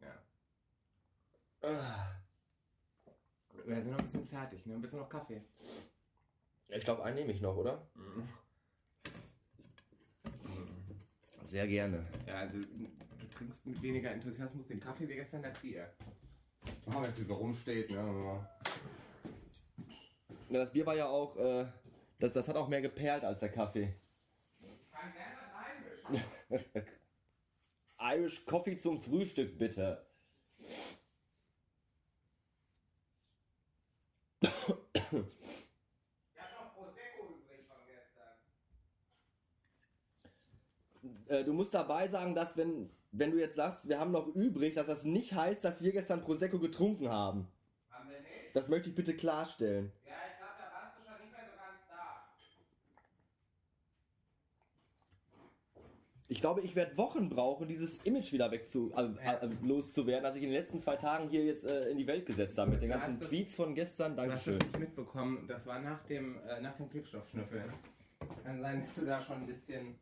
Ja. 0.00 0.22
Ah. 1.62 2.14
Wir 3.64 3.82
sind 3.82 3.92
noch 3.92 3.98
ein 3.98 4.04
bisschen 4.04 4.26
fertig, 4.26 4.64
ne? 4.66 4.76
Willst 4.80 4.94
du 4.94 4.98
noch 4.98 5.08
Kaffee? 5.08 5.42
Ich 6.68 6.84
glaube, 6.84 7.04
einen 7.04 7.16
nehme 7.16 7.32
ich 7.32 7.40
noch, 7.40 7.56
oder? 7.56 7.86
Mhm. 7.94 8.28
Sehr 11.44 11.66
gerne. 11.66 12.06
Ja, 12.26 12.36
also 12.36 12.58
du 12.58 13.28
trinkst 13.30 13.66
mit 13.66 13.80
weniger 13.82 14.10
Enthusiasmus 14.10 14.66
den 14.66 14.80
Kaffee 14.80 15.08
wie 15.08 15.14
gestern 15.14 15.42
das 15.42 15.58
Bier. 15.60 15.90
Oh, 16.86 17.02
wenn 17.02 17.12
sie 17.12 17.24
so 17.24 17.34
rumsteht, 17.34 17.90
ne? 17.90 18.46
Ja, 20.50 20.60
das 20.60 20.72
Bier 20.72 20.86
war 20.86 20.94
ja 20.94 21.06
auch, 21.06 21.36
äh, 21.36 21.66
das, 22.18 22.32
das 22.32 22.48
hat 22.48 22.56
auch 22.56 22.68
mehr 22.68 22.80
geperlt 22.80 23.24
als 23.24 23.40
der 23.40 23.50
Kaffee. 23.50 23.94
Kann 24.90 25.12
gerne 25.12 25.36
reinmischen. 25.54 26.24
Irish 28.00 28.44
Coffee 28.46 28.76
zum 28.76 29.00
Frühstück, 29.00 29.58
bitte. 29.58 30.04
Ich 34.40 34.48
hab 36.40 36.52
noch 36.54 36.74
Prosecco 36.74 37.28
übrig 37.28 37.66
von 37.66 37.76
gestern. 37.86 38.34
Äh, 41.28 41.44
du 41.44 41.52
musst 41.52 41.74
dabei 41.74 42.08
sagen, 42.08 42.34
dass 42.34 42.56
wenn, 42.56 42.90
wenn 43.12 43.30
du 43.30 43.38
jetzt 43.38 43.56
sagst, 43.56 43.88
wir 43.88 43.98
haben 43.98 44.12
noch 44.12 44.26
übrig, 44.28 44.74
dass 44.74 44.86
das 44.86 45.04
nicht 45.04 45.34
heißt, 45.34 45.64
dass 45.64 45.82
wir 45.82 45.92
gestern 45.92 46.22
Prosecco 46.22 46.58
getrunken 46.58 47.08
haben. 47.08 47.48
Haben 47.90 48.10
wir 48.10 48.20
nicht? 48.20 48.54
Das 48.54 48.68
möchte 48.68 48.90
ich 48.90 48.94
bitte 48.94 49.16
klarstellen. 49.16 49.92
Ja, 50.04 50.14
ich 50.30 50.36
glaube, 50.38 50.52
da 50.58 50.70
warst 50.72 50.98
du 50.98 51.02
schon 51.04 51.20
nicht 51.20 51.32
mehr 51.32 51.46
so 51.46 51.56
ganz 51.56 51.86
da. 51.88 52.28
Ich 56.30 56.40
glaube, 56.42 56.60
ich 56.60 56.76
werde 56.76 56.94
Wochen 56.98 57.30
brauchen, 57.30 57.68
dieses 57.68 58.02
Image 58.02 58.32
wieder 58.34 58.50
wegzu, 58.50 58.92
äh, 58.94 59.02
äh, 59.26 59.48
loszuwerden, 59.62 60.24
das 60.24 60.36
ich 60.36 60.42
in 60.42 60.50
den 60.50 60.58
letzten 60.58 60.78
zwei 60.78 60.96
Tagen 60.96 61.30
hier 61.30 61.42
jetzt 61.44 61.64
äh, 61.64 61.88
in 61.90 61.96
die 61.96 62.06
Welt 62.06 62.26
gesetzt 62.26 62.58
habe. 62.58 62.72
Mit 62.72 62.82
den 62.82 62.90
Du 62.90 62.98
ganzen 62.98 63.18
das- 63.18 63.28
Tweets 63.28 63.54
von 63.54 63.74
gestern. 63.74 64.14
Du 64.14 64.22
hast 64.22 64.28
das 64.28 64.44
Dankeschön. 64.44 64.66
nicht 64.68 64.78
mitbekommen. 64.78 65.44
Das 65.48 65.66
war 65.66 65.78
nach 65.80 66.04
dem, 66.04 66.38
äh, 66.46 66.60
nach 66.60 66.76
dem 66.76 66.90
Klebstoffschnüffeln. 66.90 67.72
Kann 68.44 68.60
sein, 68.60 68.80
dass 68.82 68.94
du 68.96 69.06
da 69.06 69.18
schon 69.20 69.36
ein 69.38 69.46
bisschen. 69.46 69.94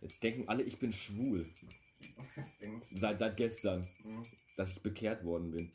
Jetzt 0.00 0.22
denken 0.22 0.48
alle, 0.48 0.62
ich 0.62 0.78
bin 0.78 0.92
schwul. 0.92 1.46
Seit, 2.94 3.18
seit 3.18 3.36
gestern, 3.36 3.86
Mhm. 4.04 4.22
dass 4.56 4.72
ich 4.72 4.82
bekehrt 4.82 5.24
worden 5.24 5.50
bin. 5.52 5.70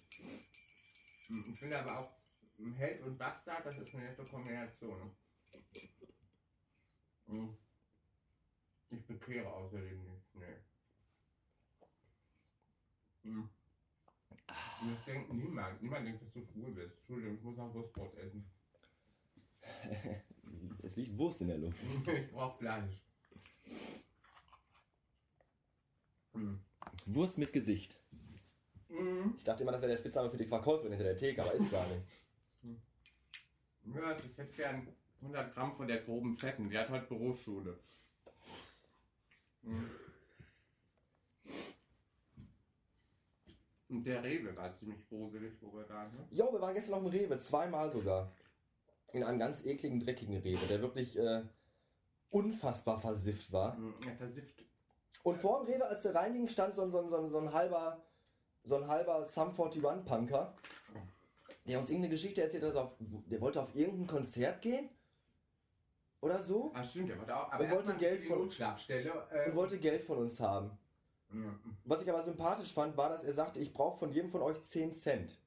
Ich 1.52 1.60
finde 1.60 1.80
aber 1.80 2.00
auch 2.00 2.12
Held 2.58 3.04
und 3.04 3.18
Bastard, 3.18 3.66
das 3.66 3.78
ist 3.78 3.94
eine 3.94 4.06
nette 4.06 4.24
Kombination. 4.24 5.12
Mhm. 7.28 7.58
Ich 8.90 9.06
bekehre 9.06 9.52
außerdem 9.52 10.04
nicht. 10.04 10.34
Nee. 10.34 10.56
Mhm. 13.24 13.50
Das 14.48 15.06
denkt 15.06 15.34
niemand. 15.34 15.82
Niemand 15.82 16.08
denkt, 16.08 16.22
dass 16.22 16.32
du 16.32 16.46
schwul 16.46 16.72
bist. 16.72 16.98
Entschuldigung, 16.98 17.36
ich 17.36 17.44
muss 17.44 17.58
noch 17.58 17.74
Wurstbrot 17.74 18.16
essen. 18.18 18.50
Es 20.82 20.96
liegt 20.96 21.18
Wurst 21.18 21.42
in 21.42 21.50
der 21.50 21.58
Luft. 21.58 21.78
Ich 22.08 22.32
brauche 22.32 22.58
Fleisch. 22.58 23.04
Mhm. 26.34 26.62
Wurst 27.08 27.38
mit 27.38 27.52
Gesicht. 27.52 28.00
Mhm. 28.88 29.36
Ich 29.38 29.44
dachte 29.44 29.64
immer, 29.64 29.74
das 29.74 29.82
wäre 29.82 29.92
der 29.92 29.98
Spitzname 29.98 30.30
für 30.30 30.38
die 30.38 30.46
Verkäuferin 30.46 30.92
hinter 30.92 31.04
der 31.04 31.18
Theke, 31.18 31.42
aber 31.42 31.54
ist 31.54 31.70
gar 31.70 31.86
nicht. 31.88 32.06
Ja, 33.96 34.02
also 34.04 34.28
ich 34.30 34.38
hätte 34.38 34.56
gern 34.56 34.88
100 35.22 35.54
Gramm 35.54 35.76
von 35.76 35.88
der 35.88 36.02
groben 36.02 36.36
Fetten. 36.36 36.70
Die 36.70 36.78
hat 36.78 36.90
heute 36.90 37.08
Berufsschule. 37.08 37.78
Mhm. 39.64 39.90
Und 43.90 44.04
der 44.04 44.22
Rewe 44.22 44.56
war 44.56 44.74
ziemlich 44.74 45.08
gruselig, 45.08 45.54
wo 45.62 45.74
wir 45.74 45.84
da 45.86 46.04
ne? 46.04 46.28
Jo, 46.32 46.52
wir 46.52 46.60
waren 46.60 46.74
gestern 46.74 46.92
noch 47.00 47.06
im 47.06 47.08
Rewe, 47.08 47.40
zweimal 47.40 47.90
sogar. 47.90 48.32
In 49.14 49.24
einem 49.24 49.40
ganz 49.40 49.66
ekligen, 49.66 50.02
dreckigen 50.02 50.36
Rewe, 50.38 50.66
der 50.68 50.82
wirklich 50.82 51.18
äh, 51.18 51.44
unfassbar 52.30 53.00
versifft 53.00 53.52
war. 53.54 53.76
Mhm, 53.78 53.94
Er 54.08 54.16
versifft. 54.18 54.66
Und 55.24 55.38
vor 55.38 55.64
dem 55.64 55.74
Rewe, 55.74 55.86
als 55.86 56.04
wir 56.04 56.14
reingingen, 56.14 56.50
stand 56.50 56.76
so, 56.76 56.82
ein- 56.84 56.92
so, 56.92 57.00
ein- 57.00 57.10
so, 57.10 57.18
ein- 57.18 57.30
so 57.30 57.40
ein 57.40 57.54
halber, 57.54 58.04
so 58.64 58.76
ein 58.76 58.88
halber 58.88 59.24
Sum 59.24 59.50
41 59.58 59.82
Punker, 60.06 60.54
der 61.68 61.80
uns 61.80 61.90
irgendeine 61.90 62.12
Geschichte 62.14 62.42
erzählt 62.42 62.64
hat, 62.64 62.70
dass 62.70 62.76
er 62.78 62.84
auf, 62.84 62.96
der 63.00 63.42
wollte 63.42 63.62
auf 63.62 63.76
irgendein 63.76 64.08
Konzert 64.08 64.62
gehen. 64.62 64.90
Oder 66.22 66.42
so. 66.42 66.72
Ah, 66.74 66.82
stimmt, 66.84 67.10
der 67.10 67.20
wollte 67.20 67.36
auch. 67.36 67.48
Und 67.48 67.54
Aber 67.54 67.64
wollte 67.64 67.76
erstmal 67.76 67.98
Geld 67.98 68.24
von- 68.24 68.40
Notschlafstelle. 68.40 69.28
Äh, 69.32 69.50
Und 69.50 69.56
wollte 69.56 69.78
Geld 69.80 70.04
von 70.04 70.18
uns 70.18 70.40
haben. 70.40 70.72
Mhm. 71.30 71.60
Was 71.84 72.02
ich 72.02 72.10
aber 72.10 72.24
sympathisch 72.24 72.74
fand, 72.74 72.96
war, 72.98 73.10
dass 73.10 73.24
er 73.24 73.34
sagte, 73.34 73.60
ich 73.60 73.74
brauche 73.74 74.00
von 74.00 74.12
jedem 74.12 74.30
von 74.30 74.42
euch 74.42 74.62
10 74.64 74.94
Cent. 74.94 75.38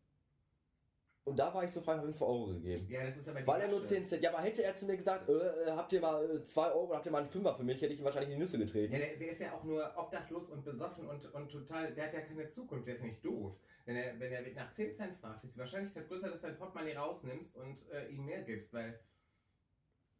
Und 1.30 1.36
da 1.36 1.54
war 1.54 1.62
ich 1.62 1.70
so 1.70 1.80
frei, 1.80 1.96
habe 1.96 2.08
ihm 2.08 2.12
2 2.12 2.26
Euro 2.26 2.46
gegeben. 2.48 2.88
Ja, 2.90 3.04
das 3.04 3.16
ist 3.16 3.28
aber 3.28 3.40
die 3.40 3.46
Weil 3.46 3.60
er 3.60 3.68
nur 3.68 3.78
Masche. 3.78 3.94
10 3.94 4.04
Cent. 4.04 4.24
Ja, 4.24 4.30
aber 4.30 4.42
hätte 4.42 4.64
er 4.64 4.74
zu 4.74 4.84
mir 4.84 4.96
gesagt, 4.96 5.28
äh, 5.28 5.32
äh, 5.32 5.70
habt 5.70 5.92
ihr 5.92 6.00
mal 6.00 6.42
2 6.42 6.72
Euro, 6.72 6.92
habt 6.92 7.06
ihr 7.06 7.12
mal 7.12 7.18
einen 7.18 7.28
Fünfer 7.28 7.54
für 7.54 7.62
mich, 7.62 7.80
hätte 7.80 7.92
ich 7.92 8.00
ihm 8.00 8.04
wahrscheinlich 8.04 8.30
in 8.30 8.34
die 8.34 8.40
Nüsse 8.40 8.58
getreten. 8.58 8.92
Ja, 8.92 8.98
der, 8.98 9.16
der 9.16 9.30
ist 9.30 9.40
ja 9.40 9.52
auch 9.52 9.62
nur 9.62 9.96
obdachlos 9.96 10.50
und 10.50 10.64
besoffen 10.64 11.06
und, 11.06 11.32
und 11.32 11.52
total, 11.52 11.94
der 11.94 12.06
hat 12.06 12.14
ja 12.14 12.22
keine 12.22 12.48
Zukunft, 12.48 12.88
der 12.88 12.96
ist 12.96 13.04
nicht 13.04 13.24
doof. 13.24 13.54
Wenn 13.84 13.94
er, 13.94 14.18
wenn 14.18 14.32
er 14.32 14.42
nach 14.54 14.72
10 14.72 14.92
Cent 14.92 15.16
fragt, 15.18 15.44
ist 15.44 15.54
die 15.54 15.60
Wahrscheinlichkeit 15.60 16.08
größer, 16.08 16.30
dass 16.30 16.40
du 16.40 16.48
dein 16.48 16.56
Portemonnaie 16.56 16.96
rausnimmst 16.96 17.56
und 17.56 17.88
äh, 17.92 18.08
ihm 18.08 18.24
mehr 18.24 18.42
gibst, 18.42 18.72
weil... 18.72 18.98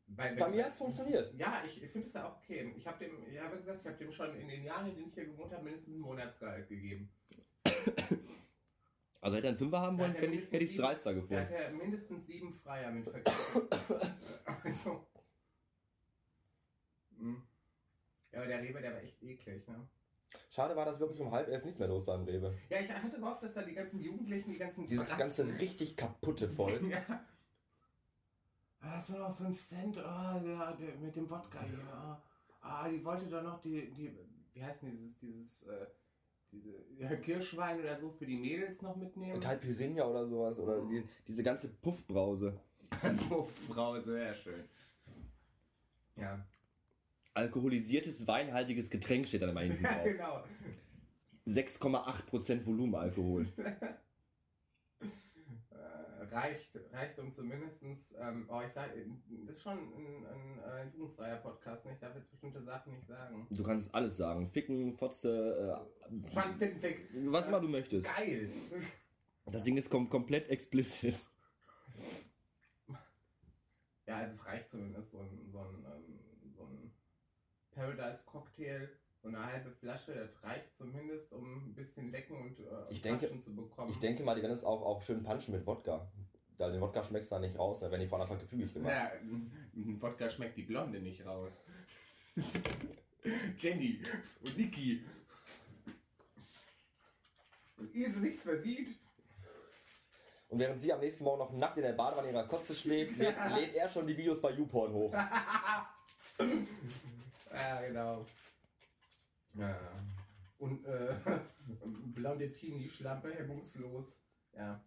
weil 0.07 0.37
Bei 0.37 0.49
mir 0.49 0.65
hat 0.65 0.71
es 0.71 0.79
funktioniert. 0.79 1.35
Ja, 1.37 1.61
ich 1.67 1.81
finde 1.91 2.07
es 2.07 2.13
ja 2.13 2.29
auch 2.29 2.37
okay. 2.37 2.73
Ich 2.77 2.87
habe 2.87 3.05
dem, 3.05 3.27
ich 3.29 3.41
habe 3.41 3.57
gesagt, 3.57 3.81
ich 3.81 3.87
habe 3.89 3.99
dem 3.99 4.13
schon 4.13 4.37
in 4.37 4.47
den 4.47 4.63
Jahren, 4.63 4.89
in 4.89 4.95
denen 4.95 5.09
ich 5.09 5.15
hier 5.15 5.27
gewohnt 5.27 5.53
habe, 5.53 5.65
mindestens 5.65 5.95
einen 5.95 6.03
Monatsgehalt 6.03 6.69
gegeben. 6.69 7.11
Also 9.21 9.37
hätte 9.37 9.47
er 9.47 9.51
einen 9.51 9.59
Fünfer 9.59 9.81
haben 9.81 9.99
wollen, 9.99 10.15
er 10.15 10.23
hätte 10.23 10.35
ich 10.57 10.71
es 10.71 10.77
dreister 10.77 11.13
sieben- 11.15 11.29
Da 11.29 11.37
gefunden. 11.37 11.55
hat 11.55 11.61
er 11.65 11.71
mindestens 11.73 12.27
sieben 12.27 12.55
Freier 12.55 12.91
mit 12.91 13.07
also. 14.65 15.07
Hm. 17.19 17.43
Ja, 18.33 18.39
aber 18.39 18.47
der 18.49 18.63
Rewe, 18.63 18.81
der 18.81 18.93
war 18.95 19.03
echt 19.03 19.23
eklig, 19.23 19.67
ne? 19.69 19.89
Schade 20.49 20.77
war, 20.77 20.85
dass 20.85 21.01
wirklich 21.01 21.21
um 21.21 21.31
halb 21.33 21.49
elf 21.49 21.65
nichts 21.65 21.79
mehr 21.79 21.89
los 21.89 22.07
war 22.07 22.15
im 22.17 22.25
Rewe. 22.25 22.57
Ja, 22.71 22.79
ich 22.81 22.91
hatte 22.91 23.19
gehofft, 23.19 23.43
dass 23.43 23.55
da 23.55 23.63
die 23.63 23.75
ganzen 23.75 24.01
Jugendlichen, 24.01 24.51
die 24.53 24.59
ganzen. 24.59 24.87
Dieses 24.87 25.17
ganze 25.17 25.47
richtig 25.61 25.97
kaputte 25.97 26.49
Volk. 26.49 26.81
Ja. 26.91 27.25
Ah, 28.83 28.99
so 28.99 29.19
noch 29.19 29.37
5 29.37 29.61
Cent, 29.61 29.99
ah, 29.99 30.39
der, 30.41 30.73
der, 30.77 30.95
mit 30.97 31.15
dem 31.15 31.29
Wodka 31.29 31.63
hier. 31.65 31.79
Ah, 31.93 32.23
ah, 32.63 32.89
die 32.89 33.05
wollte 33.05 33.27
doch 33.27 33.43
noch 33.43 33.61
die, 33.61 33.91
die, 33.91 34.11
wie 34.55 34.65
heißt 34.65 34.81
denn 34.81 34.91
dieses, 34.91 35.19
dieses, 35.19 35.65
äh, 35.65 35.87
diese 36.53 36.85
ja, 36.99 37.15
Kirschwein 37.17 37.81
oder 37.81 37.97
so 37.97 38.11
für 38.11 38.27
die 38.27 38.37
Mädels 38.37 38.83
noch 38.83 38.97
mitnehmen. 38.97 39.41
Caipirinha 39.41 40.05
oder 40.05 40.27
sowas. 40.27 40.59
Oder 40.59 40.81
die, 40.87 41.03
diese 41.27 41.43
ganze 41.43 41.69
Puffbrause. 41.69 42.59
Puffbrause, 43.29 44.13
sehr 44.13 44.35
schön. 44.35 44.65
Ja. 46.17 46.45
Alkoholisiertes, 47.35 48.27
weinhaltiges 48.27 48.91
Getränk 48.91 49.29
steht 49.29 49.43
dann 49.43 49.51
immer 49.51 49.61
hinten 49.61 49.85
drauf. 49.85 50.03
genau. 50.05 50.45
6,8% 51.47 52.67
Volumenalkohol. 52.67 53.47
Äh, 56.31 56.35
reicht, 56.35 56.79
reicht 56.93 57.19
um 57.19 57.35
zumindestens, 57.35 58.15
ähm, 58.21 58.47
oh, 58.49 58.61
ich 58.67 58.73
sag, 58.73 58.91
das 59.47 59.57
ist 59.57 59.63
schon 59.63 59.79
ein, 59.79 60.27
ein, 60.27 60.59
äh, 60.59 60.97
jugendfreier 60.97 61.37
Podcast, 61.37 61.85
ne? 61.85 61.93
ich 61.93 61.99
darf 61.99 62.15
jetzt 62.15 62.31
bestimmte 62.31 62.63
Sachen 62.63 62.93
nicht 62.93 63.07
sagen. 63.07 63.47
Du 63.51 63.63
kannst 63.63 63.95
alles 63.95 64.17
sagen. 64.17 64.49
Ficken, 64.49 64.95
Fotze, 64.95 65.85
äh, 66.09 66.31
Schwanztittenfick. 66.31 67.09
was 67.27 67.49
immer 67.49 67.61
du 67.61 67.69
möchtest. 67.69 68.09
Geil. 68.17 68.49
Das 69.47 69.65
Ding 69.65 69.77
ist 69.77 69.91
kom 69.91 70.09
komplett 70.09 70.49
explicit. 70.49 71.27
Ja, 74.07 74.17
also 74.19 74.35
es 74.35 74.47
reicht 74.47 74.69
zumindest 74.69 75.11
so 75.11 75.19
ein, 75.21 75.49
so 75.51 75.59
ein, 75.61 75.85
ähm, 75.85 76.53
so 76.57 76.65
ein 76.65 76.93
Paradise-Cocktail, 77.73 78.89
so 79.23 79.29
eine 79.29 79.45
halbe 79.45 79.71
Flasche, 79.71 80.15
das 80.15 80.43
reicht 80.43 80.77
zumindest, 80.77 81.33
um 81.33 81.67
ein 81.69 81.75
bisschen 81.75 82.11
lecken 82.11 82.37
und 82.37 82.59
äh, 82.61 82.65
Ich 82.91 83.03
denke- 83.03 83.29
zu 83.41 83.55
bekommen. 83.55 83.91
Ich 83.91 83.99
denke 83.99 84.23
mal, 84.23 84.35
die 84.35 84.43
werden 84.43 84.53
es 84.55 84.65
auch, 84.65 84.81
auch 84.83 85.03
schön 85.03 85.23
punchen 85.23 85.55
mit 85.55 85.67
Wodka. 85.67 86.11
Da 86.57 86.71
den 86.71 86.81
Wodka 86.81 87.03
schmeckst 87.05 87.31
du 87.31 87.37
da 87.37 87.41
nicht 87.41 87.59
raus, 87.59 87.81
da 87.81 87.91
werden 87.91 88.03
die 88.03 88.07
Frauen 88.09 88.23
einfach 88.23 88.39
gefügig 88.39 88.73
gemacht. 88.73 88.93
Ja, 88.93 89.11
Wodka 89.75 90.29
schmeckt 90.29 90.57
die 90.57 90.63
Blonde 90.63 91.01
nicht 91.01 91.25
raus. 91.27 91.63
Jenny 93.59 94.01
und 94.43 94.57
Niki. 94.57 95.05
Und 97.77 97.95
ehe 97.95 98.11
sie 98.11 98.21
sich's 98.21 98.43
versieht, 98.43 98.95
Und 100.49 100.59
während 100.59 100.81
sie 100.81 100.93
am 100.93 101.01
nächsten 101.01 101.25
Morgen 101.25 101.39
noch 101.39 101.53
nackt 101.53 101.77
in 101.79 101.83
der 101.83 101.93
Badewanne 101.93 102.31
ihrer 102.31 102.47
Kotze 102.47 102.75
schläft, 102.75 103.17
lädt, 103.19 103.37
lädt 103.57 103.75
er 103.75 103.89
schon 103.89 104.07
die 104.07 104.17
Videos 104.17 104.41
bei 104.41 104.51
YouPorn 104.53 104.93
hoch. 104.93 105.15
Ja, 107.53 107.81
genau. 107.87 108.25
Ja. 109.55 109.79
Und 110.59 110.85
äh, 110.85 111.15
blonde 112.15 112.53
Teenie-Schlampe 112.53 113.33
hemmungslos. 113.35 114.21
Ja. 114.55 114.81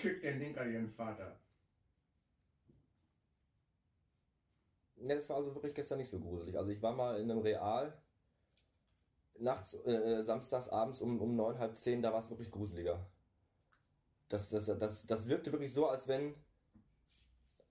Schick 0.00 0.20
den 0.20 0.38
Link 0.38 0.58
an 0.58 0.72
ihren 0.72 0.88
Vater. 0.88 1.38
Ja, 4.96 5.14
das 5.14 5.28
war 5.28 5.36
also 5.36 5.54
wirklich 5.54 5.74
gestern 5.74 5.98
nicht 5.98 6.10
so 6.10 6.18
gruselig. 6.18 6.56
Also 6.56 6.70
ich 6.70 6.80
war 6.80 6.94
mal 6.94 7.20
in 7.20 7.30
einem 7.30 7.40
Real 7.40 7.92
nachts, 9.38 9.84
äh, 9.86 10.22
samstags 10.22 10.68
abends 10.68 11.00
um, 11.00 11.20
um 11.20 11.36
neun, 11.36 11.58
halb 11.58 11.76
zehn, 11.76 12.02
da 12.02 12.12
war 12.12 12.20
es 12.20 12.30
wirklich 12.30 12.50
gruseliger. 12.50 13.06
Das, 14.28 14.50
das, 14.50 14.66
das, 14.66 15.06
das 15.06 15.28
wirkte 15.28 15.52
wirklich 15.52 15.72
so, 15.72 15.88
als 15.88 16.08
wenn 16.08 16.34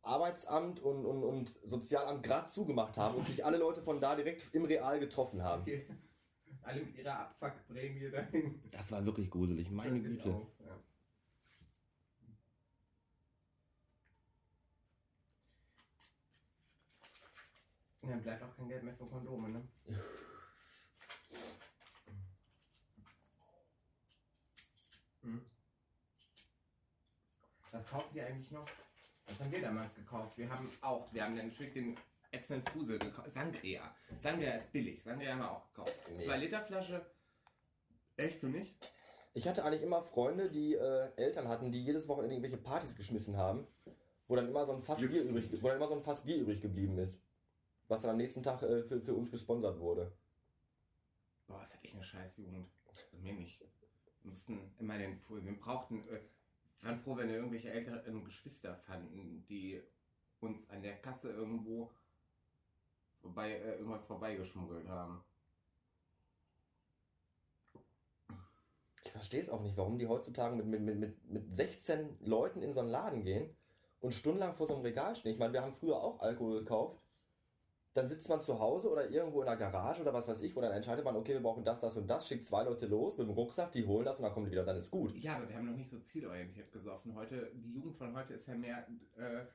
Arbeitsamt 0.04 0.82
und, 0.82 1.06
und, 1.06 1.24
und 1.24 1.50
Sozialamt 1.64 2.24
gerade 2.24 2.48
zugemacht 2.48 2.98
haben 2.98 3.16
und 3.16 3.26
sich 3.26 3.44
alle 3.44 3.58
Leute 3.58 3.82
von 3.82 4.00
da 4.00 4.16
direkt 4.16 4.54
im 4.54 4.66
Real 4.66 5.00
getroffen 5.00 5.42
haben. 5.44 5.62
Okay. 5.62 5.88
Alle 6.62 6.82
mit 6.82 6.98
ihrer 6.98 7.20
Abfuckprämie 7.20 8.10
dahin. 8.12 8.62
Das 8.72 8.92
war 8.92 9.06
wirklich 9.06 9.30
gruselig, 9.30 9.70
meine 9.70 10.02
Güte. 10.02 10.30
auf, 10.30 10.48
Ja. 10.60 10.80
Ja, 18.02 18.10
Dann 18.10 18.22
bleibt 18.22 18.44
auch 18.44 18.56
kein 18.58 18.68
Geld 18.68 18.84
mehr 18.84 18.94
für 18.96 19.06
Kondome, 19.06 19.50
ne? 19.50 19.68
Hm. 25.22 25.46
Was 27.72 27.88
kaufen 27.88 28.10
die 28.14 28.22
eigentlich 28.22 28.52
noch? 28.52 28.68
Was 29.28 29.40
haben 29.40 29.52
wir 29.52 29.62
damals 29.62 29.96
gekauft? 29.96 30.38
Wir 30.38 30.50
haben 30.50 30.70
auch, 30.82 31.12
wir 31.14 31.24
haben 31.24 31.36
dann 31.36 31.48
natürlich 31.48 31.74
den 31.74 31.96
ätzenden 32.32 32.66
Fusel 32.72 33.00
gekauft. 33.00 33.32
Sangria. 33.32 33.94
Sangria 34.20 34.52
ist 34.56 34.72
billig. 34.72 35.02
Sangria 35.02 35.34
haben 35.34 35.40
wir 35.40 35.52
auch 35.52 35.68
gekauft. 35.70 36.12
Nee. 36.12 36.20
Zwei 36.20 36.38
Liter 36.38 36.62
Flasche. 36.62 37.06
Echt, 38.18 38.44
du 38.44 38.48
nicht? 38.48 38.76
Ich 39.34 39.48
hatte 39.48 39.64
eigentlich 39.64 39.82
immer 39.82 40.04
Freunde, 40.04 40.50
die 40.50 40.76
äh, 40.76 41.10
Eltern 41.16 41.48
hatten, 41.48 41.72
die 41.72 41.84
jedes 41.84 42.08
Wochenende 42.08 42.36
irgendwelche 42.36 42.62
Partys 42.62 42.96
geschmissen 42.96 43.38
haben, 43.38 43.66
wo 44.28 44.36
dann 44.36 44.48
immer 44.48 44.66
so 44.66 44.74
ein 44.74 44.84
Fass 44.84 45.00
Bier 45.00 45.24
übrig, 45.24 45.50
wo 45.62 45.68
dann 45.68 45.78
immer 45.78 45.88
so 45.88 45.96
ein 45.96 46.04
Fass 46.04 46.24
Bier 46.24 46.38
übrig 46.38 46.62
geblieben 46.62 47.00
ist, 47.00 47.24
was 47.88 48.02
dann 48.02 48.12
am 48.12 48.18
nächsten 48.18 48.44
Tag 48.44 48.62
äh, 48.62 48.84
für, 48.84 49.02
für 49.02 49.16
uns 49.16 49.32
gesponsert 49.32 49.80
wurde. 49.80 50.12
Boah, 51.48 51.60
das 51.60 51.74
hat 51.74 51.84
echt 51.84 51.96
eine 51.96 52.04
scheiß 52.04 52.38
Jugend. 52.38 52.68
Bei 53.12 53.18
mir 53.18 53.34
nicht. 53.34 53.60
Wir 53.60 54.30
mussten 54.30 54.74
immer 54.80 54.98
den, 54.98 55.20
wir 55.28 55.60
brauchten, 55.60 56.04
äh, 56.10 56.20
waren 56.84 56.98
froh, 56.98 57.16
wenn 57.16 57.30
wir 57.30 57.36
irgendwelche 57.36 57.72
älteren 57.72 58.24
Geschwister 58.24 58.76
fanden, 58.76 59.46
die 59.48 59.82
uns 60.40 60.70
an 60.70 60.84
der 60.84 60.98
Kasse 60.98 61.32
irgendwo 61.32 61.92
vorbei, 63.22 63.52
äh, 63.52 63.76
irgendwann 63.76 64.04
vorbeigeschmuggelt 64.04 64.88
haben. 64.88 65.24
Ich 69.06 69.12
verstehe 69.12 69.42
es 69.42 69.50
auch 69.50 69.62
nicht, 69.62 69.78
warum 69.78 69.98
die 69.98 70.08
heutzutage 70.08 70.56
mit, 70.56 70.66
mit, 70.66 70.82
mit, 70.82 70.98
mit, 70.98 71.30
mit 71.30 71.56
16 71.56 72.18
Leuten 72.22 72.62
in 72.62 72.74
so 72.74 72.82
einen 72.82 72.90
Laden 72.90 73.24
gehen 73.24 73.56
und 74.02 74.14
stundenlang 74.14 74.54
vor 74.54 74.68
so 74.68 74.74
einem 74.74 74.84
Regal 74.84 75.16
stehen. 75.16 75.34
Ich 75.34 75.40
meine, 75.40 75.54
wir 75.54 75.62
haben 75.62 75.74
früher 75.74 75.96
auch 75.96 76.20
Alkohol 76.20 76.60
gekauft. 76.60 77.03
Dann 77.94 78.08
sitzt 78.08 78.28
man 78.28 78.42
zu 78.42 78.60
Hause 78.60 78.90
oder 78.90 79.10
irgendwo 79.10 79.42
in 79.42 79.46
der 79.46 79.56
Garage 79.56 80.02
oder 80.02 80.14
was 80.14 80.28
weiß 80.28 80.42
ich, 80.42 80.56
wo 80.56 80.62
dann 80.62 80.72
entscheidet 80.72 81.06
man, 81.06 81.16
okay, 81.16 81.34
wir 81.34 81.42
brauchen 81.42 81.64
das, 81.64 81.82
das 81.82 81.96
und 81.96 82.08
das, 82.08 82.28
schickt 82.28 82.46
zwei 82.46 82.64
Leute 82.64 82.88
los 82.88 83.18
mit 83.20 83.28
dem 83.28 83.34
Rucksack, 83.34 83.72
die 83.72 83.86
holen 83.86 84.06
das 84.06 84.18
und 84.18 84.24
dann 84.24 84.34
kommen 84.34 84.48
die 84.48 84.52
wieder, 84.52 84.66
dann 84.66 84.78
ist 84.78 84.90
gut. 84.90 85.16
Ja, 85.16 85.36
aber 85.36 85.48
wir 85.48 85.56
haben 85.56 85.68
noch 85.68 85.78
nicht 85.78 85.90
so 85.90 86.00
zielorientiert 86.00 86.72
gesoffen. 86.72 87.16
Heute, 87.16 87.52
die 87.54 87.72
Jugend 87.72 87.96
von 87.96 88.16
heute 88.16 88.34
ist 88.34 88.48
ja 88.48 88.56
mehr 88.56 88.88
äh, 89.18 89.46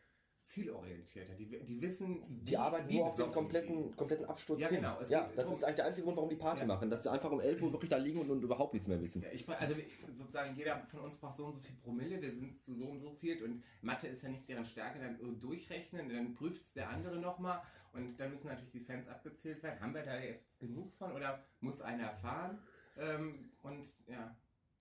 zielorientierter. 0.48 1.34
Die, 1.34 1.46
die 1.46 1.80
wissen, 1.80 2.22
wie, 2.28 2.44
Die 2.44 2.56
arbeiten 2.56 2.88
wie 2.88 2.96
nur 2.98 3.04
auf 3.06 3.16
den 3.16 3.30
kompletten, 3.32 3.94
kompletten 3.96 4.24
Absturz 4.26 4.60
Ja, 4.62 4.68
hin. 4.68 4.76
genau, 4.78 5.00
Ja, 5.08 5.28
das 5.36 5.44
drum- 5.44 5.54
ist 5.54 5.64
eigentlich 5.64 5.76
der 5.76 5.84
einzige 5.86 6.04
Grund, 6.04 6.16
warum 6.16 6.30
die 6.30 6.36
Party 6.36 6.60
Ja. 6.62 6.66
machen, 6.66 6.88
dass 6.90 7.02
sie 7.02 7.10
einfach 7.10 7.30
um 7.30 7.40
11 7.40 7.62
Uhr 7.62 7.72
wirklich 7.72 7.90
da 7.90 7.96
liegen 7.96 8.18
und, 8.20 8.30
und 8.30 8.42
überhaupt 8.42 8.72
nichts 8.74 8.88
mehr 8.88 9.00
wissen. 9.00 9.22
Ja, 9.22 9.28
Ich, 9.32 9.48
also 9.48 9.74
sozusagen 10.10 10.56
jeder 10.56 10.78
von 10.86 11.00
uns 11.00 11.16
braucht 11.16 11.36
so 11.36 11.46
und 11.46 11.52
so 11.54 11.60
viel 11.60 11.76
Promille, 11.76 12.20
wir 12.20 12.32
sind 12.32 12.64
so 12.64 12.72
und 12.86 13.00
so 13.00 13.12
viel 13.12 13.42
und 13.44 13.62
Mathe 13.82 14.08
ist 14.08 14.22
ja 14.22 14.30
nicht 14.30 14.48
deren 14.48 14.64
Stärke, 14.64 14.98
dann 14.98 15.14
äh, 15.20 15.36
durchrechnen, 15.38 16.08
dann 16.08 16.34
prüft 16.34 16.62
es 16.64 16.72
der 16.72 16.88
andere 16.88 17.18
nochmal 17.18 17.62
und 17.92 18.18
dann 18.18 18.30
müssen 18.30 18.48
natürlich 18.48 18.72
die 18.72 18.82
Cents 18.82 19.08
abgezählt 19.08 19.62
werden. 19.62 19.80
Haben 19.80 19.94
wir 19.94 20.02
da 20.02 20.18
jetzt 20.18 20.58
genug 20.60 20.92
von 20.94 21.12
oder 21.12 21.44
muss 21.60 21.80
einer 21.82 22.10
fahren? 22.14 22.58
Ähm, 22.96 23.50
und 23.62 23.86
ja, 24.08 24.36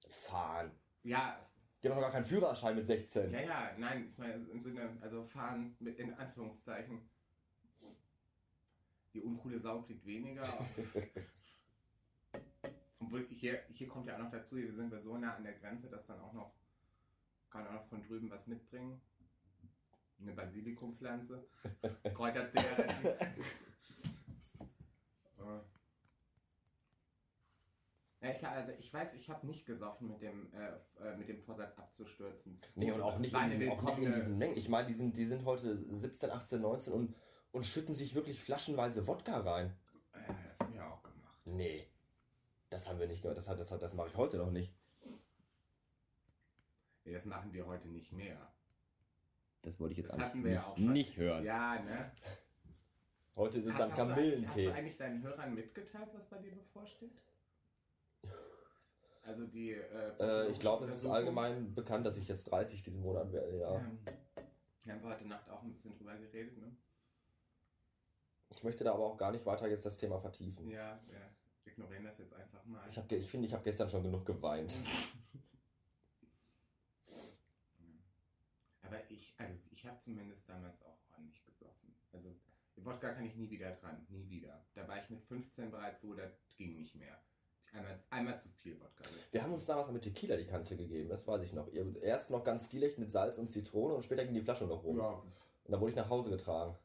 Fahren. 0.07 0.71
ja, 1.03 1.37
Die 1.87 1.91
haben 1.91 1.99
noch 1.99 2.07
gar 2.07 2.11
keinen 2.11 2.25
Führerschein 2.25 2.75
mit 2.75 2.85
16. 2.85 3.31
ja, 3.31 3.39
ja, 3.39 3.71
nein, 3.77 4.09
ich 4.11 4.17
meine 4.17 4.33
im 4.33 4.61
Sinne, 4.61 4.97
also 4.99 5.23
fahren 5.23 5.73
mit 5.79 5.97
in 5.99 6.13
Anführungszeichen. 6.15 6.99
Die 9.13 9.21
uncoole 9.21 9.57
Sau 9.57 9.83
kriegt 9.83 10.05
weniger. 10.05 10.43
Obwohl, 12.99 13.25
hier, 13.29 13.63
hier 13.69 13.87
kommt 13.87 14.05
ja 14.05 14.15
auch 14.15 14.19
noch 14.19 14.31
dazu, 14.31 14.57
wir 14.57 14.73
sind 14.73 14.91
wir 14.91 14.99
so 14.99 15.17
nah 15.17 15.35
an 15.35 15.43
der 15.45 15.53
Grenze, 15.53 15.87
dass 15.89 16.05
dann 16.07 16.19
auch 16.19 16.33
noch, 16.33 16.51
kann 17.49 17.65
auch 17.67 17.71
noch 17.71 17.87
von 17.87 18.03
drüben 18.03 18.29
was 18.29 18.47
mitbringen. 18.47 18.99
Eine 20.19 20.33
Basilikumpflanze, 20.33 21.47
Kräuterzigaretten. 22.13 23.05
Äh. 25.37 25.61
Ja, 28.29 28.35
ich, 28.35 28.47
also 28.47 28.71
ich 28.79 28.93
weiß, 28.93 29.13
ich 29.15 29.29
habe 29.29 29.45
nicht 29.47 29.65
gesoffen 29.65 30.07
mit 30.07 30.21
dem, 30.21 30.51
äh, 30.53 30.69
äh, 31.03 31.15
mit 31.17 31.27
dem 31.29 31.41
Vorsatz 31.41 31.77
abzustürzen. 31.77 32.59
Nee, 32.75 32.91
und 32.91 33.01
auch 33.01 33.17
nicht, 33.19 33.33
in 33.33 33.49
diesen, 33.51 33.69
auch 33.69 33.81
nicht 33.81 33.97
in 33.99 34.13
diesen 34.13 34.37
Mengen. 34.37 34.57
Ich 34.57 34.69
meine, 34.69 34.87
die 34.87 34.93
sind, 34.93 35.17
die 35.17 35.25
sind 35.25 35.45
heute 35.45 35.75
17, 35.75 36.29
18, 36.31 36.61
19 36.61 36.93
und, 36.93 37.15
und 37.51 37.65
schütten 37.65 37.95
sich 37.95 38.15
wirklich 38.15 38.41
flaschenweise 38.41 39.07
Wodka 39.07 39.39
rein. 39.39 39.75
Ja, 40.13 40.35
das 40.47 40.59
haben 40.59 40.73
wir 40.73 40.85
auch 40.85 41.01
gemacht. 41.03 41.41
Nee. 41.45 41.87
Das 42.69 42.89
haben 42.89 42.99
wir 42.99 43.07
nicht 43.07 43.21
gemacht. 43.21 43.37
Das, 43.37 43.45
das, 43.45 43.69
das 43.79 43.93
mache 43.93 44.09
ich 44.09 44.17
heute 44.17 44.37
noch 44.37 44.51
nicht. 44.51 44.73
Nee, 47.05 47.13
das 47.13 47.25
machen 47.25 47.53
wir 47.53 47.65
heute 47.65 47.87
nicht 47.87 48.11
mehr. 48.11 48.51
Das 49.61 49.79
wollte 49.79 49.93
ich 49.93 49.97
jetzt 49.99 50.11
Das 50.17 50.33
wir 50.33 50.51
ja 50.51 50.73
nicht, 50.77 50.89
nicht 50.89 51.17
hören. 51.17 51.43
Ja, 51.43 51.79
ne? 51.81 52.11
Heute 53.35 53.59
ist 53.59 53.67
es 53.67 53.73
Hast- 53.75 53.79
dann 53.79 53.91
eigentlich- 53.91 54.07
Hast 54.45 54.53
Kamillentee. 54.55 54.65
du 54.65 54.73
eigentlich 54.73 54.97
deinen 54.97 55.21
Hörern 55.23 55.53
mitgeteilt, 55.53 56.09
was 56.13 56.25
bei 56.25 56.37
dir 56.39 56.51
bevorsteht? 56.55 57.11
Also 59.27 59.45
die. 59.45 59.71
Äh, 59.73 60.13
Äh, 60.19 60.51
ich 60.51 60.59
glaube, 60.59 60.85
es 60.85 60.93
ist 60.95 61.05
allgemein 61.05 61.75
bekannt, 61.75 62.05
dass 62.05 62.15
ich 62.17 62.27
jetzt 62.29 62.45
30 62.49 62.81
diesen 62.81 63.01
Monat 63.01 63.31
werde, 63.33 63.59
ja. 63.59 63.73
Ja. 63.75 63.91
Wir 64.85 64.93
haben 64.93 65.03
heute 65.03 65.25
Nacht 65.27 65.49
auch 65.49 65.61
ein 65.63 65.73
bisschen 65.73 65.93
drüber 65.97 66.15
geredet, 66.15 66.57
ne? 66.57 66.75
Ich 68.51 68.63
möchte 68.63 68.85
da 68.85 68.93
aber 68.93 69.03
auch 69.05 69.17
gar 69.17 69.33
nicht 69.33 69.45
weiter 69.45 69.67
jetzt 69.67 69.85
das 69.85 69.97
Thema 69.97 70.17
vertiefen. 70.19 70.69
Ja, 70.69 70.97
wir 71.07 71.29
ignorieren 71.65 72.05
das 72.05 72.17
jetzt 72.19 72.33
einfach 72.33 72.63
mal. 72.65 72.87
Ich, 72.89 72.97
hab, 72.97 73.11
ich 73.11 73.29
finde, 73.29 73.47
ich 73.47 73.53
habe 73.53 73.63
gestern 73.65 73.89
schon 73.89 74.03
genug 74.03 74.25
geweint. 74.25 74.73
Aber 78.81 79.11
ich, 79.11 79.35
also 79.37 79.55
ich 79.69 79.85
habe 79.85 79.99
zumindest 79.99 80.47
damals 80.47 80.81
auch 80.83 80.97
ordentlich 81.11 81.43
gesoffen. 81.45 81.93
Also 82.13 82.33
Wodka 82.77 83.13
kann 83.13 83.25
ich 83.25 83.35
nie 83.35 83.49
wieder 83.49 83.71
dran, 83.71 84.05
nie 84.09 84.29
wieder. 84.29 84.63
Da 84.73 84.87
war 84.87 84.97
ich 84.97 85.09
mit 85.09 85.21
15 85.23 85.69
bereits 85.69 86.01
so, 86.01 86.13
das 86.13 86.31
ging 86.55 86.77
nicht 86.77 86.95
mehr. 86.95 87.19
Einmal, 87.73 87.97
einmal 88.09 88.39
zu 88.39 88.49
viel 88.49 88.79
Wodka. 88.79 89.03
Wir 89.31 89.43
haben 89.43 89.53
uns 89.53 89.65
damals 89.65 89.87
mal 89.87 89.93
mit 89.93 90.03
Tequila 90.03 90.35
die 90.35 90.45
Kante 90.45 90.75
gegeben, 90.75 91.09
das 91.09 91.27
weiß 91.27 91.41
ich 91.43 91.53
noch. 91.53 91.67
Erst 92.01 92.31
noch 92.31 92.43
ganz 92.43 92.67
stilecht 92.67 92.97
mit 92.97 93.11
Salz 93.11 93.37
und 93.37 93.51
Zitrone 93.51 93.93
und 93.93 94.03
später 94.03 94.23
ging 94.25 94.33
die 94.33 94.41
Flasche 94.41 94.65
noch 94.65 94.83
rum. 94.83 94.97
Ja, 94.97 95.09
Und 95.09 95.71
dann 95.71 95.79
wurde 95.79 95.91
ich 95.91 95.97
nach 95.97 96.09
Hause 96.09 96.29
getragen. 96.29 96.75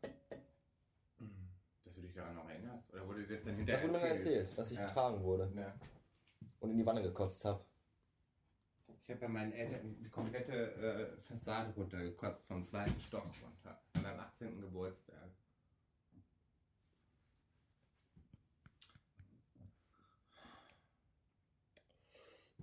dass 1.85 1.95
du 1.97 2.01
dich 2.03 2.14
daran 2.14 2.35
noch 2.35 2.49
erinnerst. 2.49 2.93
Oder 2.93 3.07
wurde 3.07 3.26
das 3.26 3.45
dann 3.45 3.53
Das 3.53 3.80
hinterher 3.80 3.83
wurde 3.83 3.93
mir 3.93 3.99
dann 4.01 4.16
erzählt, 4.16 4.59
dass 4.59 4.70
ich 4.70 4.78
Ja. 4.78 4.87
getragen 4.87 5.22
wurde 5.22 5.51
Ja. 5.57 5.74
und 6.61 6.70
in 6.70 6.78
die 6.78 6.87
Wanne 6.87 7.03
gekotzt 7.03 7.45
habe. 7.45 7.64
Ich 9.03 9.11
habe 9.11 9.20
bei 9.20 9.28
meinen 9.28 9.53
Eltern 9.53 9.97
die 10.01 10.09
komplette 10.09 10.74
äh, 11.16 11.20
Fassade 11.20 11.72
runtergekotzt, 11.74 12.47
vom 12.47 12.64
zweiten 12.64 12.99
Stock 13.01 13.24
runter. 13.24 13.80
An 13.95 14.03
meinem 14.03 14.20
18. 14.20 14.61
Geburtstag. 14.61 15.28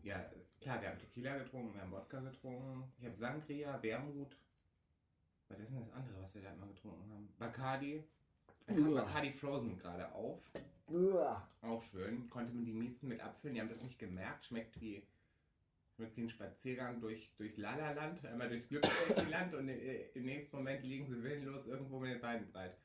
Ja, 0.03 0.25
klar, 0.61 0.81
wir 0.81 0.89
haben 0.89 0.99
Tequila 0.99 1.37
getrunken, 1.37 1.73
wir 1.73 1.81
haben 1.81 1.91
Wodka 1.91 2.19
getrunken. 2.19 2.91
Ich 2.99 3.05
habe 3.05 3.15
Sangria, 3.15 3.81
Wermut. 3.81 4.35
Was 5.49 5.59
ist 5.59 5.71
denn 5.71 5.79
das 5.79 5.91
andere, 5.91 6.21
was 6.21 6.35
wir 6.35 6.41
da 6.41 6.53
immer 6.53 6.67
getrunken 6.67 7.11
haben? 7.11 7.33
Bacardi. 7.37 8.03
Ich 8.67 8.75
habe 8.75 8.81
Uah. 8.81 9.01
Bacardi 9.01 9.31
Frozen 9.31 9.77
gerade 9.77 10.11
auf. 10.13 10.51
Auch 11.61 11.81
schön. 11.83 12.29
Konnte 12.29 12.53
man 12.53 12.65
die 12.65 12.73
Miezen 12.73 13.09
mit 13.09 13.21
Apfeln, 13.21 13.53
die 13.53 13.61
haben 13.61 13.69
das 13.69 13.83
nicht 13.83 13.99
gemerkt. 13.99 14.45
Schmeckt 14.45 14.79
wie, 14.79 15.03
schmeckt 15.95 16.17
wie 16.17 16.23
ein 16.23 16.29
Spaziergang 16.29 16.99
durch, 16.99 17.31
durchs 17.37 17.57
Lalaland, 17.57 18.25
einmal 18.25 18.49
durchs 18.49 18.67
Glücksland 18.67 19.53
und 19.53 19.69
äh, 19.69 20.09
im 20.13 20.25
nächsten 20.25 20.55
Moment 20.55 20.83
liegen 20.83 21.07
sie 21.07 21.21
willenlos 21.23 21.67
irgendwo 21.67 21.99
mit 21.99 22.11
den 22.11 22.21
Beinen 22.21 22.51
breit. 22.51 22.77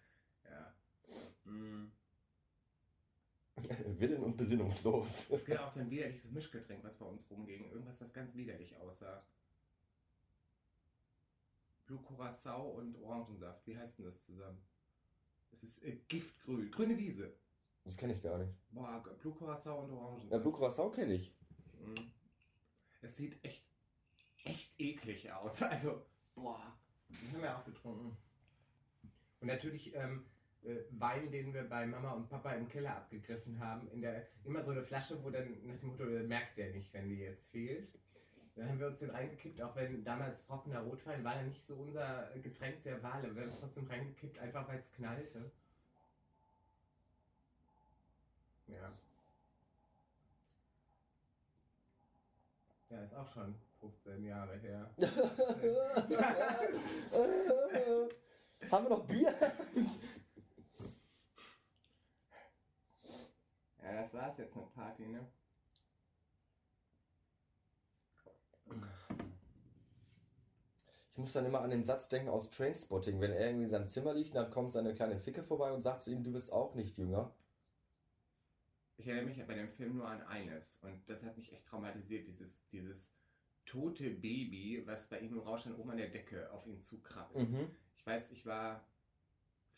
Ja. 0.45 0.75
Mm. 1.45 1.93
Willen 3.99 4.23
und 4.23 4.37
besinnungslos. 4.37 5.31
Es 5.31 5.45
gibt 5.45 5.61
auch 5.61 5.69
so 5.69 5.81
ein 5.81 5.91
widerliches 5.91 6.31
Mischgetränk, 6.33 6.83
was 6.83 6.95
bei 6.95 7.07
uns 7.07 7.31
rumging. 7.31 7.71
Irgendwas, 7.71 8.01
was 8.01 8.13
ganz 8.13 8.35
widerlich 8.35 8.77
aussah. 8.79 9.25
Blue 11.87 12.01
Curacao 12.01 12.71
und 12.71 12.97
Orangensaft. 13.03 13.67
Wie 13.67 13.77
heißt 13.77 13.99
denn 13.99 14.07
das 14.07 14.21
zusammen? 14.21 14.59
Es 15.53 15.63
ist 15.63 15.85
äh, 15.85 15.97
Giftgrün. 16.09 16.71
Grüne 16.71 16.99
Wiese. 16.99 17.35
Das 17.85 17.97
kenne 17.97 18.15
ich 18.15 18.23
gar 18.23 18.39
nicht. 18.39 18.53
Boah, 18.71 19.03
Blue 19.21 19.35
Curacao 19.35 19.83
und 19.83 19.91
Ja, 19.91 19.97
Orangensaft. 19.97 20.43
Blue 20.43 20.53
Curacao 20.53 20.91
kenne 20.91 21.15
ich. 21.15 21.33
Mhm. 21.81 21.95
Es 23.03 23.17
sieht 23.17 23.45
echt, 23.45 23.65
echt 24.45 24.81
eklig 24.81 25.31
aus. 25.33 25.63
Also, 25.63 26.03
boah. 26.35 26.61
Das 27.09 27.35
haben 27.35 27.43
wir 27.43 27.57
auch 27.57 27.65
getrunken. 27.65 28.17
Und 29.41 29.47
natürlich 29.47 29.95
ähm, 29.95 30.25
äh, 30.25 30.34
Wein, 30.91 31.31
den 31.31 31.53
wir 31.53 31.69
bei 31.69 31.87
Mama 31.87 32.13
und 32.13 32.29
Papa 32.29 32.53
im 32.53 32.69
Keller 32.69 32.97
abgegriffen 32.97 33.59
haben. 33.59 33.89
In 33.91 34.01
der, 34.01 34.27
immer 34.45 34.63
so 34.63 34.71
eine 34.71 34.83
Flasche, 34.83 35.23
wo 35.23 35.31
dann 35.31 35.47
nach 35.67 35.77
dem 35.77 35.91
Motto, 35.91 36.07
der 36.07 36.23
merkt 36.23 36.57
der 36.57 36.73
nicht, 36.73 36.93
wenn 36.95 37.09
die 37.09 37.19
jetzt 37.19 37.51
fehlt. 37.51 37.89
Dann 38.57 38.69
haben 38.69 38.79
wir 38.79 38.87
uns 38.87 39.01
den 39.01 39.11
reingekippt, 39.11 39.61
auch 39.61 39.77
wenn 39.77 40.05
damals 40.05 40.47
trockener 40.47 40.81
Rotwein 40.81 41.25
war 41.25 41.37
ja 41.37 41.43
nicht 41.43 41.67
so 41.67 41.75
unser 41.75 42.31
Getränk 42.41 42.83
der 42.85 43.03
Wahl. 43.03 43.19
aber 43.19 43.35
Wir 43.35 43.43
haben 43.43 43.51
es 43.51 43.61
trotzdem 43.61 43.89
reingekippt, 43.89 44.39
einfach 44.39 44.67
weil 44.69 44.79
es 44.79 44.93
knallte. 44.93 45.51
Ja. 48.69 48.93
Ja, 52.91 53.03
ist 53.03 53.15
auch 53.15 53.27
schon 53.27 53.57
15 53.81 54.25
Jahre 54.25 54.57
her. 54.59 54.89
Haben 58.71 58.85
wir 58.85 58.91
noch 58.91 59.05
Bier? 59.05 59.35
Ja, 63.95 64.03
das 64.03 64.15
war's 64.15 64.39
jetzt 64.39 64.57
mit 64.57 64.75
Party, 64.75 65.07
ne? 65.07 65.25
Ich 71.13 71.17
muss 71.17 71.33
dann 71.33 71.47
immer 71.47 71.61
an 71.61 71.71
den 71.71 71.85
Satz 71.85 72.09
denken 72.09 72.29
aus 72.29 72.51
Trainspotting. 72.51 73.21
Wenn 73.21 73.31
er 73.31 73.47
irgendwie 73.47 73.67
in 73.67 73.71
seinem 73.71 73.87
Zimmer 73.87 74.13
liegt, 74.13 74.35
dann 74.35 74.51
kommt 74.51 74.73
seine 74.73 74.95
kleine 74.95 75.17
Ficke 75.21 75.45
vorbei 75.45 75.71
und 75.71 75.83
sagt 75.83 76.03
zu 76.03 76.11
ihm, 76.11 76.25
du 76.25 76.33
bist 76.33 76.53
auch 76.53 76.75
nicht 76.75 76.99
jünger. 76.99 77.33
Ich 78.97 79.07
erinnere 79.07 79.27
mich 79.27 79.47
bei 79.47 79.55
dem 79.55 79.71
Film 79.71 79.99
nur 79.99 80.09
an 80.09 80.23
eines 80.23 80.79
und 80.83 81.09
das 81.09 81.23
hat 81.25 81.37
mich 81.37 81.53
echt 81.53 81.65
traumatisiert, 81.65 82.27
dieses, 82.27 82.67
dieses 82.67 83.13
tote 83.65 84.11
Baby, 84.11 84.83
was 84.87 85.09
bei 85.09 85.21
ihm 85.21 85.35
im 85.35 85.39
Rauschen 85.39 85.77
oben 85.77 85.91
an 85.91 85.99
der 85.99 86.11
Decke 86.11 86.51
auf 86.51 86.67
ihn 86.67 86.83
zukrabbelt. 86.83 87.49
Mhm. 87.49 87.71
Ich 87.95 88.05
weiß, 88.05 88.33
ich 88.33 88.45
war 88.45 88.85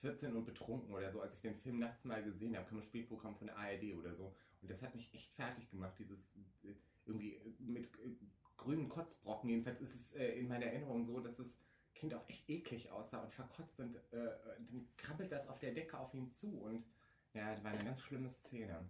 14 0.01 0.35
und 0.35 0.45
betrunken 0.45 0.95
oder 0.95 1.11
so, 1.11 1.21
als 1.21 1.35
ich 1.35 1.43
den 1.43 1.57
Film 1.57 1.79
nachts 1.79 2.05
mal 2.05 2.23
gesehen 2.23 2.57
habe, 2.57 2.67
kam 2.67 2.79
ein 2.79 2.83
Spielprogramm 2.83 3.37
von 3.37 3.47
der 3.47 3.57
ARD 3.57 3.95
oder 3.99 4.15
so. 4.15 4.35
Und 4.63 4.71
das 4.71 4.83
hat 4.83 4.95
mich 4.95 5.13
echt 5.15 5.33
fertig 5.35 5.71
gemacht, 5.71 5.95
dieses 5.99 6.35
äh, 6.65 6.75
irgendwie 7.07 7.35
äh, 7.35 7.55
mit 7.59 7.87
äh, 7.87 8.17
grünen 8.57 8.89
Kotzbrocken. 8.89 9.51
Jedenfalls 9.51 9.81
ist 9.81 9.95
es 9.95 10.13
in 10.13 10.49
meiner 10.49 10.67
Erinnerung 10.67 11.05
so, 11.05 11.21
dass 11.21 11.37
das 11.37 11.61
Kind 11.95 12.15
auch 12.15 12.29
echt 12.29 12.49
eklig 12.49 12.91
aussah 12.91 13.23
und 13.23 13.33
verkotzt 13.33 13.81
und 13.81 13.97
äh, 13.97 14.01
dann 14.13 14.89
krabbelt 14.97 15.33
das 15.33 15.49
auf 15.49 15.59
der 15.59 15.73
Decke 15.73 15.99
auf 15.99 16.13
ihn 16.15 16.33
zu 16.33 16.61
und 16.61 16.85
ja, 17.33 17.55
das 17.55 17.65
war 17.65 17.71
eine 17.71 17.85
ganz 17.85 18.01
schlimme 18.01 18.31
Szene. 18.31 18.87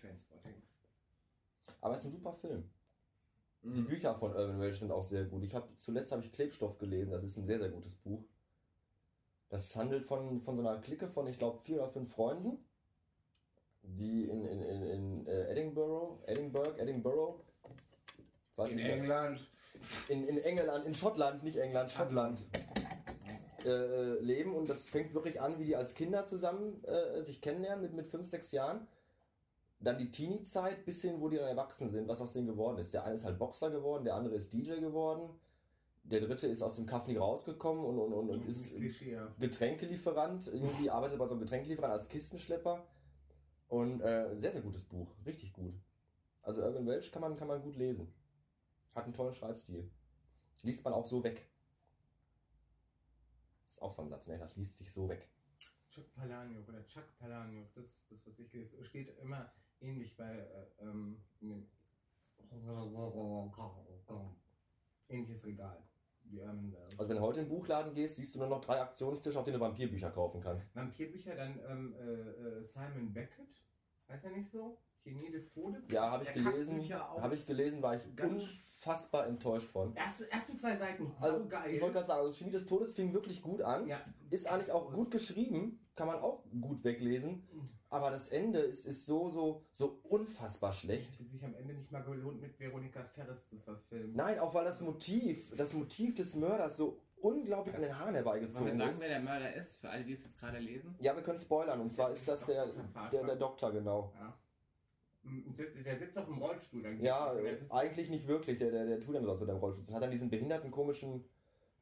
Trainspotting. 0.00 0.62
Aber 1.80 1.94
es 1.94 2.00
ist 2.00 2.06
ein 2.06 2.12
super 2.12 2.34
Film. 2.34 2.70
Mhm. 3.62 3.74
Die 3.74 3.82
Bücher 3.82 4.14
von 4.14 4.32
Urban 4.32 4.60
Welch 4.60 4.78
sind 4.78 4.90
auch 4.90 5.02
sehr 5.02 5.24
gut. 5.24 5.42
Ich 5.42 5.54
habe 5.54 5.74
zuletzt 5.76 6.12
habe 6.12 6.22
ich 6.22 6.32
Klebstoff 6.32 6.78
gelesen. 6.78 7.10
Das 7.10 7.22
ist 7.22 7.36
ein 7.36 7.46
sehr 7.46 7.58
sehr 7.58 7.70
gutes 7.70 7.94
Buch. 7.94 8.24
Das 9.48 9.74
handelt 9.76 10.04
von, 10.04 10.40
von 10.40 10.56
so 10.56 10.66
einer 10.66 10.80
Clique 10.80 11.08
von, 11.08 11.26
ich 11.26 11.38
glaube, 11.38 11.58
vier 11.58 11.78
oder 11.82 11.88
fünf 11.88 12.12
Freunden, 12.12 12.58
die 13.82 14.24
in, 14.24 14.44
in, 14.44 14.62
in, 14.62 14.82
in 14.82 15.26
äh, 15.26 15.52
Edinburgh, 15.52 16.22
Edinburgh, 16.26 16.78
Edinburgh, 16.78 17.40
weiß 18.56 18.72
In. 18.72 18.78
England. 18.78 19.50
in, 20.08 20.26
in 20.28 20.38
England, 20.38 20.84
in 20.86 20.94
Schottland, 20.94 21.42
nicht 21.44 21.56
England, 21.56 21.90
Schottland, 21.90 22.44
äh, 23.64 23.70
äh, 23.70 24.20
leben. 24.20 24.54
Und 24.54 24.68
das 24.68 24.88
fängt 24.88 25.14
wirklich 25.14 25.40
an, 25.40 25.58
wie 25.58 25.64
die 25.64 25.76
als 25.76 25.94
Kinder 25.94 26.24
zusammen 26.24 26.82
äh, 26.84 27.22
sich 27.22 27.40
kennenlernen, 27.40 27.82
mit, 27.82 27.94
mit 27.94 28.06
fünf, 28.06 28.28
sechs 28.28 28.52
Jahren. 28.52 28.86
Dann 29.80 29.98
die 29.98 30.10
Teenie-Zeit, 30.10 30.84
bis 30.84 31.02
hin, 31.02 31.20
wo 31.20 31.28
die 31.28 31.36
dann 31.36 31.48
erwachsen 31.48 31.90
sind, 31.90 32.08
was 32.08 32.20
aus 32.20 32.32
denen 32.32 32.48
geworden 32.48 32.78
ist. 32.78 32.92
Der 32.94 33.04
eine 33.04 33.14
ist 33.14 33.24
halt 33.24 33.38
Boxer 33.38 33.70
geworden, 33.70 34.04
der 34.04 34.14
andere 34.14 34.34
ist 34.34 34.52
DJ 34.52 34.80
geworden. 34.80 35.30
Der 36.10 36.20
dritte 36.20 36.46
ist 36.46 36.62
aus 36.62 36.76
dem 36.76 36.86
Kaff 36.86 37.06
nie 37.06 37.16
rausgekommen 37.16 37.84
und, 37.84 37.98
und, 37.98 38.12
und, 38.12 38.30
und 38.30 38.46
ist. 38.46 38.76
Getränkelieferant. 39.38 40.46
Irgendwie 40.48 40.90
arbeitet 40.90 41.18
bei 41.18 41.26
so 41.26 41.34
einem 41.34 41.42
Getränkelieferant 41.42 41.92
als 41.92 42.08
Kistenschlepper. 42.08 42.86
Und 43.68 44.00
äh, 44.00 44.34
sehr, 44.36 44.52
sehr 44.52 44.62
gutes 44.62 44.84
Buch. 44.84 45.14
Richtig 45.26 45.52
gut. 45.52 45.74
Also 46.42 46.62
Urban 46.62 46.86
Welch 46.86 47.12
kann 47.12 47.20
man, 47.20 47.36
kann 47.36 47.48
man 47.48 47.60
gut 47.60 47.76
lesen. 47.76 48.12
Hat 48.94 49.04
einen 49.04 49.12
tollen 49.12 49.34
Schreibstil. 49.34 49.90
Liest 50.62 50.82
man 50.84 50.94
auch 50.94 51.04
so 51.04 51.22
weg. 51.22 51.46
Ist 53.68 53.82
auch 53.82 53.92
so 53.92 54.02
ein 54.02 54.08
Satz, 54.08 54.28
ne? 54.28 54.38
Das 54.38 54.56
liest 54.56 54.78
sich 54.78 54.90
so 54.90 55.08
weg. 55.08 55.28
Chuck 55.90 56.12
Palahniuk 56.14 56.66
oder 56.68 56.84
Chuck 56.86 57.04
Palahniuk, 57.18 57.72
das 57.74 57.84
ist 57.84 58.10
das, 58.10 58.26
was 58.26 58.38
ich 58.38 58.52
lese. 58.52 58.82
Steht 58.82 59.18
immer 59.18 59.52
ähnlich 59.80 60.16
bei 60.16 60.38
äh, 60.38 60.82
ähm, 60.82 61.22
in 61.40 61.48
dem 61.48 61.68
ähnliches 65.08 65.44
Regal. 65.46 65.82
Die 66.30 66.38
ähm, 66.38 66.76
Also 66.96 67.10
wenn 67.10 67.16
du 67.16 67.22
heute 67.22 67.40
in 67.40 67.46
den 67.46 67.56
Buchladen 67.56 67.94
gehst, 67.94 68.16
siehst 68.16 68.34
du 68.34 68.40
nur 68.40 68.48
noch 68.48 68.60
drei 68.60 68.80
Aktionstische, 68.80 69.38
auf 69.38 69.44
denen 69.44 69.58
du 69.58 69.64
Vampirbücher 69.64 70.10
kaufen 70.10 70.40
kannst. 70.40 70.74
Vampirbücher, 70.74 71.34
dann 71.34 71.58
ähm, 71.68 71.94
äh, 71.98 72.58
äh, 72.58 72.62
Simon 72.62 73.12
Beckett, 73.12 73.62
heißt 74.08 74.24
er 74.24 74.30
nicht 74.32 74.50
so? 74.50 74.78
Chemie 75.02 75.30
des 75.30 75.50
Todes? 75.50 75.82
Ja, 75.90 76.10
habe 76.10 76.24
ich 76.24 76.32
gelesen. 76.32 76.80
Aus. 76.80 77.22
Habe 77.22 77.34
ich 77.34 77.46
gelesen, 77.46 77.82
war 77.82 77.96
ich 77.96 78.02
unfassbar 78.22 79.26
enttäuscht 79.26 79.68
von. 79.70 79.94
Erste, 79.94 80.30
ersten 80.30 80.56
zwei 80.56 80.76
Seiten, 80.76 81.12
so 81.18 81.24
Also, 81.24 81.46
geil. 81.48 81.74
ich 81.74 81.80
wollte 81.80 81.94
gerade 81.94 82.06
sagen, 82.06 82.20
also 82.20 82.32
Chemie 82.36 82.50
des 82.50 82.66
Todes 82.66 82.94
fing 82.94 83.12
wirklich 83.12 83.42
gut 83.42 83.62
an. 83.62 83.86
ja, 83.86 84.00
Ist 84.30 84.46
eigentlich 84.50 84.72
auch 84.72 84.92
gut 84.92 85.10
geschrieben, 85.10 85.80
kann 85.94 86.06
man 86.06 86.16
auch 86.18 86.44
gut 86.60 86.84
weglesen. 86.84 87.48
Aber 87.90 88.10
das 88.10 88.28
Ende 88.28 88.58
ist, 88.58 88.84
ist 88.84 89.06
so, 89.06 89.30
so, 89.30 89.64
so 89.72 90.00
unfassbar 90.02 90.72
schlecht. 90.74 91.18
hätte 91.18 91.30
sich 91.30 91.42
am 91.44 91.54
Ende 91.54 91.72
nicht 91.72 91.90
mal 91.90 92.02
gelohnt, 92.02 92.40
mit 92.40 92.58
Veronika 92.60 93.02
Ferres 93.02 93.46
zu 93.48 93.58
verfilmen. 93.58 94.14
Nein, 94.14 94.38
auch 94.38 94.52
weil 94.52 94.64
das 94.66 94.82
Motiv, 94.82 95.54
das 95.56 95.72
Motiv 95.72 96.14
des 96.14 96.34
Mörders 96.36 96.76
so 96.76 97.00
unglaublich 97.16 97.74
an 97.74 97.80
den 97.82 97.98
Haaren 97.98 98.14
herbeigezogen 98.14 98.66
wir 98.68 98.76
sagen, 98.76 98.90
ist. 98.90 99.00
wer 99.00 99.08
der 99.08 99.20
Mörder 99.20 99.54
ist, 99.54 99.80
für 99.80 99.88
alle, 99.88 100.04
die 100.04 100.12
es 100.12 100.24
jetzt 100.24 100.38
gerade 100.38 100.58
lesen? 100.58 100.94
Ja, 101.00 101.16
wir 101.16 101.22
können 101.22 101.38
spoilern. 101.38 101.80
Und 101.80 101.90
zwar 101.90 102.10
ist 102.12 102.28
das 102.28 102.44
der, 102.44 102.66
der, 103.10 103.24
der 103.24 103.36
Doktor, 103.36 103.72
genau. 103.72 104.12
Ja. 104.20 104.38
Der 105.84 105.98
sitzt 105.98 106.16
doch 106.16 106.28
im 106.28 106.38
Rollstuhl. 106.38 106.82
Dann 106.82 107.00
Ja, 107.02 107.34
eigentlich 107.70 108.10
nicht 108.10 108.26
wirklich. 108.26 108.56
Der, 108.58 108.70
der, 108.70 108.86
der 108.86 109.00
tut 109.00 109.14
dann 109.14 109.24
sonst 109.24 109.40
unter 109.40 109.54
dem 109.54 109.60
Rollstuhl. 109.60 109.84
Das 109.84 109.94
hat 109.94 110.02
dann 110.02 110.10
diesen 110.10 110.30
behinderten, 110.30 110.70
komischen, 110.70 111.24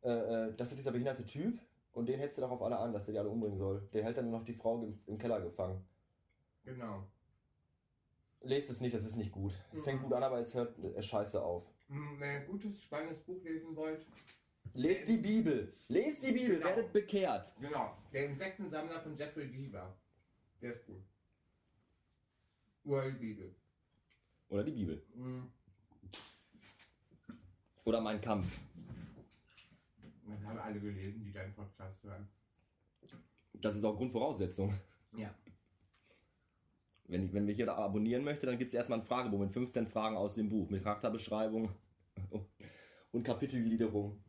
äh, 0.02 0.10
äh, 0.48 0.54
das 0.56 0.70
ist 0.70 0.78
dieser 0.78 0.92
behinderte 0.92 1.24
Typ. 1.24 1.58
Und 1.92 2.08
den 2.08 2.20
hetzt 2.20 2.38
er 2.38 2.42
doch 2.42 2.50
auf 2.50 2.62
alle 2.62 2.78
an, 2.78 2.92
dass 2.92 3.08
er 3.08 3.12
die 3.12 3.18
alle 3.18 3.30
umbringen 3.30 3.58
soll. 3.58 3.88
Der 3.92 4.04
hält 4.04 4.16
dann 4.18 4.30
noch 4.30 4.44
die 4.44 4.52
Frau 4.54 4.82
im, 4.82 4.98
im 5.06 5.16
Keller 5.18 5.40
gefangen. 5.40 5.82
Genau. 6.64 7.06
Lest 8.42 8.70
es 8.70 8.80
nicht, 8.80 8.94
das 8.94 9.04
ist 9.04 9.16
nicht 9.16 9.32
gut. 9.32 9.54
Es 9.72 9.80
Mhm. 9.80 9.84
fängt 9.84 10.02
gut 10.02 10.12
an, 10.12 10.22
aber 10.22 10.38
es 10.38 10.54
hört 10.54 10.78
äh, 10.78 11.02
scheiße 11.02 11.42
auf. 11.42 11.64
Mm, 11.88 12.18
Wenn 12.20 12.30
ihr 12.32 12.40
ein 12.40 12.46
gutes, 12.46 12.82
spannendes 12.82 13.20
Buch 13.22 13.42
lesen 13.42 13.74
wollt, 13.74 14.06
Lest 14.74 15.08
die 15.08 15.16
Bibel. 15.16 15.72
Lest 15.88 16.26
die 16.26 16.32
Bibel, 16.32 16.56
Genau. 16.56 16.68
werdet 16.68 16.92
bekehrt. 16.92 17.50
genau, 17.60 17.96
der 18.12 18.26
Insektensammler 18.26 19.00
von 19.00 19.14
Jeffrey 19.14 19.48
Deaver. 19.48 19.96
Der 20.60 20.74
ist 20.74 20.82
gut. 22.86 22.92
World 22.92 23.20
Bibel. 23.20 23.54
Oder 24.48 24.64
die 24.64 24.72
Bibel. 24.72 25.02
Mm, 25.14 25.42
Oder 27.84 28.00
mein 28.00 28.20
Kampf. 28.20 28.60
Das 30.28 30.44
haben 30.44 30.58
alle 30.58 30.80
gelesen, 30.80 31.24
die 31.24 31.32
deinen 31.32 31.54
Podcast 31.54 32.02
hören. 32.04 32.28
Das 33.54 33.76
ist 33.76 33.84
auch 33.84 33.96
Grundvoraussetzung. 33.96 34.74
Ja. 35.16 35.34
Wenn, 37.08 37.24
ich, 37.24 37.32
wenn 37.32 37.44
mich 37.44 37.58
jeder 37.58 37.76
abonnieren 37.76 38.24
möchte, 38.24 38.46
dann 38.46 38.58
gibt 38.58 38.68
es 38.70 38.74
erstmal 38.74 38.98
einen 38.98 39.06
Fragebogen 39.06 39.46
mit 39.46 39.52
15 39.52 39.86
Fragen 39.86 40.16
aus 40.16 40.34
dem 40.34 40.48
Buch. 40.48 40.68
Mit 40.68 40.82
Charakterbeschreibung 40.82 41.70
und 43.12 43.22
Kapitelgliederung. 43.22 44.20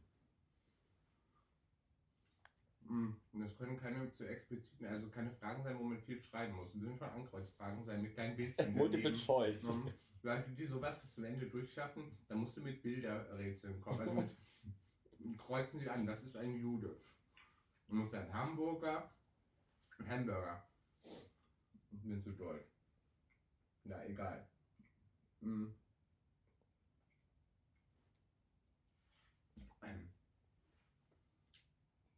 Und 2.90 3.18
Das 3.34 3.58
können 3.58 3.78
keine 3.78 4.12
zu 4.14 4.26
expliziten, 4.28 4.88
also 4.88 5.10
keine 5.10 5.32
Fragen 5.32 5.64
sein, 5.64 5.78
wo 5.78 5.84
man 5.84 6.00
viel 6.00 6.22
schreiben 6.22 6.56
muss. 6.56 6.72
Das 6.72 6.82
sind 6.82 6.98
schon 6.98 7.10
Ankreuzfragen 7.10 7.84
sein 7.84 8.02
mit 8.02 8.14
kleinen 8.14 8.36
Bildchen. 8.36 8.74
Multiple 8.74 9.12
daneben. 9.12 9.26
Choice. 9.26 9.84
Leute, 10.24 10.52
die 10.52 10.66
sowas 10.66 11.00
bis 11.02 11.14
zum 11.14 11.26
Ende 11.26 11.48
durchschaffen, 11.48 12.18
da 12.28 12.36
musst 12.36 12.58
du 12.58 12.62
mit 12.62 12.82
Bilderrätseln 12.82 13.80
kommen. 13.82 14.00
Also 14.02 14.14
mit, 14.22 15.38
kreuzen 15.38 15.80
sie 15.80 15.90
an, 15.90 16.06
das 16.06 16.24
ist 16.24 16.36
ein 16.38 16.56
Jude. 16.56 16.98
Du 17.88 17.96
musst 17.96 18.14
ein 18.14 18.34
Hamburger, 18.34 19.10
Hamburger. 20.08 20.64
Ich 21.92 22.02
bin 22.02 22.22
zu 22.22 22.32
deutsch. 22.32 22.70
Na, 23.84 24.06
egal. 24.06 24.48
Mhm. 25.42 25.74
Ähm, 29.84 30.10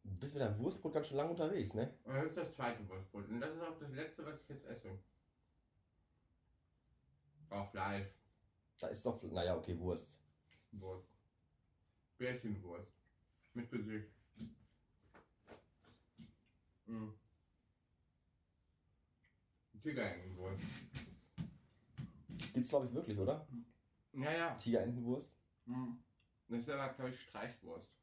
Du 0.03 0.08
bist 0.19 0.33
mit 0.33 0.41
deinem 0.43 0.59
Wurstbrot 0.59 0.93
ganz 0.93 1.07
schön 1.07 1.17
lang 1.17 1.29
unterwegs, 1.29 1.73
ne? 1.73 1.93
das 2.05 2.25
ist 2.25 2.37
das 2.37 2.55
zweite 2.55 2.87
Wurstbrot. 2.87 3.27
Und 3.27 3.39
das 3.39 3.55
ist 3.55 3.61
auch 3.61 3.79
das 3.79 3.91
letzte, 3.91 4.25
was 4.25 4.41
ich 4.41 4.49
jetzt 4.49 4.65
esse. 4.65 4.97
Brauch 7.47 7.69
Fleisch. 7.71 8.09
Da 8.79 8.87
ist 8.87 9.05
doch, 9.05 9.21
naja, 9.23 9.57
okay, 9.57 9.77
Wurst. 9.79 10.19
Wurst. 10.71 11.09
Bärchenwurst. 12.17 12.91
Mit 13.53 13.69
Gesicht. 13.69 14.09
Mhm. 16.85 17.13
Tigerentenwurst. 19.81 20.65
Gibt's, 22.53 22.69
glaube 22.69 22.87
ich, 22.87 22.93
wirklich, 22.93 23.17
oder? 23.17 23.47
Ja, 24.13 24.31
ja. 24.31 24.55
Tigerentenwurst. 24.55 25.31
Mhm. 25.65 25.99
Das 26.47 26.59
ist 26.59 26.69
aber, 26.69 26.93
glaube 26.93 27.11
ich, 27.11 27.21
Streichwurst. 27.21 27.98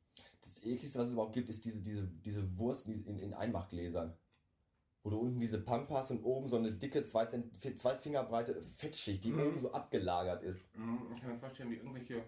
Das 0.47 0.65
ekligste, 0.65 0.99
was 1.01 1.09
es 1.09 1.13
überhaupt 1.13 1.33
gibt, 1.35 1.51
ist 1.51 1.65
diese, 1.65 1.83
diese, 1.83 2.07
diese 2.25 2.57
Wurst 2.59 2.87
in, 2.89 3.19
in 3.19 3.35
Einmachgläsern. 3.35 4.17
Wo 5.03 5.11
du 5.11 5.19
unten 5.19 5.41
diese 5.41 5.61
Pampas 5.61 6.11
und 6.13 6.23
oben 6.25 6.49
so 6.49 6.57
eine 6.57 6.73
dicke, 6.73 7.03
zwei, 7.03 7.27
Zent- 7.27 7.53
zwei 7.79 7.95
Finger 7.97 8.23
breite 8.25 8.61
Fettschicht, 8.63 9.25
die 9.25 9.31
Mhm. 9.31 9.41
oben 9.49 9.59
so 9.61 9.73
abgelagert 9.73 10.43
ist. 10.43 10.75
Mhm. 10.77 10.99
Ich 11.15 11.21
kann 11.21 11.31
mir 11.33 11.39
vorstellen, 11.39 11.71
wie 11.71 11.77
irgendwelche 11.77 12.25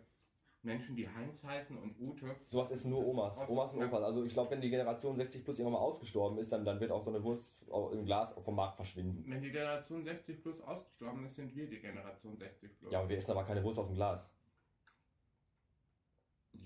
Menschen, 0.62 0.96
die 0.96 1.08
Heinz 1.08 1.42
heißen 1.42 1.76
und 1.78 1.98
Ute. 2.00 2.34
Sowas 2.48 2.70
essen 2.72 2.90
nur 2.90 3.06
Omas. 3.06 3.38
aus- 3.38 3.48
Omas 3.48 3.74
und. 3.74 3.84
Opas. 3.84 4.02
Also 4.02 4.24
ich 4.24 4.32
glaube, 4.32 4.50
wenn 4.50 4.60
die 4.60 4.70
Generation 4.70 5.14
60 5.16 5.44
plus 5.44 5.58
irgendwann 5.60 5.80
mal 5.80 5.86
ausgestorben 5.86 6.38
ist, 6.38 6.52
dann, 6.52 6.64
dann 6.64 6.80
wird 6.80 6.90
auch 6.90 7.02
so 7.02 7.10
eine 7.10 7.22
Wurst 7.22 7.64
im 7.92 8.04
Glas 8.04 8.32
vom 8.34 8.56
Markt 8.56 8.76
verschwinden. 8.76 9.24
Wenn 9.30 9.40
die 9.42 9.52
Generation 9.52 10.02
60 10.02 10.42
plus 10.42 10.60
ausgestorben 10.60 11.24
ist, 11.24 11.36
sind 11.36 11.54
wir 11.54 11.68
die 11.68 11.78
Generation 11.80 12.36
60 12.36 12.76
plus. 12.78 12.92
Ja, 12.92 13.00
und 13.00 13.08
wir 13.08 13.16
essen 13.16 13.30
aber 13.30 13.44
keine 13.44 13.62
Wurst 13.62 13.78
aus 13.78 13.86
dem 13.86 13.94
Glas. 13.96 14.32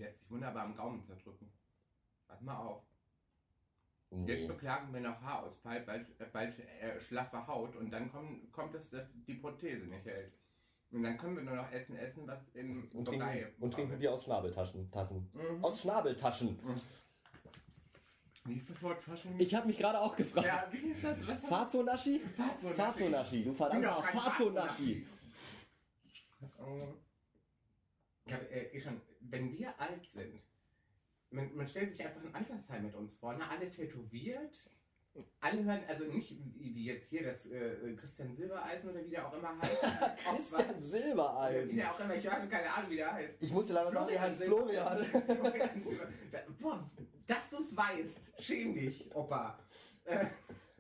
Lässt 0.02 0.18
sich 0.18 0.30
wunderbar 0.30 0.64
am 0.64 0.74
Gaumen 0.76 1.04
zerdrücken. 1.04 1.48
Warte 2.26 2.44
mal 2.44 2.56
auf. 2.56 2.82
Jetzt 4.26 4.42
Nee. 4.42 4.46
beklagen 4.48 4.92
wir 4.92 5.00
noch 5.00 5.22
Haarausfall, 5.22 5.80
bald, 5.80 6.06
äh, 6.20 6.26
bald 6.30 6.58
äh, 6.58 7.00
schlaffe 7.00 7.46
Haut 7.46 7.76
und 7.76 7.90
dann 7.90 8.10
kommt, 8.10 8.52
kommt 8.52 8.74
es, 8.74 8.90
dass 8.90 9.06
die 9.26 9.34
Prothese 9.34 9.86
nicht 9.86 10.04
hält. 10.04 10.34
Und 10.90 11.04
dann 11.04 11.16
können 11.16 11.36
wir 11.36 11.44
nur 11.44 11.54
noch 11.56 11.70
essen, 11.72 11.96
essen, 11.96 12.26
was 12.26 12.40
im 12.52 12.90
Und 12.92 13.04
Brei 13.04 13.40
trinken, 13.44 13.62
und 13.62 13.72
trinken. 13.72 13.98
Bier 13.98 14.12
aus 14.12 14.24
Schnabeltaschen. 14.24 14.90
Tassen. 14.90 15.30
Mhm. 15.32 15.64
Aus 15.64 15.80
Schnabeltaschen. 15.80 16.58
Wie 18.44 18.54
ist 18.54 18.68
das 18.68 18.82
Wort 18.82 19.02
Fasching? 19.02 19.38
Ich 19.38 19.54
habe 19.54 19.68
mich 19.68 19.78
gerade 19.78 20.00
auch 20.00 20.16
gefragt. 20.16 20.46
Ja, 20.46 20.66
wie 20.72 20.88
ist 20.88 21.04
das? 21.04 21.26
Was 21.28 21.44
Fazonaschi? 21.44 22.18
Fazonaschi. 22.18 22.74
Fazonaschi, 22.74 23.44
du 23.44 23.52
verdammter 23.54 24.02
kein 24.02 24.18
Fazonaschi. 24.20 25.06
Ich 28.26 28.32
habe 28.34 28.50
äh, 28.50 28.76
eh 28.76 28.80
schon, 28.80 29.00
wenn 29.30 29.52
wir 29.52 29.78
alt 29.80 30.06
sind, 30.06 30.42
man, 31.30 31.54
man 31.54 31.66
stellt 31.66 31.90
sich 31.90 32.04
einfach 32.04 32.22
ein 32.22 32.34
Altersheim 32.34 32.84
mit 32.84 32.94
uns 32.94 33.14
vor, 33.14 33.34
ne? 33.34 33.48
alle 33.48 33.70
tätowiert, 33.70 34.70
alle 35.40 35.64
hören, 35.64 35.80
also 35.88 36.04
nicht 36.04 36.38
wie 36.58 36.74
wie 36.74 36.86
jetzt 36.86 37.08
hier 37.08 37.24
das 37.24 37.46
äh, 37.46 37.94
Christian 37.96 38.34
Silbereisen 38.34 38.90
oder 38.90 39.04
wie 39.04 39.10
der 39.10 39.28
auch 39.28 39.34
immer 39.34 39.58
heißt. 39.58 39.82
Christian 40.36 40.76
Wie 40.76 40.82
Silbereisen. 40.82 41.76
der 41.76 41.92
auch 41.92 42.00
immer, 42.00 42.14
ich 42.14 42.26
habe 42.26 42.48
keine 42.48 42.72
Ahnung, 42.72 42.90
wie 42.90 42.96
der 42.96 43.12
heißt. 43.12 43.42
Ich 43.42 43.52
muss 43.52 43.66
dir 43.66 43.74
leider 43.74 43.92
sagen, 43.92 44.10
er 44.10 44.20
heißt 44.22 44.44
Florian 44.44 45.04
Florian. 45.04 45.82
Boah, 46.58 46.90
dass 47.26 47.50
du 47.50 47.58
es 47.58 47.76
weißt, 47.76 48.40
schäm 48.40 48.74
dich, 48.74 49.14
Opa. 49.14 49.58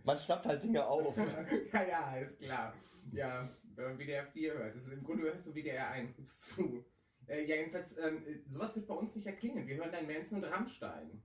Man 0.04 0.18
schnappt 0.18 0.46
halt 0.46 0.62
Dinge 0.62 0.84
auf. 0.84 1.16
ja, 1.72 1.82
ja, 1.84 2.16
ist 2.16 2.40
klar. 2.40 2.74
Ja, 3.12 3.48
wenn 3.76 3.84
man 3.84 3.98
WDR 3.98 4.26
4 4.26 4.54
hört. 4.54 4.74
Das 4.74 4.86
ist, 4.86 4.92
Im 4.92 5.04
Grunde 5.04 5.24
hörst 5.24 5.46
du 5.46 5.54
WDR 5.54 5.88
1, 5.90 6.16
gibst 6.16 6.42
zu. 6.42 6.84
Äh, 7.26 7.44
ja, 7.46 7.56
jedenfalls, 7.56 7.96
ähm, 7.98 8.22
äh, 8.26 8.40
sowas 8.48 8.74
wird 8.76 8.86
bei 8.86 8.94
uns 8.94 9.14
nicht 9.14 9.26
erklingen. 9.26 9.66
Wir 9.66 9.76
hören 9.76 9.92
dann 9.92 10.06
Manson 10.06 10.42
und 10.42 10.44
Rammstein. 10.44 11.22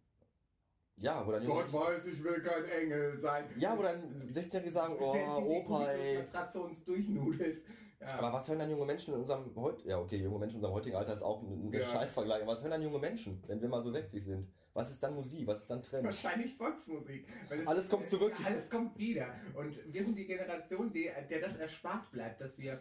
Ja, 0.99 1.25
wo 1.25 1.31
dann 1.31 1.45
Gott 1.45 1.71
weiß, 1.71 2.07
ich 2.07 2.23
will 2.23 2.41
kein 2.41 2.65
Engel 2.65 3.17
sein. 3.17 3.45
Ja, 3.57 3.77
wo 3.77 3.83
dann 3.83 4.29
16-Jährige 4.31 4.71
sagen, 4.71 4.95
oh, 4.99 5.13
die 5.13 5.45
Opa, 5.45 5.91
ey. 5.91 6.17
Matratze 6.17 6.59
uns 6.61 6.83
durchnudelt. 6.83 7.61
Ja. 7.99 8.19
Aber 8.19 8.33
was 8.33 8.47
hören 8.47 8.59
dann 8.59 8.69
junge 8.69 8.85
Menschen 8.85 9.13
in 9.13 9.21
unserem 9.21 9.55
heut 9.55 9.83
ja 9.83 9.97
okay, 9.99 10.17
junge 10.17 10.37
Menschen 10.37 10.55
in 10.55 10.59
unserem 10.59 10.75
heutigen 10.75 10.95
Alter 10.95 11.13
ist 11.13 11.23
auch 11.23 11.41
ein, 11.41 11.69
ein 11.69 11.73
Ja. 11.73 11.81
Scheißvergleich, 11.81 12.43
aber 12.43 12.51
was 12.51 12.61
hören 12.61 12.71
dann 12.71 12.83
junge 12.83 12.99
Menschen, 12.99 13.43
wenn 13.47 13.59
wir 13.59 13.69
mal 13.69 13.81
so 13.81 13.91
60 13.91 14.23
sind? 14.23 14.47
Was 14.73 14.91
ist 14.91 15.01
dann 15.01 15.15
Musik? 15.15 15.47
Was 15.47 15.61
ist 15.61 15.71
dann 15.71 15.81
Trend? 15.81 16.03
Wahrscheinlich 16.03 16.53
Volksmusik. 16.55 17.27
Alles 17.65 17.89
kommt 17.89 18.05
zurück. 18.05 18.33
Alles 18.45 18.69
kommt 18.69 18.95
wieder. 18.99 19.33
Und 19.55 19.75
wir 19.91 20.03
sind 20.03 20.15
die 20.15 20.27
Generation, 20.27 20.93
der, 20.93 21.23
der 21.23 21.41
das 21.41 21.57
erspart 21.57 22.11
bleibt, 22.11 22.39
dass 22.41 22.59
wir 22.59 22.79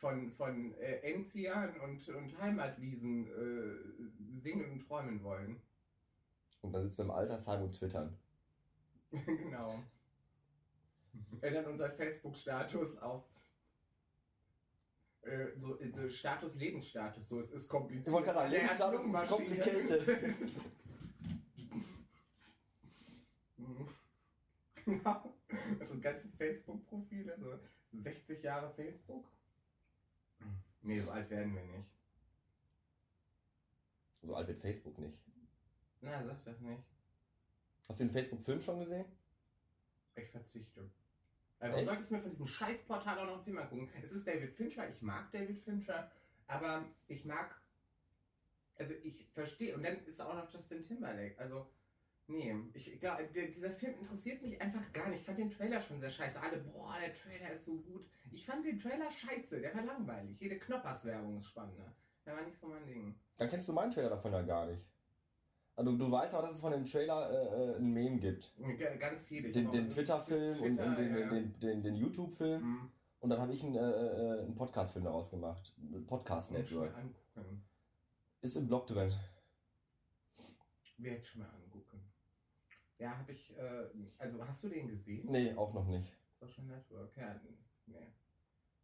von, 0.00 0.30
von 0.32 0.74
äh, 0.78 1.12
Enzian 1.12 1.78
und, 1.80 2.08
und 2.08 2.40
Heimatwiesen 2.40 3.26
äh, 3.26 4.40
singen 4.40 4.70
und 4.72 4.86
träumen 4.86 5.22
wollen. 5.22 5.60
Und 6.62 6.72
dann 6.72 6.82
sitzen 6.82 7.02
im 7.02 7.10
Altersheim 7.10 7.62
und 7.62 7.72
twittern. 7.72 8.16
genau. 9.10 9.82
Ändern 11.40 11.66
unser 11.66 11.90
Facebook-Status 11.90 12.98
auf 12.98 13.24
äh, 15.22 15.48
so, 15.56 15.78
so 15.92 16.08
Status, 16.08 16.54
Lebensstatus. 16.54 17.28
So, 17.28 17.40
es 17.40 17.50
ist 17.50 17.68
kompliziert. 17.68 18.06
Ich 18.06 18.12
wollte 18.12 18.32
gerade 18.32 18.50
sagen, 18.50 18.52
Lebensstatus 18.52 19.04
ist 19.04 19.30
complicated. 19.30 20.60
Mhm. 23.56 23.88
Genau. 24.86 25.34
Also 25.78 26.00
ganzen 26.00 26.32
Facebook-Profile, 26.32 27.36
so 27.38 27.58
60 27.92 28.42
Jahre 28.42 28.70
Facebook. 28.70 29.26
Nee, 30.82 31.00
so 31.00 31.10
alt 31.10 31.28
werden 31.30 31.54
wir 31.54 31.64
nicht. 31.64 31.90
So 34.22 34.34
alt 34.34 34.48
wird 34.48 34.60
Facebook 34.60 34.98
nicht. 34.98 35.18
Na, 36.00 36.24
sag 36.24 36.44
das 36.44 36.60
nicht. 36.60 36.82
Hast 37.88 38.00
du 38.00 38.04
den 38.04 38.12
Facebook-Film 38.12 38.60
schon 38.60 38.80
gesehen? 38.80 39.06
Ich 40.14 40.30
verzichte. 40.30 40.90
Also, 41.58 41.76
Echt? 41.76 41.86
sollte 41.86 42.04
ich 42.04 42.10
mir 42.10 42.20
von 42.20 42.30
diesem 42.30 42.46
Scheißportal 42.46 43.18
auch 43.18 43.26
noch 43.26 43.34
einen 43.34 43.44
Film 43.44 43.58
angucken? 43.58 43.90
Es 44.02 44.12
ist 44.12 44.26
David 44.26 44.54
Fincher, 44.54 44.88
ich 44.88 45.02
mag 45.02 45.30
David 45.30 45.60
Fincher, 45.60 46.10
aber 46.46 46.86
ich 47.06 47.24
mag. 47.24 47.60
Also, 48.76 48.94
ich 49.02 49.26
verstehe. 49.32 49.74
Und 49.74 49.82
dann 49.82 50.02
ist 50.06 50.20
auch 50.22 50.34
noch 50.34 50.50
Justin 50.50 50.82
Timberlake. 50.82 51.38
Also, 51.38 51.70
nee, 52.30 52.54
ich 52.74 52.98
glaube, 53.00 53.28
dieser 53.32 53.70
Film 53.70 53.94
interessiert 53.98 54.42
mich 54.42 54.60
einfach 54.60 54.92
gar 54.92 55.08
nicht. 55.08 55.20
Ich 55.20 55.26
fand 55.26 55.38
den 55.38 55.50
Trailer 55.50 55.80
schon 55.80 56.00
sehr 56.00 56.10
scheiße. 56.10 56.40
Alle, 56.40 56.58
boah, 56.58 56.94
der 57.04 57.12
Trailer 57.14 57.52
ist 57.52 57.64
so 57.64 57.76
gut. 57.78 58.06
Ich 58.30 58.46
fand 58.46 58.64
den 58.64 58.78
Trailer 58.78 59.10
scheiße, 59.10 59.60
der 59.60 59.74
war 59.74 59.84
langweilig. 59.84 60.40
Jede 60.40 60.58
Knoppers-Werbung 60.58 61.36
ist 61.36 61.46
spannender. 61.46 61.94
Der 62.24 62.34
war 62.36 62.42
nicht 62.42 62.58
so 62.58 62.68
mein 62.68 62.86
Ding. 62.86 63.18
Dann 63.36 63.48
kennst 63.48 63.68
du 63.68 63.72
meinen 63.72 63.90
Trailer 63.90 64.10
davon 64.10 64.32
ja 64.32 64.42
gar 64.42 64.66
nicht. 64.66 64.88
Also 65.76 65.96
du 65.96 66.10
weißt 66.10 66.34
aber, 66.34 66.46
dass 66.46 66.56
es 66.56 66.60
von 66.60 66.72
dem 66.72 66.84
Trailer 66.84 67.30
äh, 67.30 67.72
äh, 67.72 67.76
ein 67.76 67.92
Meme 67.92 68.18
gibt. 68.18 68.54
G- 68.58 68.96
Ganz 68.98 69.22
viele. 69.22 69.50
Den, 69.50 69.70
den 69.70 69.88
Twitter-Film 69.88 70.60
und, 70.60 70.76
Twitter, 70.76 70.86
und 70.86 70.96
den, 70.96 71.16
ja. 71.18 71.28
den, 71.30 71.60
den, 71.60 71.82
den 71.82 71.94
YouTube-Film. 71.96 72.62
Mhm. 72.62 72.90
Und 73.20 73.30
dann 73.30 73.40
habe 73.40 73.52
ich 73.52 73.62
einen, 73.64 73.76
äh, 73.76 73.78
äh, 73.80 74.40
einen 74.42 74.54
Podcast-Film 74.54 75.04
daraus 75.04 75.30
gemacht. 75.30 75.74
Mir 75.78 76.04
angucken. 76.94 77.64
Ist 78.42 78.56
im 78.56 78.66
Blog 78.66 78.86
drin. 78.86 79.14
Werde 80.98 81.18
ich 81.18 81.26
schon 81.26 81.40
mal 81.40 81.48
angucken. 81.48 81.89
Ja, 83.00 83.16
habe 83.16 83.32
ich, 83.32 83.56
äh, 83.56 83.86
also 84.18 84.46
hast 84.46 84.62
du 84.64 84.68
den 84.68 84.88
gesehen? 84.88 85.26
Nee, 85.30 85.54
auch 85.54 85.72
noch 85.72 85.86
nicht. 85.86 86.14
Social 86.38 86.64
Network, 86.64 87.16
ja, 87.16 87.40
nee. 87.86 88.12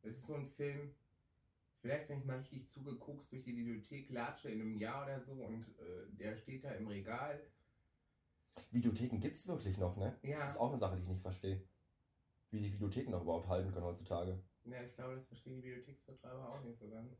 Das 0.03 0.15
ist 0.17 0.27
so 0.27 0.35
ein 0.35 0.47
Film, 0.47 0.95
vielleicht 1.81 2.09
wenn 2.09 2.19
ich 2.21 2.25
mal 2.25 2.39
richtig 2.39 2.69
zugeguckt 2.71 3.31
durch 3.31 3.45
die 3.45 3.53
Bibliothek 3.53 4.09
latsche 4.11 4.49
in 4.51 4.61
einem 4.63 4.79
Jahr 4.79 5.05
oder 5.05 5.21
so 5.21 5.33
und 5.33 5.69
äh, 5.79 6.07
der 6.19 6.35
steht 6.37 6.65
da 6.65 6.71
im 6.73 6.87
Regal. 6.89 7.41
Videotheken 8.71 9.19
gibt 9.21 9.37
es 9.37 9.47
wirklich 9.47 9.77
noch, 9.77 9.97
ne? 9.97 10.19
Ja, 10.23 10.41
Das 10.41 10.53
ist 10.53 10.59
auch 10.61 10.71
eine 10.71 10.79
Sache, 10.79 10.97
die 10.97 11.03
ich 11.03 11.09
nicht 11.09 11.21
verstehe. 11.23 11.63
Wie 12.51 12.59
sich 12.59 12.73
Videotheken 12.73 13.11
noch 13.11 13.23
überhaupt 13.23 13.49
halten 13.49 13.71
können 13.71 13.85
heutzutage. 13.85 14.43
ja, 14.65 14.83
ich 14.83 14.95
glaube, 14.95 15.17
das 15.17 15.27
verstehen 15.27 15.57
die 15.61 15.69
Bibliotheksbetreiber 15.69 16.49
auch 16.49 16.63
nicht 16.65 16.79
so 16.79 16.89
ganz. 16.89 17.17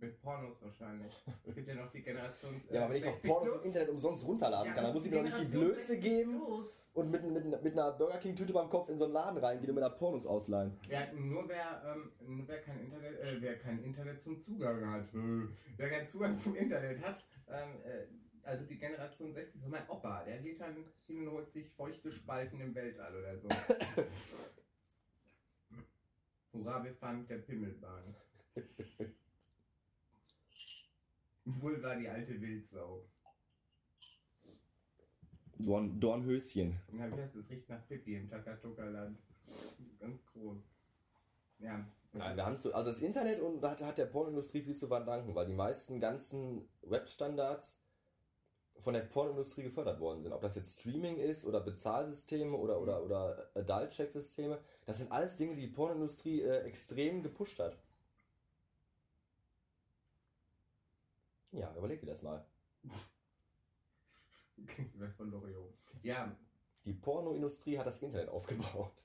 Mit 0.00 0.20
Pornos 0.22 0.62
wahrscheinlich. 0.62 1.12
Es 1.46 1.54
gibt 1.54 1.68
ja 1.68 1.74
noch 1.74 1.90
die 1.92 2.00
Generation. 2.02 2.54
äh, 2.70 2.74
Ja, 2.74 2.80
aber 2.84 2.90
wenn 2.94 2.98
ich 3.00 3.04
doch 3.04 3.12
60 3.12 3.30
Pornos 3.30 3.50
plus. 3.50 3.60
im 3.62 3.66
Internet 3.68 3.88
umsonst 3.90 4.26
runterladen 4.26 4.66
Ja, 4.68 4.74
kann, 4.74 4.84
dann 4.84 4.92
muss 4.94 5.04
ich 5.04 5.10
mir 5.10 5.16
doch 5.18 5.24
nicht 5.24 5.38
die 5.40 5.44
Blöße 5.56 5.84
60 5.86 6.00
geben 6.02 6.38
plus. 6.38 6.88
und 6.94 7.10
mit, 7.10 7.22
mit, 7.30 7.62
mit 7.62 7.72
einer 7.74 7.92
Burger 7.92 8.18
King-Tüte 8.18 8.52
beim 8.52 8.68
Kopf 8.70 8.88
in 8.88 8.96
so 8.98 9.04
einen 9.04 9.12
Laden 9.12 9.38
reingehen 9.38 9.68
und 9.70 9.74
mir 9.74 9.80
da 9.82 9.90
Pornos 9.90 10.26
ausleihen. 10.26 10.78
Ja, 10.88 11.12
nur 11.12 11.46
wer, 11.48 11.82
ähm, 11.94 12.12
nur 12.26 12.48
wer 12.48 12.60
kein 12.62 12.80
Internet, 12.80 13.20
äh, 13.20 13.36
wer 13.40 13.58
kein 13.58 13.82
Internet 13.82 14.22
zum 14.22 14.40
Zugang 14.40 14.90
hat, 14.90 15.12
äh, 15.14 15.48
wer 15.76 15.90
keinen 15.90 16.06
Zugang 16.06 16.36
zum 16.36 16.54
Internet 16.56 17.02
hat, 17.04 17.24
ähm, 17.48 17.80
äh, 17.84 18.06
also 18.42 18.64
die 18.64 18.78
Generation 18.78 19.34
60, 19.34 19.60
so 19.60 19.68
mein 19.68 19.86
Opa, 19.88 20.24
der 20.24 20.38
geht 20.38 20.60
dann 20.60 20.76
hin 21.06 21.26
und 21.28 21.32
holt 21.34 21.50
sich 21.50 21.68
feuchte 21.68 22.10
Spalten 22.10 22.58
im 22.60 22.74
Weltall 22.74 23.14
oder 23.16 23.36
so. 23.38 23.48
Hurra, 26.52 26.82
wir 26.82 26.94
fahren 26.94 27.18
mit 27.20 27.30
der 27.30 27.38
Pimmelbahn. 27.38 28.16
Wohl 31.44 31.82
war 31.82 31.96
die 31.96 32.08
alte 32.08 32.40
Wildsau. 32.40 33.04
Dorn, 35.58 36.00
Dornhöschen. 36.00 36.80
Na, 36.92 37.10
wie 37.10 37.20
heißt 37.20 37.36
es? 37.36 37.50
Riecht 37.50 37.68
nach 37.68 37.86
Pippi 37.86 38.16
im 38.16 38.28
Takatuka-Land. 38.28 39.18
Ganz 39.98 40.24
groß. 40.26 40.58
Ja. 41.58 41.86
Ja, 42.14 42.34
wir 42.34 42.44
haben 42.44 42.58
zu, 42.60 42.74
also 42.74 42.90
das 42.90 43.02
Internet 43.02 43.40
und 43.40 43.60
da 43.60 43.70
hat, 43.70 43.82
hat 43.82 43.98
der 43.98 44.06
Pornindustrie 44.06 44.62
viel 44.62 44.74
zu 44.74 44.88
verdanken, 44.88 45.34
weil 45.34 45.46
die 45.46 45.54
meisten 45.54 46.00
ganzen 46.00 46.68
Webstandards 46.82 47.78
von 48.80 48.94
der 48.94 49.02
Pornindustrie 49.02 49.62
gefördert 49.62 50.00
worden 50.00 50.22
sind. 50.22 50.32
Ob 50.32 50.40
das 50.40 50.56
jetzt 50.56 50.80
Streaming 50.80 51.18
ist 51.18 51.44
oder 51.44 51.60
Bezahlsysteme 51.60 52.56
oder, 52.56 52.80
oder, 52.80 53.04
oder 53.04 53.50
Adult-Check-Systeme, 53.54 54.58
das 54.86 54.98
sind 54.98 55.12
alles 55.12 55.36
Dinge, 55.36 55.54
die 55.54 55.62
die 55.62 55.72
Pornindustrie 55.72 56.40
äh, 56.40 56.62
extrem 56.62 57.22
gepusht 57.22 57.60
hat. 57.60 57.76
Ja, 61.52 61.74
überleg 61.76 62.00
dir 62.00 62.06
das 62.06 62.22
mal. 62.22 62.44
Klingt 64.66 65.00
was 65.00 65.12
von 65.14 65.30
Loriot. 65.30 65.74
Ja, 66.02 66.36
Die 66.84 66.92
Pornoindustrie 66.92 67.78
hat 67.78 67.86
das 67.86 68.02
Internet 68.02 68.28
aufgebaut. 68.28 69.04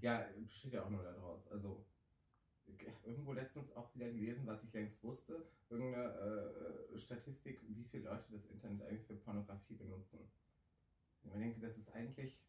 ja, 0.00 0.26
besteht 0.48 0.72
ja 0.74 0.84
auch 0.84 0.90
nur 0.90 1.02
daraus. 1.02 1.46
Also, 1.48 1.84
irgendwo 3.04 3.32
letztens 3.32 3.70
auch 3.76 3.94
wieder 3.94 4.10
gelesen, 4.10 4.46
was 4.46 4.64
ich 4.64 4.72
längst 4.72 5.02
wusste. 5.04 5.46
Irgendeine 5.70 6.04
äh, 6.92 6.98
Statistik, 6.98 7.60
wie 7.68 7.84
viele 7.84 8.04
Leute 8.04 8.24
das 8.32 8.44
Internet 8.46 8.86
eigentlich 8.88 9.06
für 9.06 9.14
Pornografie 9.14 9.74
benutzen. 9.74 10.18
Ich 11.24 11.30
denke, 11.30 11.60
das 11.60 11.78
ist 11.78 11.90
eigentlich. 11.92 12.42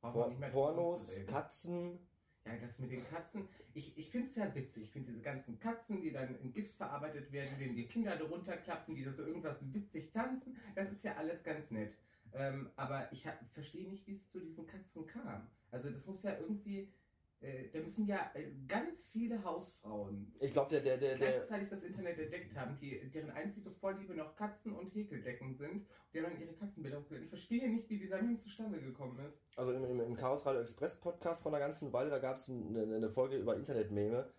Por 0.00 0.28
nicht 0.28 0.38
mehr 0.38 0.50
drüber 0.50 0.72
Pornos. 0.74 1.26
Katzen. 1.26 1.98
Ja, 2.46 2.52
das 2.60 2.78
mit 2.78 2.92
den 2.92 3.04
Katzen. 3.08 3.48
Ich, 3.74 3.98
ich 3.98 4.08
finde 4.08 4.28
es 4.28 4.36
ja 4.36 4.54
witzig. 4.54 4.84
Ich 4.84 4.92
finde 4.92 5.08
diese 5.08 5.20
ganzen 5.20 5.58
Katzen, 5.58 6.00
die 6.00 6.12
dann 6.12 6.38
in 6.38 6.52
GIFs 6.52 6.74
verarbeitet 6.74 7.32
werden, 7.32 7.58
denen 7.58 7.74
die 7.74 7.86
Kinder 7.86 8.16
darunter 8.16 8.56
klappen, 8.56 8.94
die 8.94 9.04
da 9.04 9.12
so 9.12 9.26
irgendwas 9.26 9.60
witzig 9.74 10.12
tanzen. 10.12 10.56
Das 10.76 10.92
ist 10.92 11.02
ja 11.02 11.16
alles 11.16 11.42
ganz 11.42 11.72
nett. 11.72 11.96
Ähm, 12.32 12.70
aber 12.76 13.10
ich 13.12 13.26
verstehe 13.48 13.88
nicht, 13.88 14.06
wie 14.06 14.14
es 14.14 14.30
zu 14.30 14.38
diesen 14.38 14.66
Katzen 14.66 15.06
kam. 15.06 15.48
Also 15.72 15.90
das 15.90 16.06
muss 16.06 16.22
ja 16.22 16.38
irgendwie. 16.38 16.92
Äh, 17.40 17.68
da 17.70 17.80
müssen 17.80 18.06
ja 18.06 18.30
äh, 18.34 18.50
ganz 18.66 19.10
viele 19.12 19.42
Hausfrauen 19.44 20.32
Ich 20.40 20.52
glaube, 20.52 20.70
der, 20.70 20.80
der, 20.80 20.96
der, 20.96 21.18
der, 21.18 21.32
gleichzeitig 21.32 21.68
das 21.68 21.82
Internet 21.82 22.18
entdeckt 22.18 22.56
haben, 22.56 22.78
die, 22.80 23.10
deren 23.10 23.30
einzige 23.30 23.70
Vorliebe 23.70 24.14
noch 24.14 24.34
Katzen 24.36 24.74
und 24.74 24.94
Häkeldecken 24.94 25.54
sind, 25.54 25.86
die 26.14 26.20
dann 26.20 26.40
ihre 26.40 26.54
Katzenbilder 26.54 27.00
hochgeladen. 27.00 27.24
Ich 27.24 27.28
verstehe 27.28 27.68
nicht, 27.68 27.90
wie 27.90 27.98
dieser 27.98 28.22
Meme 28.22 28.38
zustande 28.38 28.80
gekommen 28.80 29.18
ist. 29.18 29.58
also 29.58 29.72
im, 29.72 29.84
im, 29.84 30.00
im 30.00 30.14
Chaos 30.16 30.46
Radio 30.46 30.62
Express 30.62 30.98
Podcast 30.98 31.42
von 31.42 31.54
einer 31.54 31.62
ganzen 31.62 31.92
Weile, 31.92 32.08
da 32.08 32.18
gab 32.18 32.36
es 32.36 32.48
eine, 32.48 32.82
eine 32.82 33.10
Folge 33.10 33.36
über 33.36 33.56
Internet-Meme. 33.56 34.30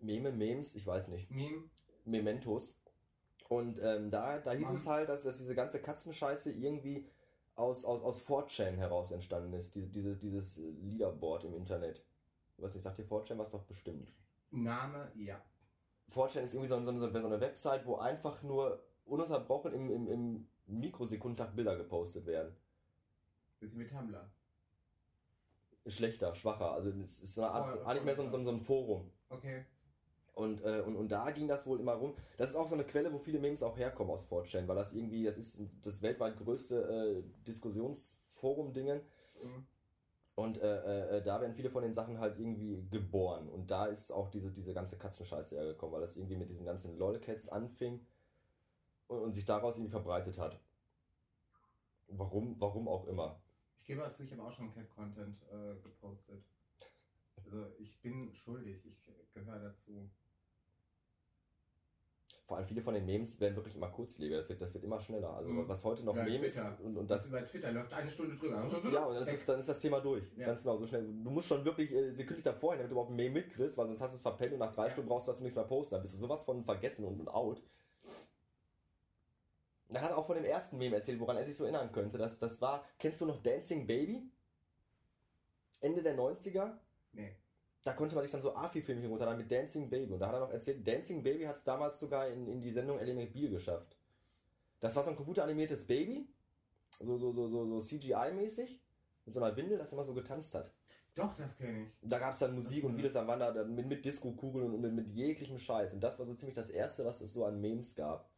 Meme, 0.00 0.32
Memes, 0.32 0.74
ich 0.74 0.84
weiß 0.84 1.08
nicht. 1.08 1.30
Meme. 1.30 1.70
Mementos. 2.04 2.82
Und 3.48 3.78
ähm, 3.80 4.10
da, 4.10 4.38
da 4.38 4.52
hieß 4.52 4.62
Mann. 4.62 4.74
es 4.74 4.86
halt, 4.86 5.08
dass, 5.08 5.22
dass 5.22 5.38
diese 5.38 5.54
ganze 5.54 5.80
Katzenscheiße 5.80 6.50
irgendwie 6.52 7.06
aus, 7.62 7.84
aus, 7.84 8.02
aus 8.02 8.26
4chan 8.26 8.76
heraus 8.76 9.10
entstanden 9.10 9.52
ist. 9.54 9.74
Diese, 9.74 9.88
diese, 9.88 10.16
dieses 10.16 10.58
Leaderboard 10.58 11.44
im 11.44 11.54
Internet. 11.54 12.04
Ich 12.56 12.62
weiß 12.62 12.74
nicht, 12.74 12.82
sagt 12.82 12.98
dir 12.98 13.06
4chan 13.06 13.38
was 13.38 13.50
doch 13.50 13.62
bestimmt? 13.62 14.12
Name, 14.50 15.10
ja. 15.16 15.40
4chan 16.12 16.40
ist 16.40 16.54
irgendwie 16.54 16.68
so, 16.68 16.82
so, 16.82 16.98
so, 16.98 17.26
eine 17.26 17.40
Website, 17.40 17.86
wo 17.86 17.96
einfach 17.96 18.42
nur 18.42 18.82
ununterbrochen 19.06 19.72
im, 19.72 19.90
im, 19.90 20.06
im 20.08 20.48
Mikrosekundentakt 20.66 21.56
Bilder 21.56 21.76
gepostet 21.76 22.26
werden. 22.26 22.54
Bisschen 23.60 23.80
wie 23.80 23.86
Tumblr. 23.86 24.30
Schlechter, 25.86 26.34
schwacher. 26.34 26.72
Also 26.72 26.90
es 26.90 27.22
ist 27.22 27.38
eine 27.38 27.48
Art, 27.48 27.72
Voll, 27.72 27.84
eigentlich 27.86 28.04
mehr 28.04 28.14
so, 28.14 28.28
so, 28.28 28.42
so 28.42 28.50
ein 28.50 28.60
Forum. 28.60 29.10
Okay. 29.30 29.64
Und, 30.34 30.64
äh, 30.64 30.80
und, 30.80 30.96
und 30.96 31.08
da 31.10 31.30
ging 31.30 31.46
das 31.46 31.66
wohl 31.66 31.78
immer 31.80 31.94
rum. 31.94 32.14
Das 32.38 32.50
ist 32.50 32.56
auch 32.56 32.66
so 32.66 32.74
eine 32.74 32.84
Quelle, 32.84 33.12
wo 33.12 33.18
viele 33.18 33.38
Memes 33.38 33.62
auch 33.62 33.76
herkommen 33.76 34.12
aus 34.12 34.26
4chan, 34.30 34.66
weil 34.66 34.76
das 34.76 34.94
irgendwie, 34.94 35.24
das 35.24 35.36
ist 35.36 35.60
das 35.82 36.00
weltweit 36.00 36.38
größte 36.38 37.22
äh, 37.22 37.44
Diskussionsforum-Dingen. 37.46 39.02
Mhm. 39.42 39.66
Und 40.34 40.58
äh, 40.62 41.18
äh, 41.18 41.22
da 41.22 41.40
werden 41.40 41.54
viele 41.54 41.68
von 41.68 41.82
den 41.82 41.92
Sachen 41.92 42.18
halt 42.18 42.38
irgendwie 42.38 42.82
geboren. 42.90 43.48
Und 43.50 43.70
da 43.70 43.86
ist 43.86 44.10
auch 44.10 44.30
diese, 44.30 44.50
diese 44.50 44.72
ganze 44.72 44.96
Katzenscheiße 44.96 45.56
hergekommen, 45.56 45.94
weil 45.94 46.00
das 46.00 46.16
irgendwie 46.16 46.36
mit 46.36 46.48
diesen 46.48 46.64
ganzen 46.64 46.96
LOL-Cats 46.96 47.50
anfing 47.50 48.00
und, 49.08 49.18
und 49.18 49.32
sich 49.32 49.44
daraus 49.44 49.76
irgendwie 49.76 49.90
verbreitet 49.90 50.38
hat. 50.38 50.58
Warum, 52.08 52.58
warum 52.58 52.88
auch 52.88 53.06
immer. 53.06 53.40
Ich 53.80 53.86
gebe 53.86 54.00
dazu, 54.00 54.22
ich 54.22 54.32
habe 54.32 54.42
auch 54.42 54.52
schon 54.52 54.72
Cat-Content 54.72 55.42
äh, 55.50 55.74
gepostet. 55.82 56.42
Also 57.36 57.66
ich 57.78 58.00
bin 58.00 58.34
schuldig, 58.34 58.86
ich 58.86 59.12
gehöre 59.34 59.58
dazu. 59.58 60.08
Vor 62.52 62.58
allem 62.58 62.66
viele 62.66 62.82
von 62.82 62.92
den 62.92 63.06
Memes 63.06 63.40
werden 63.40 63.56
wirklich 63.56 63.74
immer 63.76 63.88
kurzlebiger. 63.88 64.36
Das 64.36 64.50
wird, 64.50 64.60
das 64.60 64.74
wird 64.74 64.84
immer 64.84 65.00
schneller. 65.00 65.30
Also 65.34 65.48
Mhm. 65.48 65.66
was 65.66 65.82
heute 65.84 66.04
noch 66.04 66.14
Ja, 66.14 66.22
Memes 66.22 66.52
Twitter. 66.52 66.78
und, 66.84 66.98
und 66.98 67.10
Das 67.10 67.22
das 67.22 67.30
über 67.30 67.42
Twitter 67.46 67.72
läuft 67.72 67.94
eine 67.94 68.10
Stunde 68.10 68.36
drüber. 68.36 68.66
Ja, 68.92 69.04
und 69.06 69.14
dann 69.14 69.22
ist, 69.22 69.32
das, 69.32 69.46
dann 69.46 69.60
ist 69.60 69.68
das 69.70 69.80
Thema 69.80 70.00
durch. 70.00 70.22
Ja. 70.36 70.48
Ganz 70.48 70.62
genau, 70.62 70.76
so 70.76 70.86
schnell. 70.86 71.02
Du 71.02 71.30
musst 71.30 71.48
schon 71.48 71.64
wirklich 71.64 71.90
äh, 71.90 72.10
sekündlich 72.12 72.44
davor 72.44 72.72
hin, 72.72 72.80
damit 72.80 72.90
du 72.90 72.94
überhaupt 72.96 73.10
ein 73.10 73.16
Meme 73.16 73.36
mitkriegst, 73.36 73.78
weil 73.78 73.86
sonst 73.86 74.02
hast 74.02 74.12
du 74.12 74.16
es 74.16 74.20
verpennt 74.20 74.52
und 74.52 74.58
nach 74.58 74.74
drei 74.74 74.84
Ja. 74.84 74.90
Stunden 74.90 75.08
brauchst 75.08 75.28
du 75.28 75.32
dazu 75.32 75.42
nichts 75.44 75.56
mehr 75.56 75.64
posten. 75.64 75.94
Dann 75.94 76.02
bist 76.02 76.12
du 76.12 76.18
sowas 76.18 76.42
von 76.42 76.62
vergessen 76.62 77.06
und, 77.06 77.20
und 77.20 77.28
out. 77.28 77.62
Dann 79.88 80.02
hat 80.02 80.10
er 80.10 80.18
auch 80.18 80.26
von 80.26 80.36
dem 80.36 80.44
ersten 80.44 80.76
Meme 80.76 80.96
erzählt, 80.96 81.20
woran 81.20 81.38
er 81.38 81.46
sich 81.46 81.56
so 81.56 81.64
erinnern 81.64 81.90
könnte. 81.90 82.18
Das, 82.18 82.38
das 82.38 82.60
war, 82.60 82.84
kennst 82.98 83.22
du 83.22 83.24
noch 83.24 83.42
Dancing 83.42 83.86
Baby? 83.86 84.22
Ende 85.80 86.02
der 86.02 86.16
90er? 86.18 86.74
Nee. 87.14 87.34
Da 87.84 87.92
konnte 87.94 88.14
man 88.14 88.22
sich 88.22 88.30
dann 88.32 88.42
so 88.42 88.54
AFI-Filmchen 88.54 89.10
runterladen 89.10 89.40
mit 89.40 89.50
Dancing 89.50 89.90
Baby. 89.90 90.12
Und 90.12 90.20
da 90.20 90.28
hat 90.28 90.34
er 90.34 90.40
noch 90.40 90.52
erzählt, 90.52 90.86
Dancing 90.86 91.22
Baby 91.22 91.44
hat 91.44 91.56
es 91.56 91.64
damals 91.64 91.98
sogar 91.98 92.28
in, 92.28 92.46
in 92.46 92.60
die 92.60 92.70
Sendung 92.70 92.98
Ellie 92.98 93.14
McBeal 93.14 93.50
geschafft. 93.50 93.96
Das 94.80 94.94
war 94.94 95.02
so 95.02 95.10
ein 95.10 95.16
computeranimiertes 95.16 95.86
Baby, 95.86 96.28
so, 96.98 97.16
so, 97.16 97.32
so, 97.32 97.48
so, 97.48 97.66
so 97.66 97.78
CGI-mäßig, 97.78 98.78
mit 99.24 99.34
so 99.34 99.42
einer 99.42 99.56
Windel, 99.56 99.78
das 99.78 99.92
immer 99.92 100.04
so 100.04 100.14
getanzt 100.14 100.54
hat. 100.54 100.72
Doch, 101.14 101.36
das 101.36 101.58
kenne 101.58 101.82
ich. 101.82 101.88
Da 102.02 102.18
gab 102.18 102.32
es 102.32 102.38
dann 102.38 102.54
Musik 102.54 102.84
und 102.84 102.96
Videos 102.96 103.16
am 103.16 103.26
Wander 103.26 103.64
mit, 103.64 103.86
mit 103.86 104.04
Disco-Kugeln 104.04 104.72
und 104.72 104.80
mit, 104.80 104.94
mit 104.94 105.08
jeglichem 105.08 105.58
Scheiß. 105.58 105.92
Und 105.92 106.00
das 106.00 106.18
war 106.18 106.26
so 106.26 106.34
ziemlich 106.34 106.54
das 106.54 106.70
erste, 106.70 107.04
was 107.04 107.20
es 107.20 107.32
so 107.34 107.44
an 107.44 107.60
Memes 107.60 107.94
gab. 107.94 108.30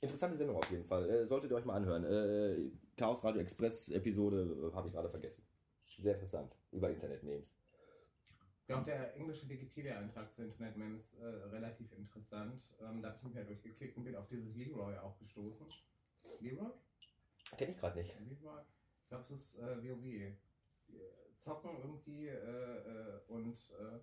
Interessante 0.00 0.36
Sendung 0.36 0.56
auf 0.56 0.70
jeden 0.70 0.84
Fall. 0.84 1.08
Äh, 1.08 1.26
solltet 1.26 1.50
ihr 1.50 1.56
euch 1.56 1.64
mal 1.64 1.76
anhören. 1.76 2.04
Äh, 2.04 2.70
Chaos 2.96 3.24
Radio 3.24 3.40
Express 3.40 3.88
Episode 3.88 4.70
äh, 4.70 4.74
habe 4.74 4.88
ich 4.88 4.94
gerade 4.94 5.08
vergessen. 5.08 5.46
Sehr 5.96 6.14
interessant. 6.14 6.56
Über 6.72 6.90
Internet-Memes. 6.90 7.56
Ja, 8.68 8.80
auch 8.80 8.84
der 8.84 9.14
englische 9.16 9.48
Wikipedia-Eintrag 9.48 10.30
zu 10.32 10.42
Internet-Memes 10.42 11.14
äh, 11.14 11.24
relativ 11.24 11.92
interessant. 11.92 12.60
Ähm, 12.80 13.00
da 13.00 13.08
habe 13.08 13.18
ich 13.18 13.22
mich 13.22 13.34
ja 13.34 13.44
durchgeklickt 13.44 13.96
und 13.96 14.04
bin 14.04 14.16
auf 14.16 14.26
dieses 14.28 14.54
Leroy 14.56 14.96
auch 14.98 15.16
gestoßen. 15.18 15.66
Leroy? 16.40 16.72
Kenne 17.56 17.70
ich 17.70 17.78
gerade 17.78 17.98
nicht. 17.98 18.14
Leroy? 18.20 18.60
Ich 19.02 19.08
glaube, 19.08 19.22
es 19.22 19.30
ist 19.30 19.58
äh, 19.58 19.82
WoW. 19.82 20.36
Die 20.88 21.00
zocken 21.38 21.78
irgendwie 21.78 22.26
äh, 22.26 22.32
äh, 22.32 23.20
und 23.28 23.56
äh, 23.78 24.00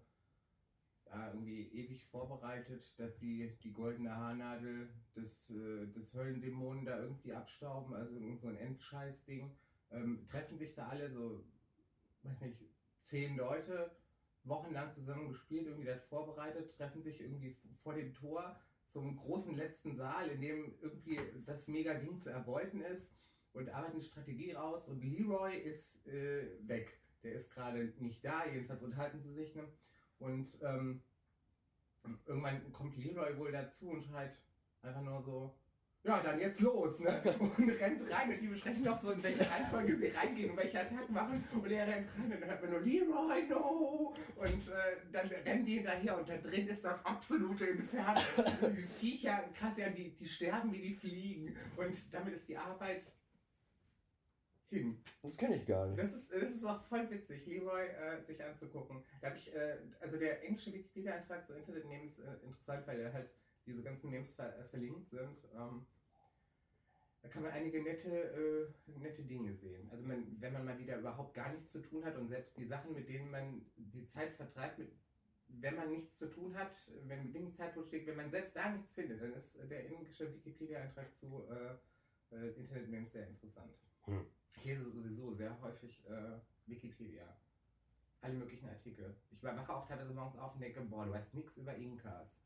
irgendwie 1.33 1.67
ewig 1.73 2.05
vorbereitet, 2.05 2.97
dass 2.97 3.19
sie 3.19 3.55
die 3.63 3.73
goldene 3.73 4.15
Haarnadel 4.15 4.89
des, 5.15 5.51
äh, 5.51 5.87
des 5.87 6.13
Höllendämonen 6.13 6.85
da 6.85 6.99
irgendwie 6.99 7.33
abstauben, 7.33 7.93
also 7.93 8.15
irgend 8.15 8.41
so 8.41 8.47
ein 8.47 8.57
Endscheiß-Ding. 8.57 9.55
Ähm, 9.91 10.25
treffen 10.25 10.57
sich 10.57 10.73
da 10.73 10.87
alle 10.87 11.11
so, 11.11 11.43
weiß 12.23 12.41
nicht, 12.41 12.61
zehn 13.01 13.37
Leute, 13.37 13.91
wochenlang 14.43 14.91
zusammen 14.91 15.29
gespielt, 15.29 15.67
irgendwie 15.67 15.87
das 15.87 16.03
vorbereitet, 16.05 16.73
treffen 16.75 17.01
sich 17.01 17.21
irgendwie 17.21 17.57
vor 17.81 17.93
dem 17.93 18.13
Tor 18.13 18.59
zum 18.85 19.15
großen 19.15 19.55
letzten 19.55 19.95
Saal, 19.95 20.29
in 20.29 20.41
dem 20.41 20.75
irgendwie 20.81 21.19
das 21.45 21.67
Mega-Ding 21.67 22.17
zu 22.17 22.29
erbeuten 22.29 22.81
ist 22.81 23.13
und 23.53 23.69
arbeiten 23.69 24.01
Strategie 24.01 24.51
raus 24.51 24.87
und 24.87 25.03
Leroy 25.03 25.57
ist 25.57 26.05
äh, 26.07 26.45
weg. 26.67 26.99
Der 27.23 27.33
ist 27.33 27.53
gerade 27.53 27.93
nicht 27.99 28.23
da, 28.25 28.45
jedenfalls 28.45 28.81
unterhalten 28.81 29.21
sie 29.21 29.31
sich. 29.31 29.55
Ne? 29.55 29.63
Und 30.19 30.57
ähm, 30.61 31.01
irgendwann 32.25 32.71
kommt 32.73 32.97
Leroy 32.97 33.37
wohl 33.37 33.51
dazu 33.51 33.89
und 33.89 34.03
schreit 34.03 34.37
einfach 34.81 35.01
nur 35.01 35.21
so, 35.21 35.55
ja, 36.05 36.21
dann 36.21 36.39
jetzt 36.39 36.59
los, 36.59 36.99
ne? 36.99 37.21
Und 37.39 37.69
rennt 37.79 38.11
rein 38.11 38.29
und 38.29 38.41
die 38.41 38.47
besprechen 38.47 38.83
noch 38.83 38.97
so, 38.97 39.11
in 39.11 39.23
welche 39.23 39.49
Reihenfolge 39.49 39.95
sie 39.95 40.07
reingehen 40.07 40.51
und 40.51 40.57
welche 40.57 40.81
Attacken 40.81 41.13
machen. 41.13 41.41
Und 41.53 41.71
er 41.71 41.87
rennt 41.87 42.09
rein 42.17 42.25
und 42.25 42.41
dann 42.41 42.49
hört 42.49 42.61
man 42.61 42.71
nur 42.71 42.81
Leroy, 42.81 43.47
no! 43.47 44.13
Und 44.35 44.67
äh, 44.67 44.97
dann 45.13 45.27
rennen 45.27 45.65
die 45.65 45.75
hinterher 45.75 46.17
und 46.17 46.27
da 46.27 46.37
drin 46.37 46.67
ist 46.67 46.83
das 46.83 47.05
absolute 47.05 47.65
Inferno. 47.65 48.19
die 48.75 48.83
Viecher, 48.83 49.45
krass, 49.53 49.77
ja, 49.77 49.89
die, 49.89 50.09
die 50.09 50.25
sterben 50.25 50.73
wie 50.73 50.81
die 50.81 50.93
fliegen. 50.93 51.55
Und 51.77 52.13
damit 52.13 52.33
ist 52.33 52.49
die 52.49 52.57
Arbeit 52.57 53.05
hin. 54.67 55.01
Das 55.21 55.37
kenne 55.37 55.55
ich 55.55 55.65
gar 55.65 55.87
nicht. 55.87 55.99
Das 55.99 56.13
ist, 56.13 56.33
das 56.33 56.51
ist 56.51 56.65
auch 56.65 56.83
voll 56.83 57.09
witzig, 57.09 57.45
Leroy 57.45 57.85
äh, 57.85 58.21
sich 58.21 58.43
anzugucken. 58.43 59.03
Da 59.21 59.27
habe 59.27 59.37
ich, 59.37 59.55
äh, 59.55 59.77
also 60.01 60.17
der 60.17 60.43
englische 60.43 60.73
Wikipedia-Eintrag 60.73 61.45
zu 61.45 61.53
Internet-Memes 61.53 62.19
äh, 62.19 62.23
interessant, 62.43 62.85
weil 62.87 63.01
da 63.01 63.13
halt 63.13 63.29
diese 63.65 63.83
ganzen 63.83 64.11
Memes 64.11 64.33
ver 64.35 64.57
äh, 64.57 64.63
verlinkt 64.65 65.07
sind. 65.07 65.37
Ähm, 65.55 65.85
da 67.21 67.29
kann 67.29 67.43
man 67.43 67.53
einige 67.53 67.81
nette, 67.81 68.09
äh, 68.09 68.99
nette 68.99 69.23
Dinge 69.23 69.53
sehen. 69.53 69.89
Also 69.91 70.05
man, 70.05 70.25
wenn 70.39 70.51
man 70.51 70.65
mal 70.65 70.77
wieder 70.77 70.97
überhaupt 70.97 71.33
gar 71.33 71.53
nichts 71.53 71.71
zu 71.71 71.81
tun 71.81 72.03
hat 72.03 72.17
und 72.17 72.27
selbst 72.27 72.57
die 72.57 72.65
Sachen, 72.65 72.93
mit 72.93 73.07
denen 73.07 73.31
man 73.31 73.65
die 73.77 74.05
Zeit 74.05 74.33
vertreibt, 74.33 74.79
mit, 74.79 74.91
wenn 75.47 75.75
man 75.75 75.89
nichts 75.89 76.17
zu 76.17 76.29
tun 76.29 76.57
hat, 76.57 76.75
wenn 77.05 77.23
mit 77.23 77.33
Dingen 77.33 77.53
Zeit 77.53 77.75
steht, 77.87 78.07
wenn 78.07 78.17
man 78.17 78.29
selbst 78.29 78.55
da 78.55 78.69
nichts 78.69 78.91
findet, 78.91 79.21
dann 79.21 79.33
ist 79.33 79.57
der 79.69 79.89
englische 79.89 80.33
Wikipedia-Eintrag 80.33 81.13
zu 81.13 81.45
äh, 81.49 82.35
äh, 82.35 82.49
Internet-Memes 82.57 83.13
sehr 83.13 83.27
interessant. 83.27 83.71
Hm. 84.05 84.25
Ich 84.55 84.65
lese 84.65 84.91
sowieso 84.91 85.31
sehr 85.33 85.59
häufig 85.61 86.05
äh, 86.09 86.39
Wikipedia. 86.65 87.37
Alle 88.21 88.35
möglichen 88.35 88.67
Artikel. 88.67 89.15
Ich 89.31 89.43
wache 89.43 89.73
auch 89.73 89.87
teilweise 89.87 90.13
morgens 90.13 90.37
auf 90.37 90.55
und 90.55 90.61
denke, 90.61 90.81
boah, 90.81 91.05
du 91.05 91.11
weißt 91.11 91.33
nichts 91.33 91.57
über 91.57 91.75
Inkas. 91.75 92.37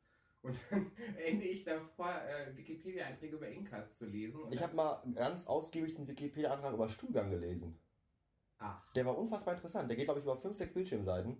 Und 0.42 0.58
dann 0.70 0.92
ende 1.26 1.46
ich 1.46 1.64
davor, 1.64 2.10
äh, 2.22 2.56
Wikipedia-Einträge 2.56 3.36
über 3.36 3.48
Inkas 3.50 3.98
zu 3.98 4.06
lesen. 4.06 4.40
Ich 4.52 4.62
habe 4.62 4.76
mal 4.76 5.02
ganz 5.14 5.48
ausgiebig 5.48 5.96
den 5.96 6.08
Wikipedia-Antrag 6.08 6.74
über 6.74 6.88
Stuhlgang 6.90 7.30
gelesen. 7.30 7.80
Ach, 8.60 8.92
Der 8.94 9.06
war 9.06 9.18
unfassbar 9.18 9.54
interessant. 9.56 9.90
Der 9.90 9.98
geht, 9.98 10.06
glaube 10.06 10.20
ich, 10.20 10.26
über 10.26 10.38
5, 10.38 10.56
6 10.56 10.74
Bildschirmseiten. 10.74 11.38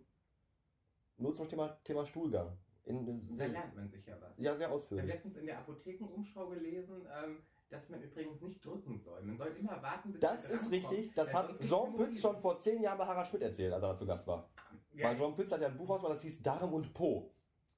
Nur 1.18 1.34
zum 1.34 1.50
Thema, 1.50 1.70
Thema 1.84 2.06
Stuhlgang. 2.06 2.58
In, 2.86 3.28
Da 3.38 3.46
lernt 3.46 3.76
man 3.76 3.88
sich 3.88 4.06
ja 4.06 4.16
was. 4.22 4.38
ja, 4.40 4.56
sehr 4.56 4.60
Ich 4.60 4.64
habe 4.66 4.74
ausführlich. 4.76 5.06
letztens 5.08 5.38
in 5.38 5.46
der 5.48 5.58
Apothekenumschau 5.60 6.48
gelesen, 6.50 7.06
ähm, 7.12 7.44
dass 7.70 7.90
man 7.90 8.02
übrigens 8.02 8.40
nicht 8.42 8.64
drücken 8.64 8.98
soll. 9.00 9.22
Man 9.24 9.36
soll 9.36 9.50
immer 9.60 9.82
warten, 9.82 10.12
bis 10.12 10.22
Das 10.22 10.50
ist 10.50 10.72
richtig. 10.72 11.12
Das 11.16 11.34
hat 11.34 11.60
Jean. 11.60 11.96
Pütz 11.96 12.22
schon 12.22 12.38
vor 12.38 12.58
zehn 12.58 12.82
Jahren 12.82 12.98
bei 12.98 13.06
Harald 13.06 13.28
Schmidt 13.28 13.42
erzählt, 13.42 13.74
als 13.74 13.84
er 13.84 13.96
zu 13.96 14.06
Gast 14.06 14.28
war. 14.28 14.50
Ja, 14.94 15.10
Weil 15.10 15.18
Jean 15.18 15.36
Pütz 15.36 15.52
hat 15.52 15.60
ja 15.62 15.68
ein 15.68 15.76
Buch 15.78 15.90
rausgebracht, 15.90 16.16
das 16.18 16.24
hieß 16.24 16.42
Darm 16.44 16.74
und 16.74 16.94
Po. 16.94 17.30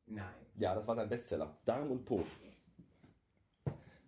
Nein. 0.10 0.34
Ja, 0.58 0.76
das 0.76 0.86
war 0.88 0.96
sein 0.96 1.08
Bestseller. 1.10 1.56
Darm 1.66 1.90
und 1.92 2.04
Po. 2.06 2.24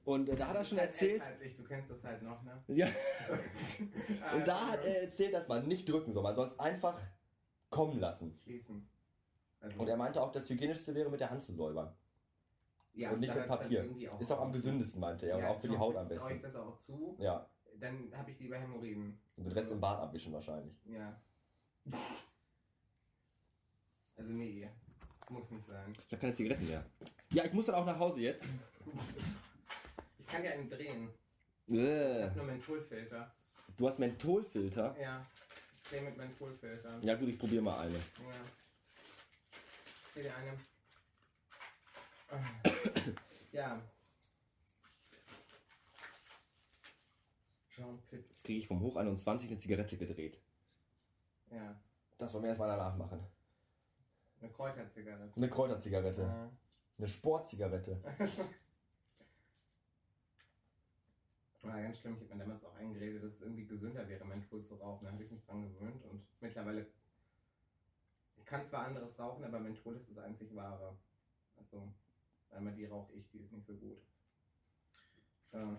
Und 0.04 0.28
äh, 0.30 0.36
da 0.36 0.48
hat 0.48 0.56
er 0.56 0.66
schon 0.66 0.80
halt 0.80 0.90
erzählt. 0.90 1.22
Als 1.24 1.42
ich, 1.42 1.56
du 1.56 1.64
kennst 1.64 1.92
das 1.92 2.04
halt 2.04 2.22
noch, 2.24 2.42
ne? 2.44 2.64
Ja, 2.68 2.88
und 4.36 4.48
da 4.48 4.72
hat 4.72 4.84
er 4.84 5.04
erzählt, 5.04 5.34
dass 5.34 5.48
man 5.48 5.68
nicht 5.68 5.88
drücken 5.88 6.12
soll. 6.12 6.24
Man 6.24 6.36
soll 6.36 6.48
es 6.48 6.60
einfach 6.60 7.00
kommen 7.70 8.00
lassen. 8.00 8.38
Schließen. 8.44 8.90
Also, 9.60 9.80
Und 9.80 9.88
er 9.88 9.96
meinte 9.98 10.22
auch, 10.22 10.32
das 10.32 10.50
Hygienischste 10.50 10.96
wäre, 10.96 11.10
mit 11.10 11.20
der 11.20 11.30
Hand 11.30 11.44
zu 11.44 11.54
säubern. 11.54 11.96
ja, 12.94 13.12
und 13.12 13.20
nicht 13.20 13.34
mit 13.34 13.48
Papier. 13.48 13.90
auch 14.12 14.20
Ist 14.20 14.32
auch 14.32 14.42
am 14.42 14.52
gesündesten, 14.52 15.00
meinte 15.00 15.28
er. 15.28 15.38
Und 15.38 15.46
auch 15.46 15.62
für 15.62 15.70
die 15.70 15.78
Haut 15.78 15.96
am 15.96 16.08
traue 16.08 16.18
ich 16.18 16.24
besten. 16.24 16.42
das 16.42 16.56
auch 16.56 16.78
zu. 16.78 17.16
Ja. 17.20 17.48
Dann 17.80 18.12
habe 18.14 18.32
ich 18.32 18.40
lieber 18.40 18.58
Hämorrhoiden. 18.58 19.20
Und 19.38 19.44
den 19.46 19.54
Rest 19.54 19.72
im 19.72 19.80
Bad 19.80 20.00
abwischen 20.00 20.34
wahrscheinlich. 20.34 20.76
Ja. 20.86 21.22
Also 24.16 24.34
nee, 24.34 24.68
muss 25.32 25.50
nicht 25.50 25.66
sein. 25.66 25.92
Ich 26.06 26.12
habe 26.12 26.22
keine 26.22 26.34
Zigaretten 26.34 26.68
mehr. 26.68 26.86
Ja, 27.32 27.46
ich 27.46 27.54
muss 27.54 27.66
dann 27.66 27.76
auch 27.76 27.86
nach 27.86 27.98
Hause 27.98 28.22
jetzt. 28.22 28.46
Ich 30.20 30.28
kann 30.28 30.44
ja 30.44 30.52
einen 30.52 30.70
drehen. 30.70 31.10
Äh, 31.70 32.30
Nur 32.36 32.46
Mentholfilter. 32.46 33.34
Du 33.78 33.88
hast 33.88 34.00
Mentholfilter. 34.00 34.96
Ja. 35.00 35.26
Ich 35.84 35.90
drehe 35.90 36.02
mit 36.02 36.18
Mentholfilter. 36.18 37.00
Ja 37.02 37.16
gut, 37.16 37.30
ich 37.30 37.40
probiere 37.40 37.62
mal 37.62 37.80
eine. 37.80 37.94
Ja. 37.94 38.02
Hier 40.14 40.24
dir 40.24 40.36
eine. 40.36 40.60
Ja. 43.52 43.82
John 47.78 48.02
Pitt. 48.10 48.26
Jetzt 48.30 48.46
kriege 48.46 48.60
ich 48.60 48.68
vom 48.68 48.80
Hoch 48.80 48.96
21 48.96 49.50
eine 49.50 49.60
Zigarette 49.60 49.98
gedreht. 49.98 50.40
Ja. 51.52 51.76
Das 52.18 52.32
soll 52.32 52.42
mir 52.42 52.48
erstmal 52.48 52.70
danach 52.70 52.96
machen. 52.96 53.20
Eine 54.42 54.52
Kräuterzigarette. 54.52 55.34
Eine 55.36 55.50
Kräuterzigarette. 55.50 56.22
Ja. 56.24 56.52
Eine 56.98 57.08
Sportzigarette. 57.08 58.02
War 61.62 61.80
ganz 61.80 62.00
schlimm. 62.00 62.16
Ich 62.16 62.22
habe 62.24 62.34
mir 62.34 62.40
damals 62.40 62.66
auch 62.66 62.76
eingeredet, 62.76 63.24
dass 63.24 63.34
es 63.34 63.42
irgendwie 63.42 63.68
gesünder 63.68 64.08
wäre, 64.10 64.26
Menthol 64.26 64.64
zu 64.64 64.74
rauchen. 64.76 65.06
Da 65.06 65.12
habe 65.12 65.24
ich 65.24 65.30
mich 65.30 65.44
dran 65.46 65.62
gewöhnt 65.62 66.04
und 66.06 66.26
mittlerweile. 66.40 66.88
Ich 68.36 68.46
kann 68.46 68.66
zwar 68.66 68.88
anderes 68.88 69.20
rauchen, 69.20 69.44
aber 69.44 69.60
Menthol 69.60 69.96
ist 69.96 70.10
das 70.10 70.18
einzig 70.18 70.56
wahre. 70.56 70.98
Also, 71.58 71.88
einmal 72.50 72.74
die 72.74 72.86
rauche 72.86 73.14
ich, 73.14 73.30
die 73.30 73.42
ist 73.42 73.52
nicht 73.52 73.68
so 73.68 73.76
gut. 73.76 74.02
Ja. 75.54 75.78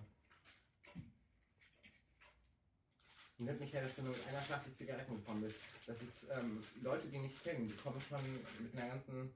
Wundert 3.43 3.59
mich 3.59 3.73
ja, 3.73 3.81
dass 3.81 3.97
du 3.97 4.03
nur 4.03 4.15
mit 4.15 4.29
einer 4.29 4.41
Schachtel 4.41 4.73
Zigaretten 4.73 5.17
gekommen 5.17 5.43
bist. 5.43 5.57
Das 5.85 5.97
ist, 6.01 6.29
ähm, 6.31 6.63
Leute, 6.81 7.09
die 7.09 7.19
mich 7.19 7.43
kennen, 7.43 7.67
die 7.67 7.75
kommen 7.75 8.01
schon 8.01 8.21
mit 8.61 8.73
einer 8.77 8.95
ganzen. 8.95 9.33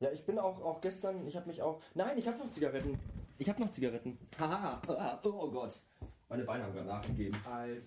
Ja, 0.00 0.10
ich 0.10 0.26
bin 0.26 0.38
auch, 0.38 0.62
auch 0.62 0.82
gestern, 0.82 1.26
ich 1.26 1.34
habe 1.34 1.46
mich 1.46 1.62
auch... 1.62 1.80
Nein, 1.94 2.18
ich 2.18 2.28
habe 2.28 2.36
noch 2.36 2.50
Zigaretten. 2.50 3.00
Ich 3.38 3.48
habe 3.48 3.58
noch 3.62 3.70
Zigaretten. 3.70 4.18
Haha, 4.38 4.82
ah, 4.88 5.18
oh 5.24 5.50
Gott. 5.50 5.80
Meine 6.28 6.44
Beine 6.44 6.64
haben 6.64 6.74
gerade 6.74 6.88
nachgegeben. 6.88 7.34
Alt. 7.50 7.84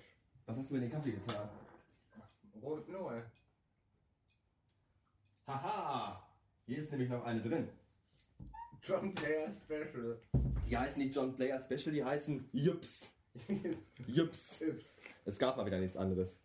Was 0.47 0.57
hast 0.57 0.71
du 0.71 0.73
mit 0.73 0.81
den 0.81 0.91
Kaffee 0.91 1.11
getan? 1.11 1.47
Rot 2.63 2.89
Null. 2.89 3.23
Haha. 5.45 6.27
Hier 6.65 6.77
ist 6.79 6.89
nämlich 6.89 7.09
noch 7.09 7.23
eine 7.23 7.39
drin. 7.39 7.69
John 8.81 9.13
Player 9.13 9.51
Special. 9.51 10.19
Die 10.67 10.75
heißen 10.75 11.03
nicht 11.03 11.13
John 11.13 11.35
Player 11.35 11.59
Special, 11.59 11.93
die 11.93 12.03
heißen 12.03 12.49
Jups. 12.51 13.18
Jups. 14.07 14.61
Yps. 14.61 15.01
Es 15.25 15.39
gab 15.39 15.57
mal 15.57 15.65
wieder 15.65 15.79
nichts 15.79 15.97
anderes. 15.97 16.41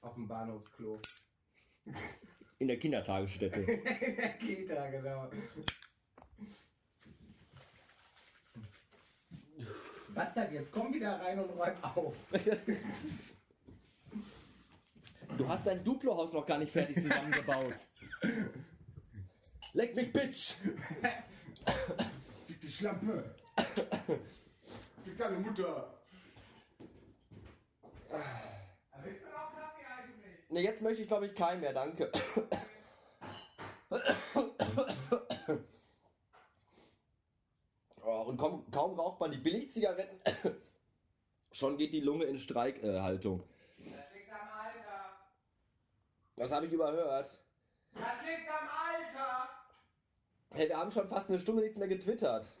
Auf 0.00 0.14
dem 0.14 0.28
Bahnhofsklo. 0.28 0.98
In 2.58 2.68
der 2.68 2.78
Kindertagesstätte. 2.78 3.60
In 3.60 4.16
der 4.16 4.38
Kita, 4.38 4.90
genau. 4.90 5.30
Bastard, 10.14 10.52
jetzt 10.52 10.72
komm 10.72 10.94
wieder 10.94 11.20
rein 11.20 11.38
und 11.38 11.50
räum 11.50 11.74
auf. 11.82 12.14
Du 15.36 15.46
hast 15.46 15.66
dein 15.66 15.84
Duplo-Haus 15.84 16.32
noch 16.32 16.46
gar 16.46 16.58
nicht 16.58 16.72
fertig 16.72 16.96
zusammengebaut. 17.02 17.74
Leck 19.74 19.94
mich, 19.94 20.10
Bitch! 20.10 20.54
Fick 22.46 22.60
die 22.62 22.70
Schlampe. 22.70 23.34
Fick 25.04 25.16
deine 25.16 25.38
Mutter. 25.38 25.94
Willst 29.02 29.22
du 29.22 29.28
noch 29.28 29.54
Kaffee 29.54 29.84
eigentlich? 29.86 30.50
Ne, 30.50 30.60
jetzt 30.60 30.82
möchte 30.82 31.02
ich 31.02 31.08
glaube 31.08 31.26
ich 31.26 31.34
keinen 31.34 31.60
mehr, 31.60 31.72
danke. 31.72 32.10
Oh, 38.02 38.22
und 38.22 38.36
kaum, 38.36 38.70
kaum 38.70 38.98
raucht 38.98 39.20
man 39.20 39.32
die 39.32 39.38
Billigzigaretten, 39.38 40.20
schon 41.50 41.76
geht 41.76 41.92
die 41.92 42.00
Lunge 42.00 42.24
in 42.24 42.38
Streikhaltung. 42.38 43.42
Das 43.78 44.12
liegt 44.14 44.32
am 44.32 44.48
Alter. 44.48 45.06
Das 46.36 46.52
habe 46.52 46.66
ich 46.66 46.72
überhört. 46.72 47.38
Das 47.94 48.26
liegt 48.26 48.48
am 48.48 48.68
Alter. 48.68 49.48
Hey, 50.54 50.68
wir 50.68 50.76
haben 50.76 50.90
schon 50.90 51.08
fast 51.08 51.30
eine 51.30 51.40
Stunde 51.40 51.62
nichts 51.62 51.78
mehr 51.78 51.88
getwittert. 51.88 52.54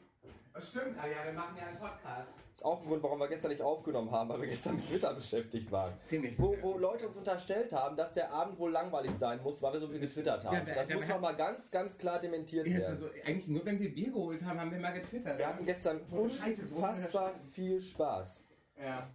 Das 0.56 0.70
stimmt, 0.70 0.98
ah 0.98 1.06
ja, 1.06 1.22
wir 1.26 1.34
machen 1.34 1.54
ja 1.58 1.66
einen 1.66 1.76
Podcast. 1.78 2.32
Ist 2.54 2.64
auch 2.64 2.80
ein 2.80 2.86
Grund, 2.88 3.02
warum 3.02 3.18
wir 3.18 3.28
gestern 3.28 3.50
nicht 3.50 3.60
aufgenommen 3.60 4.10
haben, 4.10 4.30
weil 4.30 4.40
wir 4.40 4.48
gestern 4.48 4.76
mit 4.76 4.86
Twitter 4.88 5.12
beschäftigt 5.12 5.70
waren. 5.70 5.92
Ziemlich. 6.04 6.38
Wo, 6.38 6.56
wo 6.62 6.78
Leute 6.78 7.06
uns 7.08 7.18
unterstellt 7.18 7.70
haben, 7.74 7.94
dass 7.94 8.14
der 8.14 8.32
Abend 8.32 8.58
wohl 8.58 8.70
langweilig 8.70 9.10
sein 9.10 9.42
muss, 9.42 9.60
weil 9.60 9.74
wir 9.74 9.80
so 9.80 9.88
viel 9.88 10.00
getwittert 10.00 10.42
haben. 10.46 10.66
Ja, 10.66 10.74
das 10.74 10.88
wir- 10.88 10.96
muss 10.96 11.08
nochmal 11.08 11.36
ganz, 11.36 11.70
ganz 11.70 11.98
klar 11.98 12.18
dementiert 12.20 12.66
Ja, 12.66 12.78
werden. 12.78 12.86
also, 12.92 13.10
eigentlich 13.26 13.48
nur 13.48 13.66
wenn 13.66 13.78
wir 13.78 13.94
Bier 13.94 14.10
geholt 14.10 14.42
haben, 14.44 14.58
haben 14.58 14.70
wir 14.70 14.78
mal 14.78 14.94
getwittert. 14.94 15.36
Wir 15.36 15.46
hatten 15.46 15.66
gestern 15.66 16.00
unfassbar 16.10 17.34
viel 17.52 17.82
Spaß. 17.82 18.46
Ja. 18.80 19.10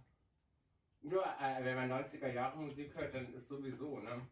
Nur, 1.00 1.24
äh, 1.24 1.64
wenn 1.64 1.74
man 1.74 1.88
90er 1.90 2.32
Jahre 2.32 2.56
Musik 2.58 2.94
hört, 2.94 3.12
dann 3.12 3.34
ist 3.34 3.48
sowieso, 3.48 3.98
ne? 3.98 4.28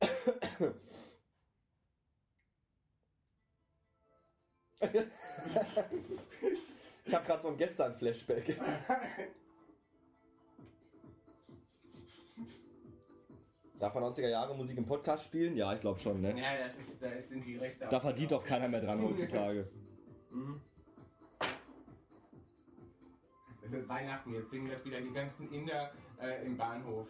Ich 7.04 7.12
habe 7.12 7.26
gerade 7.26 7.42
so 7.42 7.48
ein 7.48 7.56
Gestern-Flashback. 7.56 8.56
Darf 13.78 13.94
man 13.94 14.04
90er 14.04 14.28
Jahre 14.28 14.54
Musik 14.54 14.78
im 14.78 14.86
Podcast 14.86 15.24
spielen? 15.24 15.56
Ja, 15.56 15.74
ich 15.74 15.80
glaube 15.80 15.98
schon, 15.98 16.20
ne? 16.20 16.40
Ja, 16.40 16.56
das 16.56 16.76
ist, 16.76 17.02
da 17.02 17.20
sind 17.20 17.44
die 17.44 17.56
Rechte. 17.56 17.84
Da 17.90 17.98
verdient 17.98 18.30
doch 18.30 18.44
keiner 18.44 18.68
mehr 18.68 18.80
dran 18.80 19.02
heutzutage. 19.08 19.68
Weihnachten, 23.88 24.34
jetzt 24.34 24.50
singen 24.50 24.70
das 24.70 24.84
wieder 24.84 25.00
die 25.00 25.12
ganzen 25.12 25.52
Inder 25.52 25.90
äh, 26.20 26.46
im 26.46 26.56
Bahnhof. 26.56 27.08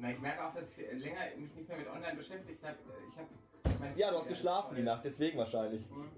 Na, 0.00 0.10
ich 0.10 0.18
merke 0.18 0.42
auch, 0.42 0.54
dass 0.54 0.64
ich 0.70 0.92
länger 0.98 1.20
mich 1.36 1.54
nicht 1.54 1.68
mehr 1.68 1.76
mit 1.76 1.88
online 1.88 2.16
beschäftigt 2.16 2.64
habe. 2.64 2.76
Ich 3.06 3.18
habe. 3.18 3.98
Ja, 3.98 4.10
du 4.10 4.16
hast 4.16 4.28
geschlafen 4.28 4.74
die 4.74 4.82
Nacht, 4.82 5.04
deswegen 5.04 5.36
wahrscheinlich. 5.36 5.88
Mhm. 5.90 6.08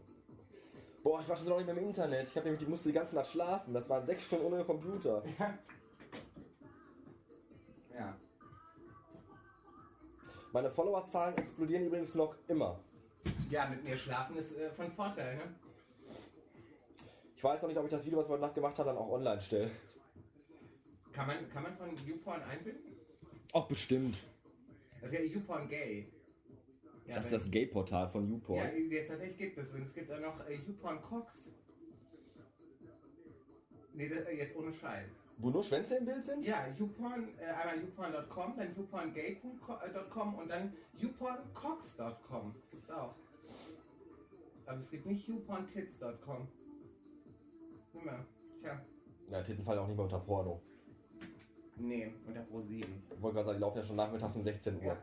Boah, 1.03 1.21
ich 1.21 1.29
war 1.29 1.35
schon 1.35 1.47
so 1.47 1.51
lange 1.51 1.65
nicht 1.65 1.75
mehr 1.75 1.83
im 1.83 1.89
Internet. 1.89 2.29
Ich 2.29 2.37
habe 2.37 2.45
nämlich, 2.45 2.65
die 2.65 2.71
musste 2.71 2.91
die 2.91 2.95
ganze 2.95 3.17
Nacht 3.17 3.27
schlafen. 3.27 3.75
Das 3.75 3.91
waren 3.91 4.07
sechs 4.07 4.25
Stunden 4.27 4.47
ohne 4.47 4.65
Computer. 4.65 5.23
Ja. 7.95 8.17
Meine 10.51 10.71
Followerzahlen 10.71 11.37
explodieren 11.37 11.85
übrigens 11.85 12.15
noch 12.15 12.35
immer. 12.49 12.81
Ja, 13.51 13.67
mit 13.67 13.87
mir 13.87 13.99
schlafen 13.99 14.35
ist 14.37 14.57
äh, 14.57 14.71
von 14.71 14.91
Vorteil, 14.93 15.37
ne? 15.37 15.55
Ich 17.37 17.45
weiß 17.45 17.61
noch 17.61 17.69
nicht, 17.69 17.79
ob 17.79 17.85
ich 17.85 17.91
das 17.91 18.07
Video, 18.07 18.19
was 18.19 18.29
wir 18.29 18.33
heute 18.33 18.45
Nacht 18.45 18.55
gemacht 18.55 18.79
haben, 18.79 18.87
dann 18.87 18.97
auch 18.97 19.11
online 19.11 19.43
stelle. 19.43 19.71
Kann 21.13 21.27
man, 21.27 21.51
kann 21.51 21.65
man 21.65 21.77
von 21.77 21.95
YouPorn 21.95 22.43
einbinden? 22.45 22.92
Auch 23.53 23.69
bestimmt. 23.69 24.23
Das 25.01 25.13
ist 25.13 25.19
ja 25.19 25.25
YouPorn 25.25 25.69
Gay. 25.69 26.09
Ja, 27.07 27.15
Das 27.15 27.27
ist 27.27 27.33
das 27.33 27.51
Gay-Portal 27.51 28.09
von 28.09 28.29
YouPorn. 28.31 28.59
Ja, 28.59 28.71
jetzt 28.73 29.09
tatsächlich 29.09 29.37
gibt 29.37 29.59
es. 29.59 29.75
Und 29.75 29.83
es 29.83 29.95
gibt 29.95 30.11
auch 30.11 30.21
noch 30.21 30.47
äh, 30.49 30.55
YouPorn 30.55 31.03
Cox. 31.03 31.51
Nee, 33.95 34.09
das, 34.09 34.21
äh, 34.21 34.37
jetzt 34.37 34.57
ohne 34.57 34.73
Scheiß. 34.73 35.11
Wo 35.39 35.51
nur 35.51 35.65
Schwänze 35.65 35.97
im 35.97 36.05
Bild 36.05 36.25
sind? 36.25 36.47
Ja, 36.47 36.67
YouPorn, 36.79 37.29
äh, 37.39 37.45
einmal 37.47 37.81
YouPorn.com, 37.85 38.57
dann 38.57 38.77
YouPornGay.com 38.77 40.35
und 40.37 40.49
dann 40.49 40.73
YouPornCox.com. 40.99 42.55
Gibt's 42.71 42.91
auch. 42.91 43.15
Aber 44.65 44.79
es 44.79 44.91
gibt 44.91 45.05
nicht 45.07 45.27
YouPornTits.com. 45.29 46.49
Nimm 47.93 48.05
mal. 48.05 48.25
Tja. 48.61 48.81
Na, 49.29 49.43
Titten 49.43 49.65
fallen 49.65 49.81
auch 49.81 49.87
nicht 49.89 49.97
mehr 49.97 50.05
unter 50.05 50.21
Porno. 50.21 50.63
Nee, 51.77 52.13
unter 52.27 52.43
Pro 52.43 52.61
7. 52.61 53.03
Ich 53.11 53.23
wollte 53.23 53.37
gerade 53.37 53.47
sagen, 53.47 53.59
die 53.59 53.61
laufen 53.61 53.79
ja 53.79 53.85
schon 53.85 53.97
nachmittags 53.97 54.37
um 54.37 54.43
16 54.43 54.77
Uhr. 54.77 54.85
Ja. 54.85 54.97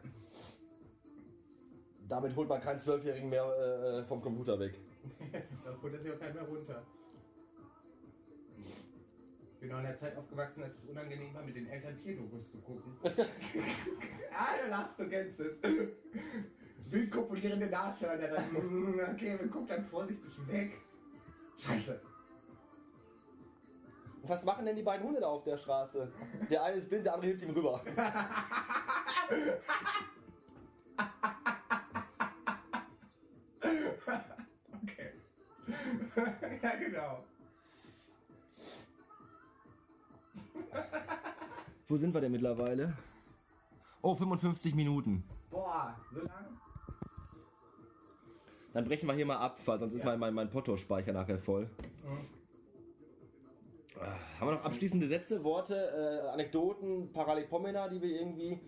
Damit 2.08 2.36
holt 2.36 2.50
man 2.50 2.62
keinen 2.62 2.80
Zwölfjährigen 2.80 3.30
mehr 3.30 3.44
äh, 3.44 4.04
vom 4.04 4.22
Computer 4.22 4.60
weg. 4.60 4.80
da 5.64 5.78
holt 5.82 5.94
es 5.94 6.06
ja 6.06 6.14
auch 6.14 6.20
keiner 6.20 6.34
mehr 6.34 6.44
runter. 6.44 6.84
Ich 9.54 9.68
bin 9.68 9.74
auch 9.74 9.80
in 9.80 9.86
der 9.86 9.96
Zeit 9.96 10.16
aufgewachsen, 10.16 10.64
als 10.64 10.78
es 10.78 10.86
unangenehm 10.86 11.34
war, 11.34 11.44
mit 11.44 11.56
den 11.56 11.68
Eltern 11.68 11.98
Tierdokus 11.98 12.52
zu 12.52 12.60
gucken. 12.60 12.94
ah, 13.04 13.10
du 14.64 14.70
lachst, 14.70 14.98
du 14.98 15.10
kennst 15.10 15.40
es. 15.42 15.58
Wild 16.90 17.12
kopulierende 17.12 17.68
Nashörner, 17.68 18.28
dann, 18.30 18.56
okay, 19.14 19.38
wir 19.38 19.48
gucken 19.50 19.68
dann 19.68 19.86
vorsichtig 19.86 20.48
weg. 20.48 20.72
Scheiße. 21.58 22.02
Was 24.30 24.46
machen 24.46 24.64
denn 24.64 24.76
die 24.76 24.84
beiden 24.84 25.08
Hunde 25.08 25.20
da 25.20 25.26
auf 25.28 25.44
der 25.44 25.58
Straße? 25.58 26.08
Der 26.52 26.62
eine 26.64 26.76
ist 26.76 26.88
blind, 26.88 27.04
der 27.04 27.16
andere 27.16 27.30
hilft 27.32 27.42
ihm 27.42 27.50
rüber. 27.50 27.82
Okay. 34.84 35.12
ja, 36.64 36.76
genau. 36.76 37.24
Wo 41.88 41.98
sind 41.98 42.14
wir 42.14 42.22
denn 42.22 42.32
mittlerweile? 42.32 42.94
Oh, 44.02 44.16
55 44.16 44.76
Minuten. 44.76 45.24
Boah, 45.50 45.96
so 46.14 46.22
lang? 46.22 46.46
Dann 48.74 48.86
brechen 48.86 49.08
wir 49.08 49.14
hier 49.14 49.26
mal 49.26 49.38
ab, 49.38 49.60
weil 49.66 49.80
sonst 49.80 49.94
ist 49.94 50.02
Ja. 50.04 50.12
mein, 50.12 50.20
mein, 50.20 50.34
mein 50.36 50.50
Potto-Speicher 50.50 51.12
nachher 51.12 51.40
voll. 51.40 51.68
Ah, 52.06 52.18
Haben 54.00 54.48
wir 54.48 54.56
noch 54.56 54.64
abschließende 54.64 55.08
Sätze, 55.08 55.44
Worte, 55.44 55.76
äh, 55.76 56.30
Anekdoten, 56.30 57.12
Paralipomena, 57.12 57.90
die 57.90 58.02
wir 58.02 58.22
irgendwie 58.22 58.60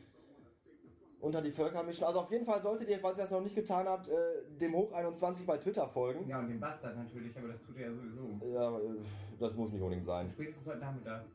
unter 1.20 1.42
die 1.42 1.52
Völker 1.52 1.84
mischen? 1.84 2.04
Also 2.04 2.20
auf 2.20 2.32
jeden 2.32 2.46
Fall 2.46 2.62
solltet 2.62 2.90
ihr, 2.90 3.00
falls 3.00 3.18
ihr 3.18 3.24
das 3.24 3.32
noch 3.32 3.42
nicht 3.42 3.56
getan 3.56 3.88
habt, 3.88 4.10
äh, 4.10 4.14
dem 4.60 4.74
Hoch 4.76 4.92
21 4.92 5.46
bei 5.46 5.58
Twitter 5.58 5.88
folgen. 5.88 6.28
Ja, 6.28 6.40
und 6.40 6.50
den 6.50 6.60
Bastard 6.60 6.98
natürlich, 6.98 7.38
aber 7.38 7.48
das 7.48 7.64
tut 7.64 7.78
er 7.78 7.90
ja 7.90 7.94
sowieso. 7.94 8.46
Ja, 8.54 8.78
äh, 8.78 8.98
das 9.40 9.56
muss 9.56 9.72
nicht 9.72 9.82
unbedingt 9.82 10.06
sein. 10.06 10.30
Spätestens 10.30 10.68
heute 10.68 10.80
Nachmittag. 10.80 11.26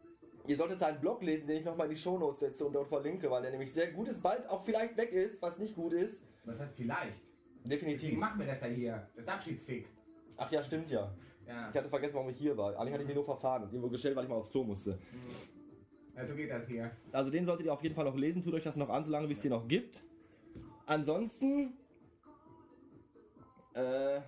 Ihr 0.46 0.56
solltet 0.56 0.78
seinen 0.78 1.00
Blog 1.00 1.22
lesen, 1.22 1.48
den 1.48 1.58
ich 1.58 1.64
nochmal 1.64 1.86
in 1.86 1.94
die 1.94 2.00
Shownotes 2.00 2.40
setze 2.40 2.66
und 2.66 2.72
dort 2.72 2.88
verlinke, 2.88 3.30
weil 3.30 3.42
der 3.42 3.50
nämlich 3.50 3.72
sehr 3.72 3.90
gut 3.90 4.06
ist, 4.06 4.22
bald 4.22 4.48
auch 4.48 4.62
vielleicht 4.64 4.96
weg 4.96 5.10
ist, 5.12 5.42
was 5.42 5.58
nicht 5.58 5.74
gut 5.74 5.92
ist. 5.92 6.24
Was 6.44 6.60
heißt 6.60 6.76
vielleicht? 6.76 7.22
Definitiv. 7.64 8.02
Deswegen 8.02 8.20
machen 8.20 8.38
wir 8.38 8.46
das 8.46 8.60
ja 8.60 8.68
hier. 8.68 9.08
Das 9.16 9.26
Abschiedsfick. 9.26 9.88
Ach 10.36 10.50
ja, 10.52 10.62
stimmt 10.62 10.90
ja. 10.90 11.12
Ja. 11.46 11.70
Ich 11.70 11.76
hatte 11.76 11.88
vergessen, 11.88 12.14
warum 12.14 12.30
ich 12.30 12.38
hier 12.38 12.56
war. 12.56 12.76
Eigentlich 12.76 12.92
hatte 12.92 13.02
ich 13.02 13.08
mich 13.08 13.16
nur 13.16 13.24
verfahren 13.24 13.62
und 13.62 13.68
irgendwo 13.72 13.88
gestellt, 13.88 14.16
weil 14.16 14.24
ich 14.24 14.30
mal 14.30 14.36
aufs 14.36 14.50
Klo 14.50 14.64
musste. 14.64 14.98
Also 16.14 16.34
geht 16.34 16.50
das 16.50 16.66
hier. 16.66 16.90
Also 17.12 17.30
den 17.30 17.44
solltet 17.44 17.66
ihr 17.66 17.72
auf 17.72 17.82
jeden 17.82 17.94
Fall 17.94 18.04
noch 18.04 18.16
lesen. 18.16 18.42
Tut 18.42 18.54
euch 18.54 18.64
das 18.64 18.76
noch 18.76 18.88
an, 18.88 19.04
solange 19.04 19.28
wie 19.28 19.32
es 19.32 19.42
den 19.42 19.50
noch 19.50 19.68
gibt. 19.68 20.02
Ansonsten 20.86 21.74
äh, 23.74 24.20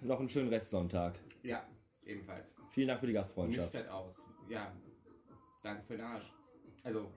noch 0.00 0.20
einen 0.20 0.28
schönen 0.28 0.48
Restsonntag. 0.48 1.14
Ja, 1.42 1.66
ebenfalls. 2.04 2.54
Vielen 2.70 2.88
Dank 2.88 3.00
für 3.00 3.06
die 3.06 3.12
Gastfreundschaft. 3.12 3.74
Nüchtern 3.74 3.90
aus. 3.90 4.26
Ja. 4.48 4.72
Danke 5.62 5.82
für 5.84 5.96
den 5.96 6.06
Arsch. 6.06 6.32
Also. 6.84 7.10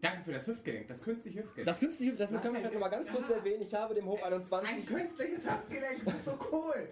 Danke 0.00 0.22
für 0.22 0.32
das 0.32 0.46
Hüftgelenk, 0.46 0.86
das 0.86 1.02
künstliche 1.02 1.40
Hüftgelenk. 1.40 1.66
Das 1.66 1.80
künstliche, 1.80 2.14
das 2.14 2.32
Was 2.32 2.40
können 2.40 2.54
wir 2.54 2.60
vielleicht 2.60 2.74
noch 2.74 2.80
mal 2.80 2.88
ganz 2.88 3.10
kurz 3.12 3.28
erwähnen. 3.30 3.62
Ich 3.62 3.74
habe 3.74 3.94
dem 3.94 4.06
Hoch 4.06 4.22
Ein 4.22 4.32
21 4.32 4.86
künstliches 4.86 5.44
Hüftgelenk, 5.44 6.04
das 6.04 6.14
ist 6.14 6.24
so 6.24 6.38
cool. 6.52 6.88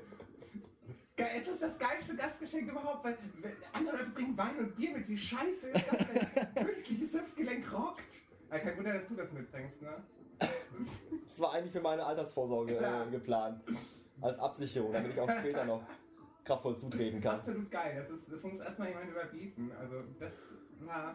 Geil, 1.16 1.28
Es 1.42 1.48
ist 1.48 1.62
das 1.62 1.78
geilste 1.78 2.14
Gastgeschenk 2.14 2.70
überhaupt, 2.70 3.04
weil 3.04 3.16
andere 3.72 3.96
Leute 3.96 4.10
bringen 4.10 4.36
Wein 4.36 4.58
und 4.58 4.76
Bier 4.76 4.92
mit. 4.92 5.08
Wie 5.08 5.16
scheiße 5.16 5.68
ist 5.72 5.86
das 5.90 6.12
denn? 6.12 6.54
Künstliches 6.66 7.14
Hüftgelenk 7.14 7.72
rockt. 7.72 8.20
Ja, 8.50 8.58
kein 8.58 8.76
Wunder, 8.76 8.92
dass 8.92 9.08
du 9.08 9.14
das 9.14 9.32
mitbringst, 9.32 9.82
ne? 9.82 10.02
Das 11.24 11.40
war 11.40 11.54
eigentlich 11.54 11.72
für 11.72 11.80
meine 11.80 12.04
Altersvorsorge 12.04 12.74
Ja. 12.74 13.04
äh, 13.04 13.10
geplant. 13.10 13.62
Als 14.20 14.38
Absicherung, 14.38 14.92
damit 14.92 15.12
ich 15.12 15.20
auch 15.20 15.30
später 15.40 15.64
noch 15.64 15.82
kraftvoll 16.44 16.76
zutreten 16.76 17.20
kann. 17.20 17.36
Absolut 17.36 17.70
geil. 17.70 17.96
Das, 17.98 18.10
ist, 18.10 18.30
das 18.30 18.42
muss 18.42 18.60
erstmal 18.60 18.88
jemand 18.88 19.10
überbieten. 19.10 19.72
Also, 19.78 20.02
das 20.20 20.32
war. 20.80 21.14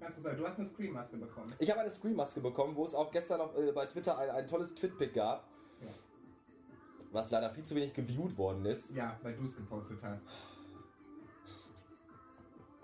Kannst 0.00 0.18
du 0.18 0.22
sagen, 0.22 0.38
du 0.38 0.46
hast 0.48 0.58
eine 0.58 0.66
Scream-Maske 0.66 1.16
bekommen. 1.16 1.52
Ich 1.58 1.70
habe 1.70 1.80
eine 1.80 1.90
Screen-Maske 1.90 2.40
bekommen, 2.40 2.74
wo 2.74 2.84
es 2.84 2.94
auch 2.94 3.10
gestern 3.10 3.38
noch 3.38 3.56
äh, 3.56 3.70
bei 3.72 3.86
Twitter 3.86 4.16
ein, 4.18 4.30
ein 4.30 4.46
tolles 4.46 4.74
Twitpick 4.74 5.14
gab. 5.14 5.48
Was 7.12 7.30
leider 7.30 7.50
viel 7.50 7.62
zu 7.64 7.74
wenig 7.74 7.92
geviewt 7.94 8.36
worden 8.38 8.64
ist. 8.64 8.94
Ja, 8.94 9.18
weil 9.22 9.34
du 9.34 9.44
es 9.44 9.54
gepostet 9.56 9.98
hast. 10.02 10.24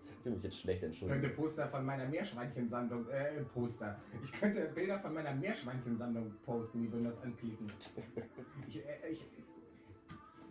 Ich 0.04 0.22
fühle 0.22 0.34
mich 0.34 0.44
jetzt 0.44 0.58
schlecht, 0.60 0.78
Ich 0.82 0.86
entschuldigen. 0.86 1.20
könnte 1.22 1.36
Poster 1.36 1.68
von 1.68 1.84
meiner 1.84 2.06
Meerschweinchensammlung, 2.06 3.08
äh, 3.08 3.42
Poster. 3.44 3.98
Ich 4.22 4.32
könnte 4.32 4.66
Bilder 4.74 4.98
von 4.98 5.14
meiner 5.14 5.32
Meerschweinchensammlung 5.34 6.34
posten, 6.44 6.82
die 6.82 6.92
würden 6.92 7.04
das 7.04 7.22
anklicken. 7.22 7.66
Ich, 8.66 8.84
äh, 8.84 9.08
ich, 9.10 9.24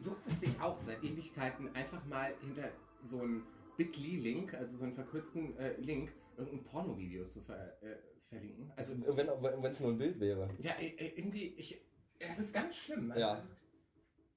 du 0.04 0.12
hattest 0.12 0.44
dich 0.44 0.60
auch 0.62 0.78
seit 0.78 1.04
Ewigkeiten 1.04 1.74
einfach 1.76 2.04
mal 2.06 2.34
hinter 2.42 2.70
so 3.04 3.22
einen 3.22 3.44
Bitly-Link, 3.76 4.54
also 4.56 4.78
so 4.78 4.86
einen 4.86 4.94
verkürzten 4.94 5.56
äh, 5.58 5.76
Link, 5.80 6.12
irgendein 6.38 6.64
Pornovideo 6.64 7.26
zu 7.26 7.42
ver, 7.42 7.74
äh, 7.84 7.98
verlinken. 8.30 8.72
Also, 8.76 8.96
Wenn 9.16 9.64
es 9.66 9.80
nur 9.82 9.92
ein 9.92 9.98
Bild 9.98 10.20
wäre. 10.20 10.50
ja, 10.60 10.72
äh, 10.80 11.14
irgendwie, 11.16 11.54
ich, 11.58 11.80
das 12.20 12.40
ist 12.40 12.54
ganz 12.54 12.76
schlimm. 12.76 13.12
Also, 13.12 13.22
Ja. 13.22 13.44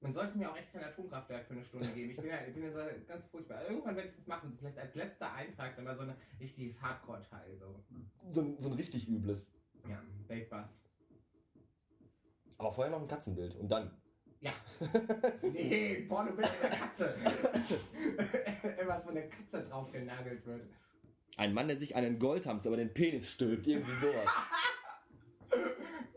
Man 0.01 0.11
sollte 0.13 0.35
mir 0.37 0.51
auch 0.51 0.57
echt 0.57 0.73
kein 0.73 0.83
Atomkraftwerk 0.83 1.45
für 1.45 1.53
eine 1.53 1.63
Stunde 1.63 1.87
geben. 1.89 2.09
Ich 2.09 2.15
bin 2.17 2.25
ja, 2.25 2.37
ich 2.47 2.53
bin 2.53 2.63
ja 2.63 2.71
so 2.71 2.79
ganz 3.07 3.25
furchtbar. 3.27 3.61
Irgendwann 3.69 3.95
werde 3.95 4.09
ich 4.09 4.15
das 4.15 4.25
machen. 4.25 4.55
Vielleicht 4.57 4.77
als 4.79 4.95
letzter 4.95 5.31
Eintrag 5.33 5.75
dann 5.75 5.85
mal 5.85 5.95
so 5.95 6.01
eine 6.01 6.15
richtiges 6.39 6.81
Hardcore-Teil. 6.81 7.55
So. 7.59 7.75
So, 8.31 8.41
ein- 8.41 8.55
so 8.59 8.69
ein 8.69 8.75
richtig 8.75 9.07
übles. 9.07 9.51
Ja, 9.87 10.01
Bake 10.27 10.49
Bass. 10.49 10.81
Aber 12.57 12.71
vorher 12.71 12.91
noch 12.91 13.01
ein 13.01 13.07
Katzenbild 13.07 13.55
und 13.55 13.69
dann. 13.69 13.91
Ja. 14.39 14.51
nee, 15.43 16.05
Porno 16.09 16.31
mit 16.33 16.45
einer 16.45 16.75
Katze. 16.75 17.15
Was 18.87 19.03
von 19.03 19.13
der 19.13 19.29
Katze 19.29 19.61
drauf 19.63 19.91
genagelt 19.91 20.43
wird. 20.47 20.63
ein 21.37 21.53
Mann, 21.53 21.67
der 21.67 21.77
sich 21.77 21.95
einen 21.95 22.17
Goldhamster 22.17 22.69
über 22.69 22.77
den 22.77 22.91
Penis 22.93 23.31
stülpt. 23.31 23.67
Irgendwie 23.67 23.93
sowas. 23.95 24.25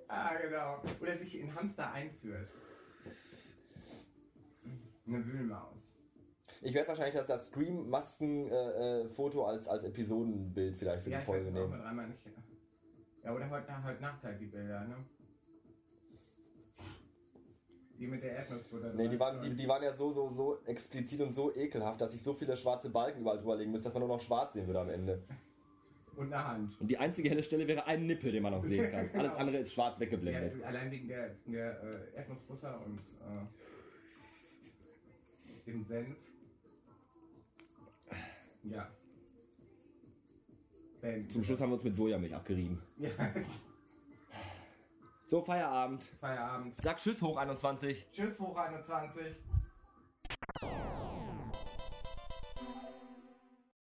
Ah, 0.07 0.33
genau. 0.41 0.81
Oder 1.01 1.17
sich 1.17 1.41
in 1.41 1.53
Hamster 1.57 1.91
einführt. 1.93 2.49
Eine 5.07 5.25
Wühlmaus. 5.27 5.95
Ich 6.63 6.73
werde 6.75 6.89
wahrscheinlich 6.89 7.15
das, 7.17 7.27
das 7.27 7.49
Scream-Masken-Foto 7.49 9.45
als, 9.45 9.69
als 9.69 9.85
Episodenbild 9.85 10.77
vielleicht 10.77 11.03
für 11.03 11.11
Ja, 11.11 11.19
die 11.19 11.23
ich 11.23 11.27
Folge 11.27 11.47
weiß 11.47 11.53
es 11.53 11.59
auch 11.59 11.61
nehmen. 11.69 11.79
mit 11.79 11.87
einmal 11.87 12.09
nicht. 12.09 12.31
Ja, 13.23 13.35
oder 13.35 13.51
heute, 13.51 13.85
heute 13.85 14.03
Nacht 14.03 14.23
halt 14.23 14.41
die 14.41 14.47
Bilder, 14.47 14.85
ne? 14.85 14.97
Die 17.99 18.07
mit 18.07 18.23
der 18.23 18.33
Erdnussbutter. 18.39 18.93
Nee, 18.95 19.09
die 19.09 19.19
waren, 19.21 19.41
die, 19.41 19.55
die 19.55 19.69
waren 19.69 19.83
ja 19.83 19.93
so, 19.95 20.11
so, 20.11 20.29
so 20.29 20.59
explizit 20.67 21.21
und 21.21 21.33
so 21.33 21.55
ekelhaft, 21.55 22.01
dass 22.01 22.13
ich 22.15 22.23
so 22.23 22.35
viele 22.35 22.57
schwarze 22.57 22.91
Balken 22.91 23.21
überall 23.21 23.39
drüber 23.39 23.57
legen 23.57 23.71
müsste, 23.71 23.87
dass 23.89 23.95
man 23.95 24.01
nur 24.07 24.17
noch 24.17 24.21
schwarz 24.21 24.53
sehen 24.55 24.67
würde 24.67 24.81
am 24.81 24.91
Ende. 24.91 25.23
Und 26.17 26.33
eine 26.33 26.47
Hand. 26.47 26.81
Und 26.81 26.87
die 26.89 26.97
einzige 26.97 27.29
helle 27.29 27.43
Stelle 27.43 27.67
wäre 27.67 27.89
ein 27.89 28.07
Nippel, 28.07 28.31
den 28.31 28.41
man 28.45 28.53
noch 28.53 28.63
sehen 28.63 28.89
kann. 28.89 29.11
Alles 29.19 29.35
andere 29.35 29.57
ist 29.57 29.73
schwarz 29.73 29.97
Ja, 29.97 30.03
weggeblendet. 30.03 30.63
allein 30.63 30.89
wegen 30.93 31.09
der, 31.09 31.31
der 31.45 31.83
äh, 31.83 32.15
Erdnussbutter 32.19 32.81
und 32.87 33.01
äh, 33.01 33.45
dem 35.67 35.85
Senf. 35.85 36.17
Ja. 38.65 38.89
Ben. 41.01 41.29
Zum 41.29 41.45
Schluss 41.45 41.61
haben 41.61 41.71
wir 41.71 41.75
uns 41.75 41.85
mit 41.85 41.97
Sojamilch 41.97 42.35
abgerieben. 42.35 42.81
Ja, 42.97 43.11
So, 45.27 45.43
Feierabend. 45.43 46.05
Feierabend. 46.21 46.75
Sag 46.83 46.99
Tschüss, 46.99 47.21
Hoch 47.21 47.37
21. 47.37 48.07
Tschüss, 48.13 48.39
Hoch 48.41 48.57
21. 48.57 49.27